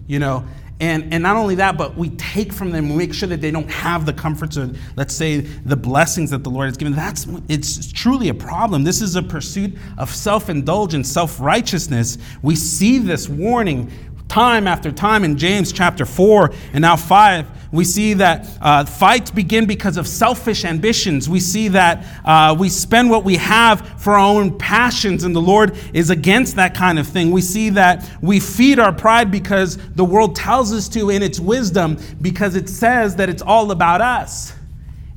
you 0.06 0.18
know, 0.18 0.44
and, 0.80 1.12
and 1.12 1.22
not 1.22 1.36
only 1.36 1.56
that, 1.56 1.76
but 1.76 1.96
we 1.96 2.10
take 2.10 2.52
from 2.52 2.70
them, 2.70 2.88
we 2.90 2.96
make 2.96 3.12
sure 3.12 3.28
that 3.28 3.40
they 3.40 3.50
don't 3.50 3.70
have 3.70 4.06
the 4.06 4.12
comforts 4.12 4.56
or, 4.56 4.70
let's 4.94 5.12
say, 5.12 5.38
the 5.40 5.76
blessings 5.76 6.30
that 6.30 6.44
the 6.44 6.50
Lord 6.50 6.66
has 6.66 6.76
given. 6.76 6.94
That's 6.94 7.26
it's 7.48 7.90
truly 7.90 8.28
a 8.28 8.34
problem. 8.34 8.84
This 8.84 9.02
is 9.02 9.16
a 9.16 9.22
pursuit 9.22 9.76
of 9.98 10.14
self-indulgence, 10.14 11.10
self-righteousness. 11.10 12.18
We 12.42 12.54
see 12.54 12.98
this 12.98 13.28
warning 13.28 13.90
time 14.28 14.66
after 14.66 14.92
time 14.92 15.24
in 15.24 15.36
James 15.36 15.72
chapter 15.72 16.04
4 16.04 16.52
and 16.72 16.82
now 16.82 16.96
5. 16.96 17.46
We 17.70 17.84
see 17.84 18.14
that 18.14 18.48
uh, 18.62 18.84
fights 18.86 19.30
begin 19.30 19.66
because 19.66 19.96
of 19.96 20.06
selfish 20.06 20.64
ambitions. 20.64 21.28
We 21.28 21.40
see 21.40 21.68
that 21.68 22.06
uh, 22.24 22.56
we 22.58 22.68
spend 22.68 23.10
what 23.10 23.24
we 23.24 23.36
have 23.36 24.00
for 24.00 24.14
our 24.14 24.40
own 24.40 24.56
passions, 24.58 25.24
and 25.24 25.36
the 25.36 25.42
Lord 25.42 25.76
is 25.92 26.08
against 26.08 26.56
that 26.56 26.74
kind 26.74 26.98
of 26.98 27.06
thing. 27.06 27.30
We 27.30 27.42
see 27.42 27.70
that 27.70 28.08
we 28.22 28.40
feed 28.40 28.78
our 28.78 28.92
pride 28.92 29.30
because 29.30 29.76
the 29.94 30.04
world 30.04 30.34
tells 30.34 30.72
us 30.72 30.88
to 30.90 31.10
in 31.10 31.22
its 31.22 31.38
wisdom, 31.38 31.98
because 32.22 32.54
it 32.54 32.70
says 32.70 33.16
that 33.16 33.28
it's 33.28 33.42
all 33.42 33.70
about 33.70 34.00
us. 34.00 34.54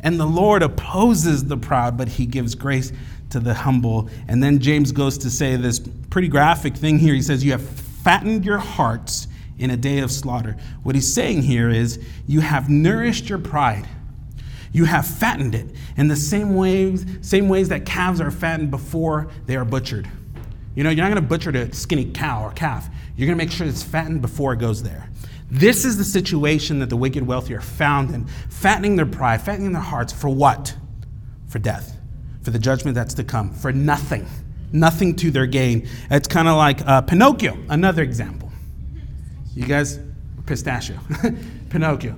And 0.01 0.19
the 0.19 0.25
Lord 0.25 0.63
opposes 0.63 1.45
the 1.45 1.57
proud, 1.57 1.95
but 1.95 2.09
he 2.09 2.25
gives 2.25 2.55
grace 2.55 2.91
to 3.29 3.39
the 3.39 3.53
humble. 3.53 4.09
And 4.27 4.43
then 4.43 4.59
James 4.59 4.91
goes 4.91 5.17
to 5.19 5.29
say 5.29 5.55
this 5.55 5.79
pretty 6.09 6.27
graphic 6.27 6.75
thing 6.75 6.99
here. 6.99 7.13
He 7.13 7.21
says, 7.21 7.45
You 7.45 7.51
have 7.53 7.61
fattened 8.03 8.45
your 8.45 8.57
hearts 8.57 9.27
in 9.57 9.69
a 9.69 9.77
day 9.77 9.99
of 9.99 10.11
slaughter. 10.11 10.57
What 10.83 10.95
he's 10.95 11.11
saying 11.13 11.43
here 11.43 11.69
is, 11.69 12.03
you 12.27 12.41
have 12.41 12.69
nourished 12.69 13.29
your 13.29 13.37
pride. 13.37 13.87
You 14.71 14.85
have 14.85 15.05
fattened 15.05 15.53
it 15.53 15.75
in 15.97 16.07
the 16.07 16.15
same 16.15 16.55
ways, 16.55 17.05
same 17.21 17.49
ways 17.49 17.69
that 17.69 17.85
calves 17.85 18.21
are 18.21 18.31
fattened 18.31 18.71
before 18.71 19.29
they 19.45 19.55
are 19.55 19.65
butchered. 19.65 20.09
You 20.75 20.83
know, 20.83 20.89
you're 20.89 21.03
not 21.03 21.11
going 21.11 21.21
to 21.21 21.27
butcher 21.27 21.49
a 21.51 21.73
skinny 21.73 22.05
cow 22.05 22.45
or 22.45 22.51
calf. 22.53 22.89
You're 23.15 23.27
going 23.27 23.37
to 23.37 23.43
make 23.43 23.51
sure 23.51 23.67
it's 23.67 23.83
fattened 23.83 24.21
before 24.21 24.53
it 24.53 24.59
goes 24.59 24.81
there. 24.81 25.09
This 25.49 25.83
is 25.83 25.97
the 25.97 26.05
situation 26.05 26.79
that 26.79 26.89
the 26.89 26.95
wicked 26.95 27.27
wealthy 27.27 27.53
are 27.53 27.61
found 27.61 28.15
in, 28.15 28.25
fattening 28.49 28.95
their 28.95 29.05
pride, 29.05 29.41
fattening 29.41 29.73
their 29.73 29.81
hearts 29.81 30.13
for 30.13 30.29
what? 30.29 30.75
For 31.49 31.59
death, 31.59 31.97
for 32.41 32.51
the 32.51 32.59
judgment 32.59 32.95
that's 32.95 33.13
to 33.15 33.25
come, 33.25 33.53
for 33.53 33.73
nothing 33.73 34.25
nothing 34.71 35.15
to 35.17 35.31
their 35.31 35.45
gain. 35.45 35.87
It's 36.09 36.27
kind 36.27 36.47
of 36.47 36.57
like 36.57 36.85
uh, 36.85 37.01
Pinocchio, 37.01 37.57
another 37.69 38.03
example. 38.03 38.51
You 39.55 39.65
guys, 39.65 39.99
pistachio, 40.45 40.97
Pinocchio. 41.69 42.17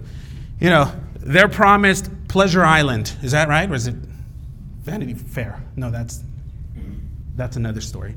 You 0.59 0.69
know, 0.69 0.91
they're 1.15 1.49
promised 1.49 2.09
Pleasure 2.27 2.63
Island. 2.63 3.15
Is 3.21 3.31
that 3.31 3.49
right? 3.49 3.69
Or 3.69 3.73
is 3.73 3.87
it 3.87 3.95
Vanity 4.83 5.13
Fair? 5.13 5.61
No, 5.75 5.89
that's 5.89 6.23
that's 7.35 7.55
another 7.55 7.81
story. 7.81 8.15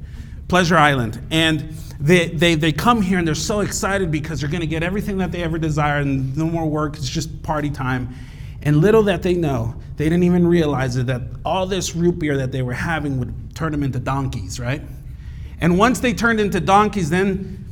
Pleasure 0.49 0.77
Island. 0.77 1.20
And 1.31 1.75
they, 1.99 2.29
they, 2.29 2.55
they 2.55 2.72
come 2.72 3.03
here 3.03 3.18
and 3.18 3.27
they're 3.27 3.35
so 3.35 3.61
excited 3.61 4.11
because 4.11 4.40
they're 4.40 4.51
going 4.51 4.61
to 4.61 4.66
get 4.66 4.83
everything 4.83 5.18
that 5.18 5.33
they 5.33 5.42
ever 5.42 5.59
desire 5.59 5.99
and 6.01 6.37
no 6.37 6.46
more 6.46 6.66
work. 6.66 6.96
It's 6.96 7.09
just 7.09 7.42
party 7.42 7.70
time. 7.70 8.14
And 8.62 8.79
little 8.79 9.03
that 9.05 9.22
they 9.22 9.35
know, 9.35 9.75
they 9.96 10.05
didn't 10.05 10.25
even 10.25 10.46
realize 10.46 10.96
it, 10.96 11.07
that 11.07 11.22
all 11.44 11.66
this 11.66 11.96
root 11.96 12.18
beer 12.18 12.37
that 12.38 12.53
they 12.53 12.62
were 12.62 12.75
having 12.75 13.18
would 13.18 13.35
turn 13.57 13.73
them 13.73 13.83
into 13.83 13.99
donkeys, 13.99 14.61
right? 14.61 14.83
And 15.61 15.79
once 15.79 16.01
they 16.01 16.12
turned 16.12 16.38
into 16.38 16.61
donkeys, 16.61 17.11
then 17.11 17.64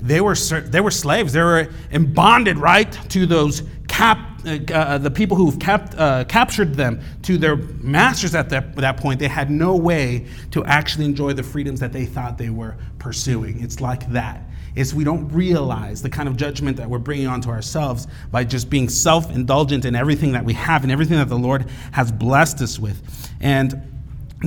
they 0.00 0.20
were, 0.20 0.34
they 0.34 0.80
were 0.80 0.90
slaves. 0.90 1.32
They 1.32 1.42
were 1.42 1.68
in 1.90 2.12
bonded, 2.12 2.58
right, 2.58 2.92
to 3.10 3.24
those 3.24 3.62
cap, 3.88 4.18
uh, 4.44 4.58
uh, 4.72 4.98
the 4.98 5.10
people 5.10 5.36
who 5.36 5.46
have 5.50 5.58
kept, 5.58 5.94
uh, 5.94 6.24
captured 6.24 6.74
them, 6.74 7.00
to 7.22 7.38
their 7.38 7.56
masters 7.56 8.34
at 8.34 8.50
that, 8.50 8.74
that 8.76 8.96
point. 8.96 9.20
They 9.20 9.28
had 9.28 9.50
no 9.50 9.76
way 9.76 10.26
to 10.50 10.64
actually 10.64 11.04
enjoy 11.06 11.32
the 11.32 11.42
freedoms 11.42 11.80
that 11.80 11.92
they 11.92 12.04
thought 12.04 12.36
they 12.36 12.50
were 12.50 12.76
pursuing. 12.98 13.62
It's 13.62 13.80
like 13.80 14.08
that. 14.10 14.42
Is 14.74 14.92
we 14.92 15.04
don't 15.04 15.28
realize 15.28 16.02
the 16.02 16.10
kind 16.10 16.28
of 16.28 16.36
judgment 16.36 16.76
that 16.78 16.90
we're 16.90 16.98
bringing 16.98 17.28
onto 17.28 17.48
ourselves 17.48 18.08
by 18.32 18.42
just 18.42 18.68
being 18.68 18.88
self 18.88 19.30
indulgent 19.30 19.84
in 19.84 19.94
everything 19.94 20.32
that 20.32 20.44
we 20.44 20.52
have 20.54 20.82
and 20.82 20.90
everything 20.90 21.16
that 21.16 21.28
the 21.28 21.38
Lord 21.38 21.66
has 21.92 22.10
blessed 22.10 22.60
us 22.60 22.76
with. 22.76 23.30
And 23.40 23.93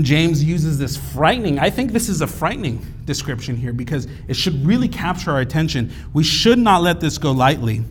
James 0.01 0.43
uses 0.43 0.77
this 0.77 0.95
frightening, 0.95 1.59
I 1.59 1.69
think 1.69 1.91
this 1.91 2.07
is 2.09 2.21
a 2.21 2.27
frightening 2.27 2.85
description 3.05 3.55
here 3.55 3.73
because 3.73 4.07
it 4.27 4.35
should 4.35 4.65
really 4.65 4.87
capture 4.87 5.31
our 5.31 5.39
attention. 5.39 5.91
We 6.13 6.23
should 6.23 6.59
not 6.59 6.83
let 6.83 6.99
this 6.99 7.17
go 7.17 7.31
lightly. 7.31 7.83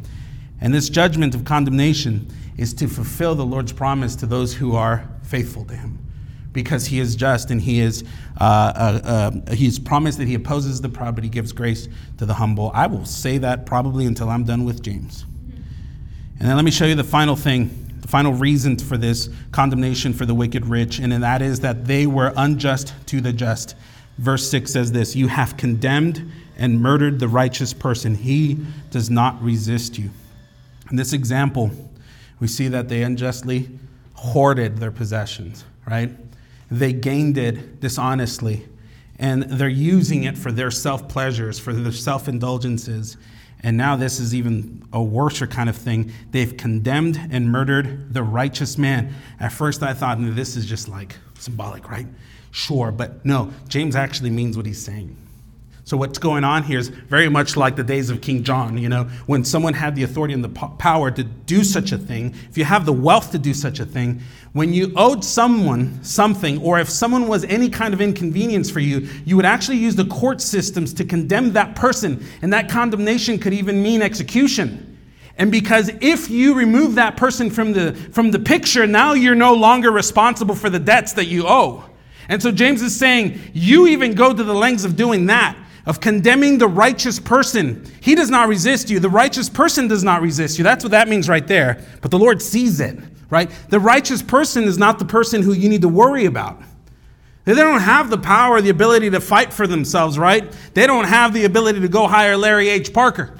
And 0.60 0.72
this 0.72 0.88
judgment 0.88 1.34
of 1.34 1.44
condemnation 1.44 2.28
is 2.56 2.72
to 2.74 2.88
fulfill 2.88 3.34
the 3.34 3.44
Lord's 3.44 3.72
promise 3.72 4.16
to 4.16 4.26
those 4.26 4.54
who 4.54 4.74
are 4.74 5.08
faithful 5.22 5.64
to 5.66 5.74
Him 5.74 5.98
because 6.52 6.86
He 6.86 7.00
is 7.00 7.16
just 7.16 7.50
and 7.50 7.60
He 7.60 7.80
is 7.80 8.04
uh, 8.40 8.44
uh, 8.44 9.32
uh, 9.48 9.52
He's 9.52 9.78
promised 9.78 10.18
that 10.18 10.28
He 10.28 10.34
opposes 10.34 10.80
the 10.80 10.88
proud, 10.88 11.14
but 11.14 11.24
He 11.24 11.30
gives 11.30 11.52
grace 11.52 11.88
to 12.18 12.24
the 12.24 12.34
humble. 12.34 12.70
I 12.72 12.86
will 12.86 13.04
say 13.04 13.38
that 13.38 13.66
probably 13.66 14.06
until 14.06 14.30
I'm 14.30 14.44
done 14.44 14.64
with 14.64 14.82
James. 14.82 15.26
And 16.38 16.48
then 16.48 16.56
let 16.56 16.64
me 16.64 16.70
show 16.70 16.86
you 16.86 16.94
the 16.94 17.04
final 17.04 17.36
thing 17.36 17.85
the 18.06 18.12
final 18.12 18.32
reason 18.32 18.78
for 18.78 18.96
this 18.96 19.28
condemnation 19.50 20.12
for 20.12 20.26
the 20.26 20.34
wicked 20.34 20.64
rich, 20.64 21.00
and 21.00 21.10
that 21.10 21.42
is 21.42 21.58
that 21.58 21.86
they 21.86 22.06
were 22.06 22.32
unjust 22.36 22.94
to 23.06 23.20
the 23.20 23.32
just. 23.32 23.74
Verse 24.18 24.48
6 24.48 24.70
says 24.70 24.92
this 24.92 25.16
You 25.16 25.26
have 25.26 25.56
condemned 25.56 26.30
and 26.56 26.80
murdered 26.80 27.18
the 27.18 27.26
righteous 27.26 27.72
person. 27.72 28.14
He 28.14 28.64
does 28.92 29.10
not 29.10 29.42
resist 29.42 29.98
you. 29.98 30.10
In 30.88 30.96
this 30.96 31.12
example, 31.12 31.72
we 32.38 32.46
see 32.46 32.68
that 32.68 32.88
they 32.88 33.02
unjustly 33.02 33.76
hoarded 34.14 34.78
their 34.78 34.92
possessions, 34.92 35.64
right? 35.84 36.12
They 36.70 36.92
gained 36.92 37.36
it 37.36 37.80
dishonestly, 37.80 38.68
and 39.18 39.42
they're 39.42 39.68
using 39.68 40.22
it 40.22 40.38
for 40.38 40.52
their 40.52 40.70
self 40.70 41.08
pleasures, 41.08 41.58
for 41.58 41.72
their 41.72 41.90
self 41.90 42.28
indulgences. 42.28 43.16
And 43.66 43.76
now 43.76 43.96
this 43.96 44.20
is 44.20 44.32
even 44.32 44.84
a 44.92 45.02
worser 45.02 45.48
kind 45.48 45.68
of 45.68 45.74
thing. 45.74 46.12
They've 46.30 46.56
condemned 46.56 47.18
and 47.32 47.50
murdered 47.50 48.14
the 48.14 48.22
righteous 48.22 48.78
man. 48.78 49.12
At 49.40 49.50
first, 49.50 49.82
I 49.82 49.92
thought, 49.92 50.18
this 50.20 50.54
is 50.54 50.66
just 50.66 50.88
like 50.88 51.16
symbolic, 51.36 51.90
right? 51.90 52.06
Sure, 52.52 52.92
but 52.92 53.24
no, 53.26 53.52
James 53.66 53.96
actually 53.96 54.30
means 54.30 54.56
what 54.56 54.66
he's 54.66 54.80
saying. 54.80 55.16
So 55.86 55.96
what's 55.96 56.18
going 56.18 56.42
on 56.42 56.64
here 56.64 56.80
is 56.80 56.88
very 56.88 57.28
much 57.28 57.56
like 57.56 57.76
the 57.76 57.84
days 57.84 58.10
of 58.10 58.20
King 58.20 58.42
John, 58.42 58.76
you 58.76 58.88
know, 58.88 59.04
when 59.26 59.44
someone 59.44 59.72
had 59.72 59.94
the 59.94 60.02
authority 60.02 60.34
and 60.34 60.42
the 60.42 60.48
power 60.48 61.12
to 61.12 61.22
do 61.22 61.62
such 61.62 61.92
a 61.92 61.96
thing, 61.96 62.34
if 62.50 62.58
you 62.58 62.64
have 62.64 62.84
the 62.84 62.92
wealth 62.92 63.30
to 63.30 63.38
do 63.38 63.54
such 63.54 63.78
a 63.78 63.84
thing, 63.84 64.20
when 64.52 64.74
you 64.74 64.92
owed 64.96 65.24
someone 65.24 66.02
something, 66.02 66.60
or 66.60 66.80
if 66.80 66.90
someone 66.90 67.28
was 67.28 67.44
any 67.44 67.70
kind 67.70 67.94
of 67.94 68.00
inconvenience 68.00 68.68
for 68.68 68.80
you, 68.80 69.08
you 69.24 69.36
would 69.36 69.44
actually 69.44 69.76
use 69.76 69.94
the 69.94 70.06
court 70.06 70.40
systems 70.40 70.92
to 70.94 71.04
condemn 71.04 71.52
that 71.52 71.76
person, 71.76 72.26
and 72.42 72.52
that 72.52 72.68
condemnation 72.68 73.38
could 73.38 73.54
even 73.54 73.80
mean 73.80 74.02
execution. 74.02 74.98
And 75.38 75.52
because 75.52 75.92
if 76.00 76.28
you 76.28 76.54
remove 76.54 76.96
that 76.96 77.16
person 77.16 77.48
from 77.48 77.72
the, 77.74 77.94
from 78.10 78.32
the 78.32 78.40
picture, 78.40 78.88
now 78.88 79.12
you're 79.12 79.36
no 79.36 79.54
longer 79.54 79.92
responsible 79.92 80.56
for 80.56 80.68
the 80.68 80.80
debts 80.80 81.12
that 81.12 81.26
you 81.26 81.44
owe. 81.46 81.84
And 82.28 82.42
so 82.42 82.50
James 82.50 82.82
is 82.82 82.98
saying, 82.98 83.38
you 83.54 83.86
even 83.86 84.14
go 84.14 84.34
to 84.34 84.42
the 84.42 84.52
lengths 84.52 84.84
of 84.84 84.96
doing 84.96 85.26
that 85.26 85.56
of 85.86 86.00
condemning 86.00 86.58
the 86.58 86.68
righteous 86.68 87.18
person. 87.20 87.84
He 88.00 88.14
does 88.14 88.28
not 88.28 88.48
resist 88.48 88.90
you. 88.90 88.98
The 88.98 89.08
righteous 89.08 89.48
person 89.48 89.86
does 89.86 90.02
not 90.02 90.20
resist 90.20 90.58
you. 90.58 90.64
That's 90.64 90.84
what 90.84 90.90
that 90.90 91.08
means 91.08 91.28
right 91.28 91.46
there. 91.46 91.82
But 92.02 92.10
the 92.10 92.18
Lord 92.18 92.42
sees 92.42 92.80
it, 92.80 92.98
right? 93.30 93.50
The 93.68 93.80
righteous 93.80 94.20
person 94.20 94.64
is 94.64 94.78
not 94.78 94.98
the 94.98 95.04
person 95.04 95.42
who 95.42 95.52
you 95.52 95.68
need 95.68 95.82
to 95.82 95.88
worry 95.88 96.24
about. 96.24 96.60
They 97.44 97.54
don't 97.54 97.80
have 97.80 98.10
the 98.10 98.18
power, 98.18 98.60
the 98.60 98.70
ability 98.70 99.10
to 99.10 99.20
fight 99.20 99.52
for 99.52 99.68
themselves, 99.68 100.18
right? 100.18 100.52
They 100.74 100.88
don't 100.88 101.04
have 101.04 101.32
the 101.32 101.44
ability 101.44 101.80
to 101.80 101.88
go 101.88 102.08
hire 102.08 102.36
Larry 102.36 102.68
H. 102.68 102.92
Parker. 102.92 103.38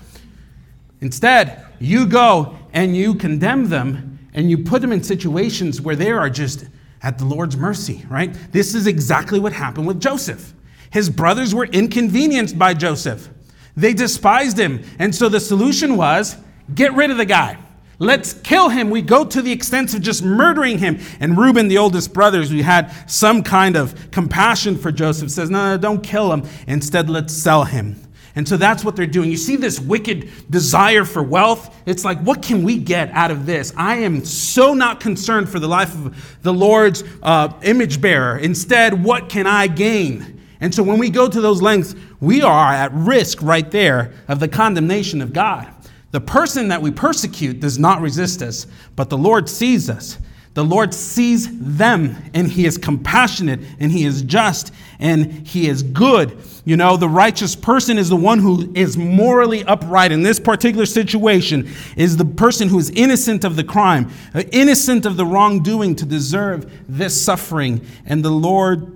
Instead, 1.01 1.66
you 1.80 2.07
go 2.07 2.57
and 2.72 2.97
you 2.97 3.16
condemn 3.16 3.68
them 3.68 4.20
and 4.32 4.49
you 4.49 4.59
put 4.59 4.80
them 4.80 4.92
in 4.92 5.03
situations 5.03 5.80
where 5.80 5.97
they 5.97 6.12
are 6.12 6.30
just 6.30 6.66
at 7.03 7.18
the 7.18 7.24
Lord's 7.24 7.57
mercy, 7.57 8.07
right? 8.09 8.32
This 8.53 8.76
is 8.76 8.86
exactly 8.86 9.40
what 9.40 9.53
happened 9.53 9.88
with 9.88 10.01
Joseph. 10.01 10.53
His 10.97 11.11
brothers 11.11 11.55
were 11.55 11.66
inconvenienced 11.66 12.59
by 12.59 12.72
Joseph. 12.72 13.28
They 13.76 13.92
despised 13.92 14.59
him. 14.59 14.82
And 14.99 15.14
so 15.14 15.28
the 15.28 15.40
solution 15.40 15.99
was 15.99 16.38
get 16.74 16.94
rid 16.94 17.11
of 17.11 17.18
the 17.18 17.26
guy. 17.26 17.59
Let's 17.99 18.32
kill 18.32 18.70
him. 18.70 18.88
We 18.88 19.03
go 19.03 19.22
to 19.22 19.42
the 19.42 19.53
extent 19.53 19.92
of 19.92 20.01
just 20.01 20.22
murdering 20.22 20.78
him. 20.78 20.99
And 21.20 21.36
Reuben, 21.36 21.68
the 21.68 21.76
oldest 21.76 22.14
brothers, 22.14 22.51
we 22.51 22.62
had 22.62 22.94
some 23.11 23.42
kind 23.42 23.76
of 23.76 24.11
compassion 24.11 24.78
for 24.78 24.90
Joseph, 24.90 25.30
says, 25.30 25.51
No, 25.51 25.74
no, 25.74 25.76
don't 25.76 26.03
kill 26.03 26.32
him. 26.32 26.49
Instead, 26.66 27.11
let's 27.11 27.34
sell 27.34 27.64
him. 27.64 28.01
And 28.34 28.49
so 28.49 28.57
that's 28.57 28.82
what 28.82 28.97
they're 28.97 29.07
doing. 29.07 29.30
You 29.30 29.36
see 29.36 29.57
this 29.57 29.78
wicked 29.78 30.30
desire 30.49 31.05
for 31.05 31.22
wealth? 31.22 31.78
It's 31.84 32.07
like, 32.07 32.18
what 32.20 32.40
can 32.40 32.62
we 32.62 32.78
get 32.78 33.11
out 33.11 33.30
of 33.30 33.44
this? 33.44 33.70
I 33.76 33.97
am 33.97 34.24
so 34.24 34.72
not 34.72 35.01
concerned 35.01 35.51
for 35.51 35.59
the 35.59 35.68
life 35.68 35.92
of 35.92 36.40
the 36.42 36.55
Lord's 36.55 37.05
uh, 37.22 37.53
image 37.64 38.01
bearer. 38.01 38.38
Instead, 38.38 39.05
what 39.05 39.28
can 39.28 39.47
I 39.47 39.66
gain? 39.66 40.36
And 40.61 40.74
so 40.74 40.82
when 40.82 40.98
we 40.98 41.11
go 41.11 41.28
to 41.28 41.40
those 41.40 41.61
lengths, 41.61 41.94
we 42.20 42.42
are 42.42 42.72
at 42.72 42.92
risk 42.92 43.42
right 43.42 43.70
there 43.70 44.12
of 44.28 44.40
the 44.40 44.48
condemnation 44.48 45.20
of 45.20 45.32
God. 45.32 45.72
The 46.12 46.20
person 46.20 46.68
that 46.68 46.80
we 46.80 46.90
persecute 46.90 47.61
does 47.61 47.78
not 47.78 48.00
resist 48.00 48.42
us, 48.42 48.66
but 48.94 49.11
the 49.11 49.18
Lord 49.18 49.48
sees 49.48 49.90
us. 49.90 50.18
The 50.57 50.64
Lord 50.64 50.94
sees 50.94 51.48
them, 51.61 52.16
and 52.32 52.50
He 52.50 52.64
is 52.64 52.78
compassionate, 52.78 53.61
and 53.78 53.92
He 53.92 54.07
is 54.07 54.22
just, 54.22 54.72
and 54.98 55.46
He 55.46 55.68
is 55.68 55.82
good. 55.82 56.38
You 56.64 56.78
know, 56.78 56.96
the 56.96 57.11
righteous 57.11 57.54
person 57.54 57.98
is 57.98 58.09
the 58.09 58.16
one 58.16 58.38
who 58.38 58.72
is 58.74 58.96
morally 58.96 59.62
upright. 59.64 60.12
In 60.12 60.22
this 60.22 60.40
particular 60.40 60.86
situation, 60.86 61.70
is 61.94 62.16
the 62.16 62.24
person 62.24 62.70
who 62.70 62.78
is 62.78 62.88
innocent 62.88 63.44
of 63.44 63.57
the 63.57 63.64
crime, 63.64 64.11
uh, 64.34 64.44
innocent 64.50 65.04
of 65.04 65.18
the 65.18 65.26
wrongdoing 65.26 65.94
to 65.96 66.07
deserve 66.07 66.72
this 66.88 67.22
suffering. 67.22 67.84
And 68.07 68.24
the 68.24 68.30
Lord 68.30 68.95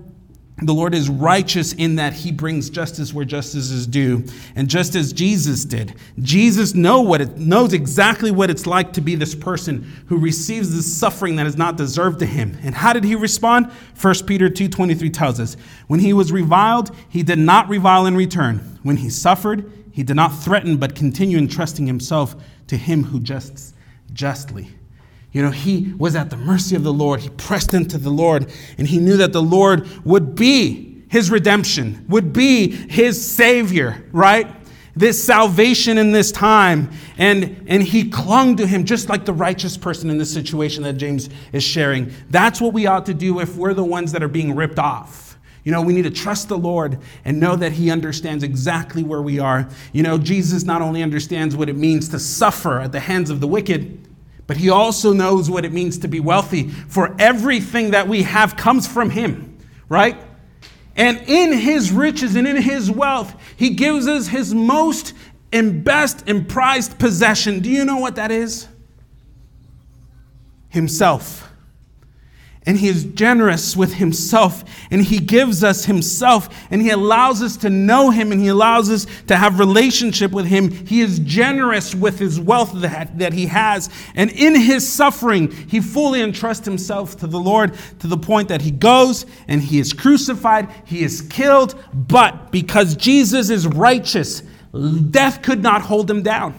the 0.61 0.73
Lord 0.73 0.93
is 0.93 1.09
righteous 1.09 1.73
in 1.73 1.95
that 1.95 2.13
he 2.13 2.31
brings 2.31 2.69
justice 2.69 3.13
where 3.13 3.25
justice 3.25 3.71
is 3.71 3.87
due. 3.87 4.23
And 4.55 4.69
just 4.69 4.95
as 4.95 5.11
Jesus 5.11 5.65
did, 5.65 5.95
Jesus 6.19 6.75
know 6.75 7.01
what 7.01 7.19
it, 7.19 7.37
knows 7.37 7.73
exactly 7.73 8.29
what 8.29 8.51
it's 8.51 8.67
like 8.67 8.93
to 8.93 9.01
be 9.01 9.15
this 9.15 9.33
person 9.33 9.83
who 10.07 10.17
receives 10.17 10.75
this 10.75 10.91
suffering 10.91 11.35
that 11.37 11.47
is 11.47 11.57
not 11.57 11.77
deserved 11.77 12.19
to 12.19 12.27
him. 12.27 12.57
And 12.61 12.75
how 12.75 12.93
did 12.93 13.03
he 13.03 13.15
respond? 13.15 13.71
1 13.99 14.13
Peter 14.27 14.49
2.23 14.49 15.11
tells 15.11 15.39
us, 15.39 15.57
When 15.87 15.99
he 15.99 16.13
was 16.13 16.31
reviled, 16.31 16.95
he 17.09 17.23
did 17.23 17.39
not 17.39 17.67
revile 17.67 18.05
in 18.05 18.15
return. 18.15 18.79
When 18.83 18.97
he 18.97 19.09
suffered, 19.09 19.71
he 19.91 20.03
did 20.03 20.15
not 20.15 20.29
threaten, 20.29 20.77
but 20.77 20.95
continued 20.95 21.41
entrusting 21.41 21.87
himself 21.87 22.35
to 22.67 22.77
him 22.77 23.05
who 23.05 23.19
justs 23.19 23.73
justly. 24.13 24.69
You 25.31 25.41
know, 25.41 25.51
he 25.51 25.93
was 25.97 26.15
at 26.15 26.29
the 26.29 26.37
mercy 26.37 26.75
of 26.75 26.83
the 26.83 26.91
Lord. 26.91 27.21
He 27.21 27.29
pressed 27.29 27.73
into 27.73 27.97
the 27.97 28.09
Lord, 28.09 28.51
and 28.77 28.87
he 28.87 28.99
knew 28.99 29.17
that 29.17 29.31
the 29.31 29.41
Lord 29.41 29.87
would 30.05 30.35
be 30.35 31.03
his 31.09 31.31
redemption, 31.31 32.05
would 32.09 32.33
be 32.33 32.69
his 32.69 33.33
savior, 33.33 34.05
right? 34.11 34.47
This 34.95 35.21
salvation 35.23 35.97
in 35.97 36.11
this 36.11 36.31
time. 36.31 36.91
And, 37.17 37.63
and 37.67 37.81
he 37.81 38.09
clung 38.09 38.57
to 38.57 38.67
him 38.67 38.85
just 38.85 39.09
like 39.09 39.25
the 39.25 39.33
righteous 39.33 39.77
person 39.77 40.09
in 40.09 40.17
this 40.17 40.33
situation 40.33 40.83
that 40.83 40.93
James 40.93 41.29
is 41.53 41.63
sharing. 41.63 42.11
That's 42.29 42.59
what 42.59 42.73
we 42.73 42.87
ought 42.87 43.05
to 43.05 43.13
do 43.13 43.39
if 43.39 43.55
we're 43.55 43.73
the 43.73 43.83
ones 43.83 44.11
that 44.11 44.23
are 44.23 44.29
being 44.29 44.55
ripped 44.55 44.79
off. 44.79 45.37
You 45.63 45.71
know, 45.71 45.81
we 45.81 45.93
need 45.93 46.03
to 46.03 46.11
trust 46.11 46.49
the 46.49 46.57
Lord 46.57 46.99
and 47.23 47.39
know 47.39 47.55
that 47.55 47.73
He 47.73 47.91
understands 47.91 48.43
exactly 48.43 49.03
where 49.03 49.21
we 49.21 49.37
are. 49.39 49.69
You 49.93 50.03
know, 50.03 50.17
Jesus 50.17 50.63
not 50.63 50.81
only 50.81 51.03
understands 51.03 51.55
what 51.55 51.69
it 51.69 51.75
means 51.75 52.09
to 52.09 52.19
suffer 52.19 52.79
at 52.79 52.91
the 52.91 52.99
hands 52.99 53.29
of 53.29 53.39
the 53.39 53.47
wicked, 53.47 54.07
but 54.51 54.57
he 54.57 54.69
also 54.69 55.13
knows 55.13 55.49
what 55.49 55.63
it 55.63 55.71
means 55.71 55.99
to 55.99 56.09
be 56.09 56.19
wealthy, 56.19 56.67
for 56.67 57.15
everything 57.17 57.91
that 57.91 58.09
we 58.09 58.23
have 58.23 58.57
comes 58.57 58.85
from 58.85 59.09
him, 59.09 59.57
right? 59.87 60.17
And 60.97 61.19
in 61.25 61.53
his 61.53 61.89
riches 61.93 62.35
and 62.35 62.45
in 62.45 62.57
his 62.57 62.91
wealth, 62.91 63.33
he 63.55 63.69
gives 63.69 64.09
us 64.09 64.27
his 64.27 64.53
most 64.53 65.13
and 65.53 65.85
best 65.85 66.27
and 66.27 66.49
prized 66.49 66.99
possession. 66.99 67.61
Do 67.61 67.69
you 67.69 67.85
know 67.85 67.95
what 67.99 68.15
that 68.15 68.29
is? 68.29 68.67
Himself 70.67 71.49
and 72.67 72.77
he 72.77 72.89
is 72.89 73.05
generous 73.05 73.75
with 73.75 73.95
himself 73.95 74.63
and 74.91 75.01
he 75.01 75.17
gives 75.17 75.63
us 75.63 75.85
himself 75.85 76.47
and 76.69 76.81
he 76.81 76.91
allows 76.91 77.41
us 77.41 77.57
to 77.57 77.71
know 77.71 78.11
him 78.11 78.31
and 78.31 78.39
he 78.39 78.49
allows 78.49 78.89
us 78.91 79.07
to 79.25 79.35
have 79.35 79.57
relationship 79.57 80.31
with 80.31 80.45
him. 80.45 80.69
He 80.69 81.01
is 81.01 81.19
generous 81.19 81.95
with 81.95 82.19
his 82.19 82.39
wealth 82.39 82.71
that, 82.75 83.17
that 83.17 83.33
he 83.33 83.47
has 83.47 83.89
and 84.13 84.29
in 84.31 84.53
his 84.53 84.87
suffering 84.87 85.51
he 85.51 85.79
fully 85.79 86.21
entrusts 86.21 86.65
himself 86.65 87.17
to 87.17 87.27
the 87.27 87.39
lord 87.39 87.75
to 87.99 88.07
the 88.07 88.17
point 88.17 88.49
that 88.49 88.61
he 88.61 88.71
goes 88.71 89.25
and 89.47 89.61
he 89.61 89.79
is 89.79 89.91
crucified 89.91 90.69
he 90.85 91.03
is 91.03 91.21
killed. 91.21 91.83
But 91.93 92.51
because 92.51 92.95
jesus 92.95 93.49
is 93.49 93.65
righteous 93.65 94.43
death 95.09 95.41
could 95.41 95.63
not 95.63 95.81
hold 95.81 96.09
him 96.09 96.21
down 96.21 96.57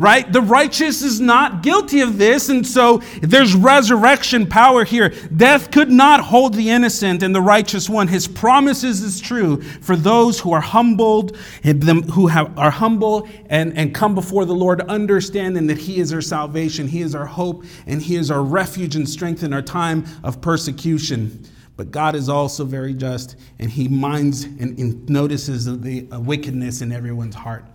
right? 0.00 0.32
The 0.32 0.40
righteous 0.40 1.02
is 1.02 1.20
not 1.20 1.62
guilty 1.62 2.00
of 2.00 2.16
this, 2.16 2.48
and 2.48 2.66
so 2.66 3.02
there's 3.20 3.54
resurrection 3.54 4.46
power 4.46 4.82
here. 4.82 5.10
Death 5.36 5.70
could 5.70 5.90
not 5.90 6.20
hold 6.20 6.54
the 6.54 6.70
innocent 6.70 7.22
and 7.22 7.34
the 7.34 7.42
righteous 7.42 7.86
one. 7.86 8.08
His 8.08 8.26
promises 8.26 9.02
is 9.02 9.20
true 9.20 9.60
for 9.60 9.96
those 9.96 10.40
who 10.40 10.52
are 10.52 10.62
humbled, 10.62 11.36
who 11.36 12.30
are 12.30 12.70
humble 12.70 13.28
and, 13.50 13.76
and 13.76 13.94
come 13.94 14.14
before 14.14 14.46
the 14.46 14.54
Lord, 14.54 14.80
understanding 14.88 15.66
that 15.66 15.76
He 15.76 16.00
is 16.00 16.14
our 16.14 16.22
salvation, 16.22 16.88
He 16.88 17.02
is 17.02 17.14
our 17.14 17.26
hope, 17.26 17.66
and 17.86 18.00
He 18.00 18.16
is 18.16 18.30
our 18.30 18.42
refuge 18.42 18.96
and 18.96 19.06
strength 19.06 19.42
in 19.42 19.52
our 19.52 19.60
time 19.60 20.06
of 20.24 20.40
persecution. 20.40 21.46
But 21.76 21.90
God 21.90 22.14
is 22.14 22.30
also 22.30 22.64
very 22.64 22.94
just, 22.94 23.36
and 23.58 23.70
He 23.70 23.86
minds 23.86 24.44
and 24.44 25.06
notices 25.10 25.66
the 25.66 26.06
wickedness 26.12 26.80
in 26.80 26.90
everyone's 26.90 27.34
heart. 27.34 27.66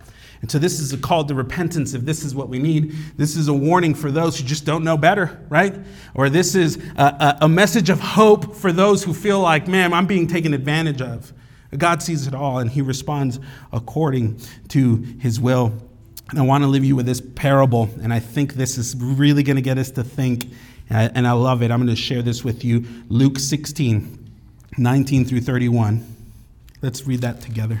And 0.42 0.50
so 0.50 0.58
this 0.58 0.80
is 0.80 0.92
a 0.92 0.98
call 0.98 1.24
to 1.24 1.34
repentance 1.34 1.94
if 1.94 2.02
this 2.02 2.22
is 2.22 2.34
what 2.34 2.48
we 2.48 2.58
need. 2.58 2.92
This 3.16 3.36
is 3.36 3.48
a 3.48 3.54
warning 3.54 3.94
for 3.94 4.10
those 4.10 4.38
who 4.38 4.44
just 4.44 4.64
don't 4.64 4.84
know 4.84 4.96
better, 4.96 5.40
right? 5.48 5.74
Or 6.14 6.28
this 6.28 6.54
is 6.54 6.76
a, 6.96 7.38
a, 7.42 7.48
message 7.48 7.88
of 7.88 8.00
hope 8.00 8.54
for 8.54 8.70
those 8.70 9.02
who 9.02 9.14
feel 9.14 9.40
like, 9.40 9.66
man, 9.66 9.92
I'm 9.92 10.06
being 10.06 10.26
taken 10.26 10.52
advantage 10.52 11.00
of. 11.00 11.32
God 11.76 12.02
sees 12.02 12.26
it 12.26 12.34
all 12.34 12.58
and 12.58 12.70
he 12.70 12.82
responds 12.82 13.40
according 13.72 14.40
to 14.68 14.96
his 15.20 15.40
will. 15.40 15.72
And 16.30 16.38
I 16.38 16.42
want 16.42 16.64
to 16.64 16.68
leave 16.68 16.84
you 16.84 16.96
with 16.96 17.06
this 17.06 17.20
parable, 17.20 17.88
and 18.02 18.12
I 18.12 18.18
think 18.18 18.54
this 18.54 18.78
is 18.78 18.96
really 18.96 19.44
going 19.44 19.56
to 19.56 19.62
get 19.62 19.78
us 19.78 19.92
to 19.92 20.02
think, 20.02 20.46
I, 20.90 21.04
and 21.04 21.26
I 21.26 21.32
love 21.32 21.62
it. 21.62 21.70
I'm 21.70 21.78
going 21.78 21.94
to 21.94 22.00
share 22.00 22.20
this 22.20 22.42
with 22.42 22.64
you. 22.64 22.84
Luke 23.08 23.38
16, 23.38 24.28
19 24.76 25.24
through 25.24 25.40
31. 25.42 26.16
Let's 26.82 27.06
read 27.06 27.20
that 27.20 27.40
together. 27.40 27.80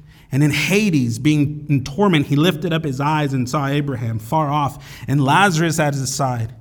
And 0.31 0.43
in 0.43 0.51
Hades, 0.51 1.19
being 1.19 1.65
in 1.67 1.83
torment, 1.83 2.27
he 2.27 2.35
lifted 2.35 2.71
up 2.71 2.85
his 2.85 3.01
eyes 3.01 3.33
and 3.33 3.49
saw 3.49 3.67
Abraham 3.67 4.17
far 4.17 4.49
off 4.49 5.03
and 5.07 5.23
Lazarus 5.23 5.79
at 5.79 5.93
his 5.93 6.13
side. 6.13 6.55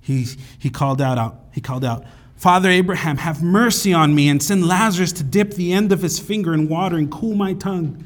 He, 0.00 0.26
he 0.58 0.70
called 0.70 1.02
out, 1.02 1.38
he 1.52 1.60
called 1.60 1.84
out, 1.84 2.04
Father 2.36 2.70
Abraham, 2.70 3.18
have 3.18 3.42
mercy 3.42 3.92
on 3.92 4.14
me 4.14 4.30
and 4.30 4.42
send 4.42 4.66
Lazarus 4.66 5.12
to 5.12 5.22
dip 5.22 5.52
the 5.52 5.74
end 5.74 5.92
of 5.92 6.00
his 6.00 6.18
finger 6.18 6.54
in 6.54 6.70
water 6.70 6.96
and 6.96 7.10
cool 7.10 7.34
my 7.34 7.52
tongue, 7.52 8.02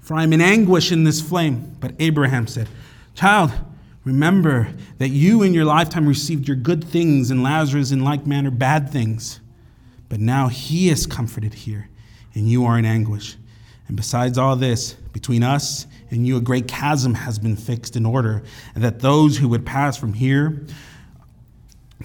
for 0.00 0.14
I 0.14 0.24
am 0.24 0.32
in 0.32 0.40
anguish 0.40 0.90
in 0.90 1.04
this 1.04 1.20
flame. 1.20 1.76
But 1.78 1.92
Abraham 2.00 2.48
said, 2.48 2.68
Child, 3.14 3.52
remember 4.02 4.70
that 4.98 5.10
you 5.10 5.44
in 5.44 5.54
your 5.54 5.64
lifetime 5.64 6.08
received 6.08 6.48
your 6.48 6.56
good 6.56 6.82
things, 6.82 7.30
and 7.30 7.44
Lazarus 7.44 7.92
in 7.92 8.02
like 8.02 8.26
manner 8.26 8.50
bad 8.50 8.90
things. 8.90 9.38
But 10.08 10.18
now 10.18 10.48
he 10.48 10.88
is 10.88 11.06
comforted 11.06 11.54
here, 11.54 11.88
and 12.34 12.48
you 12.48 12.64
are 12.64 12.76
in 12.76 12.84
anguish. 12.84 13.36
And 13.88 13.96
besides 13.96 14.36
all 14.38 14.56
this, 14.56 14.94
between 15.12 15.42
us 15.42 15.86
and 16.10 16.26
you, 16.26 16.36
a 16.36 16.40
great 16.40 16.68
chasm 16.68 17.14
has 17.14 17.38
been 17.38 17.56
fixed 17.56 17.96
in 17.96 18.04
order, 18.04 18.42
and 18.74 18.82
that 18.82 19.00
those 19.00 19.38
who 19.38 19.48
would 19.48 19.64
pass 19.64 19.96
from 19.96 20.12
here 20.12 20.66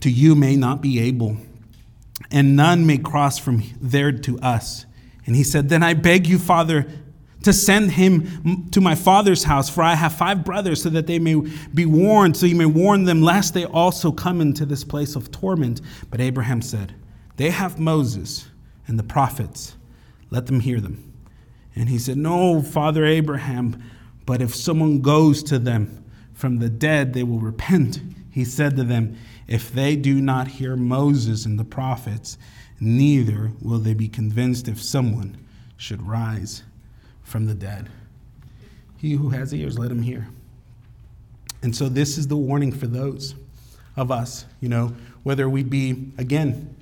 to 0.02 0.10
you 0.10 0.36
may 0.36 0.56
not 0.56 0.82
be 0.82 1.00
able, 1.00 1.38
and 2.32 2.56
none 2.56 2.86
may 2.86 2.98
cross 2.98 3.38
from 3.38 3.64
there 3.82 4.12
to 4.12 4.40
us. 4.40 4.86
And 5.26 5.36
he 5.36 5.44
said, 5.44 5.70
Then 5.70 5.84
I 5.84 5.94
beg 5.94 6.28
you, 6.28 6.40
Father, 6.40 6.88
to 7.44 7.54
send 7.54 7.92
him 7.92 8.70
to 8.72 8.82
my 8.82 8.96
father's 8.96 9.44
house, 9.44 9.70
for 9.70 9.82
I 9.82 9.96
have 9.96 10.14
five 10.14 10.46
brothers, 10.46 10.84
so 10.84 10.90
that 10.90 11.08
they 11.08 11.20
may 11.20 11.36
be 11.74 11.86
warned, 11.86 12.38
so 12.38 12.46
you 12.46 12.56
may 12.56 12.66
warn 12.66 13.04
them, 13.04 13.22
lest 13.22 13.54
they 13.54 13.66
also 13.66 14.12
come 14.12 14.42
into 14.42 14.66
this 14.66 14.84
place 14.84 15.16
of 15.16 15.32
torment. 15.32 15.82
But 16.10 16.22
Abraham 16.22 16.62
said, 16.62 16.94
They 17.38 17.50
have 17.50 17.80
Moses 17.80 18.48
and 18.88 18.98
the 18.98 19.04
prophets, 19.04 19.76
let 20.30 20.46
them 20.46 20.60
hear 20.60 20.80
them. 20.80 21.11
And 21.76 21.90
he 21.90 21.98
said, 21.98 22.18
No, 22.18 22.62
Father 22.62 23.06
Abraham, 23.06 23.82
But 24.26 24.42
if 24.42 24.54
someone 24.56 25.02
goes 25.02 25.44
to 25.44 25.60
them 25.60 26.04
from 26.34 26.60
the 26.60 26.70
dead, 26.70 27.14
they 27.14 27.24
will 27.24 27.40
repent. 27.40 28.02
He 28.30 28.46
said 28.46 28.76
to 28.78 28.84
them, 28.84 29.18
If 29.48 29.72
they 29.72 29.96
do 29.96 30.22
not 30.22 30.48
hear 30.48 30.76
Moses 30.76 31.46
and 31.46 31.60
the 31.60 31.64
prophets, 31.64 32.38
neither 32.80 33.52
will 33.62 33.80
they 33.80 33.94
be 33.94 34.08
convinced 34.08 34.68
if 34.68 34.82
someone 34.82 35.38
should 35.78 36.08
rise 36.08 36.64
from 37.24 37.46
the 37.46 37.54
dead. 37.54 37.90
He 38.98 39.14
who 39.14 39.30
has 39.30 39.54
ears, 39.54 39.80
let 39.80 39.92
him 39.92 40.04
hear. 40.04 40.28
And 41.64 41.76
so, 41.76 41.90
this 41.90 42.18
is 42.18 42.28
the 42.28 42.38
warning 42.38 42.72
for 42.72 42.88
those 42.88 43.36
of 43.96 44.12
us, 44.12 44.46
you 44.60 44.70
know, 44.70 44.96
whether 45.24 45.50
we 45.50 45.64
be, 45.64 46.12
again, 46.18 46.76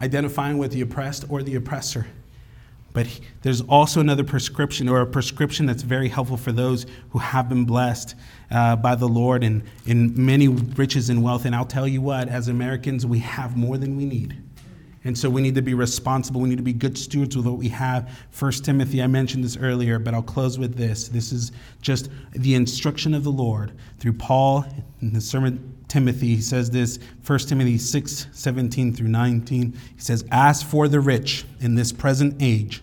identifying 0.00 0.58
with 0.58 0.72
the 0.72 0.80
oppressed 0.80 1.24
or 1.28 1.42
the 1.42 1.54
oppressor. 1.54 2.06
But 2.96 3.20
there's 3.42 3.60
also 3.60 4.00
another 4.00 4.24
prescription, 4.24 4.88
or 4.88 5.02
a 5.02 5.06
prescription 5.06 5.66
that's 5.66 5.82
very 5.82 6.08
helpful 6.08 6.38
for 6.38 6.50
those 6.50 6.86
who 7.10 7.18
have 7.18 7.46
been 7.46 7.66
blessed 7.66 8.14
uh, 8.50 8.74
by 8.76 8.94
the 8.94 9.06
Lord 9.06 9.44
in, 9.44 9.64
in 9.84 10.14
many 10.24 10.48
riches 10.48 11.10
and 11.10 11.22
wealth. 11.22 11.44
And 11.44 11.54
I'll 11.54 11.66
tell 11.66 11.86
you 11.86 12.00
what, 12.00 12.30
as 12.30 12.48
Americans, 12.48 13.04
we 13.04 13.18
have 13.18 13.54
more 13.54 13.76
than 13.76 13.98
we 13.98 14.06
need. 14.06 14.42
And 15.04 15.16
so 15.16 15.28
we 15.28 15.42
need 15.42 15.56
to 15.56 15.62
be 15.62 15.74
responsible. 15.74 16.40
We 16.40 16.48
need 16.48 16.56
to 16.56 16.62
be 16.62 16.72
good 16.72 16.96
stewards 16.96 17.36
with 17.36 17.44
what 17.44 17.58
we 17.58 17.68
have. 17.68 18.10
First 18.30 18.64
Timothy, 18.64 19.02
I 19.02 19.08
mentioned 19.08 19.44
this 19.44 19.58
earlier, 19.58 19.98
but 19.98 20.14
I'll 20.14 20.22
close 20.22 20.58
with 20.58 20.74
this. 20.74 21.08
This 21.08 21.32
is 21.32 21.52
just 21.82 22.08
the 22.32 22.54
instruction 22.54 23.12
of 23.12 23.24
the 23.24 23.30
Lord 23.30 23.72
through 23.98 24.14
Paul 24.14 24.64
in 25.02 25.12
the 25.12 25.20
sermon 25.20 25.76
Timothy. 25.88 26.34
He 26.36 26.40
says 26.40 26.70
this, 26.70 26.98
1 27.26 27.38
Timothy 27.40 27.76
6, 27.76 28.28
17 28.32 28.94
through 28.94 29.08
19. 29.08 29.72
He 29.72 30.00
says, 30.00 30.24
As 30.32 30.62
for 30.62 30.88
the 30.88 31.00
rich 31.00 31.44
in 31.60 31.74
this 31.74 31.92
present 31.92 32.36
age, 32.40 32.82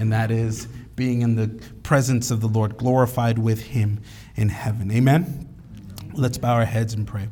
and 0.00 0.12
that 0.12 0.30
is 0.30 0.66
being 0.96 1.22
in 1.22 1.36
the 1.36 1.48
presence 1.82 2.30
of 2.30 2.40
the 2.40 2.48
Lord, 2.48 2.76
glorified 2.76 3.38
with 3.38 3.60
Him 3.60 4.00
in 4.34 4.48
heaven. 4.48 4.90
Amen? 4.90 5.48
Let's 6.14 6.38
bow 6.38 6.54
our 6.54 6.64
heads 6.64 6.94
and 6.94 7.06
pray. 7.06 7.28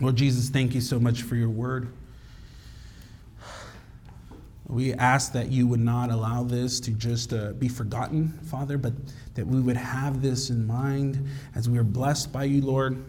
Lord 0.00 0.16
Jesus, 0.16 0.48
thank 0.48 0.74
you 0.74 0.80
so 0.80 0.98
much 0.98 1.22
for 1.22 1.34
your 1.34 1.48
word. 1.48 1.92
We 4.68 4.92
ask 4.94 5.32
that 5.32 5.50
you 5.50 5.66
would 5.66 5.80
not 5.80 6.10
allow 6.10 6.44
this 6.44 6.78
to 6.80 6.90
just 6.92 7.32
uh, 7.32 7.52
be 7.52 7.68
forgotten, 7.68 8.28
Father, 8.44 8.78
but 8.78 8.92
that 9.34 9.46
we 9.46 9.60
would 9.60 9.76
have 9.76 10.22
this 10.22 10.50
in 10.50 10.66
mind 10.66 11.26
as 11.54 11.68
we 11.68 11.78
are 11.78 11.84
blessed 11.84 12.32
by 12.32 12.44
you, 12.44 12.60
Lord. 12.60 13.02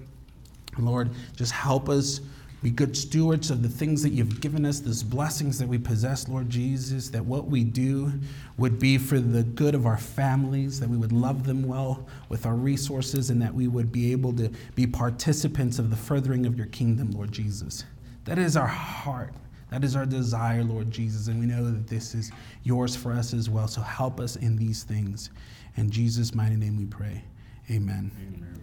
Lord, 0.77 1.11
just 1.35 1.51
help 1.51 1.89
us 1.89 2.21
be 2.62 2.70
good 2.70 2.95
stewards 2.97 3.49
of 3.51 3.64
the 3.64 3.70
things 3.70 4.03
that 4.03 4.10
you've 4.10 4.41
given 4.41 4.66
us, 4.66 4.80
these 4.80 5.01
blessings 5.01 5.57
that 5.60 5.68
we 5.68 5.78
possess, 5.78 6.28
Lord 6.28 6.49
Jesus, 6.49 7.10
that 7.10 7.24
what 7.24 7.47
we 7.47 7.64
do 7.64 8.12
would 8.57 8.80
be 8.80 8.97
for 8.97 9.20
the 9.20 9.43
good 9.43 9.76
of 9.76 9.86
our 9.86 9.97
families, 9.97 10.80
that 10.80 10.89
we 10.89 10.97
would 10.97 11.14
love 11.14 11.45
them 11.45 11.64
well 11.64 12.05
with 12.28 12.45
our 12.45 12.55
resources, 12.55 13.30
and 13.30 13.41
that 13.41 13.53
we 13.53 13.68
would 13.68 13.91
be 13.91 14.12
able 14.12 14.34
to 14.34 14.49
be 14.76 14.86
participants 14.86 15.80
of 15.80 15.89
the 15.89 15.95
furthering 15.95 16.45
of 16.45 16.57
your 16.57 16.68
kingdom, 16.68 17.12
Lord 17.12 17.32
Jesus. 17.32 17.86
That 18.26 18.38
is 18.38 18.57
our 18.57 18.68
heart. 18.68 19.34
That 19.72 19.84
is 19.84 19.95
our 19.95 20.05
desire, 20.05 20.64
Lord 20.64 20.89
Jesus, 20.91 21.28
and 21.28 21.39
we 21.39 21.45
know 21.45 21.64
that 21.64 21.88
this 21.88 22.16
is 22.16 22.32
yours 22.64 22.95
for 22.95 23.12
us 23.12 23.34
as 23.34 23.49
well. 23.49 23.68
So 23.68 23.82
help 23.82 24.20
us 24.20 24.36
in 24.36 24.55
these 24.55 24.84
things. 24.84 25.30
In 25.76 25.89
Jesus' 25.89 26.34
mighty 26.34 26.55
name 26.55 26.76
we 26.76 26.86
pray. 26.86 27.24
Amen. 27.70 28.12
Amen. 28.20 28.59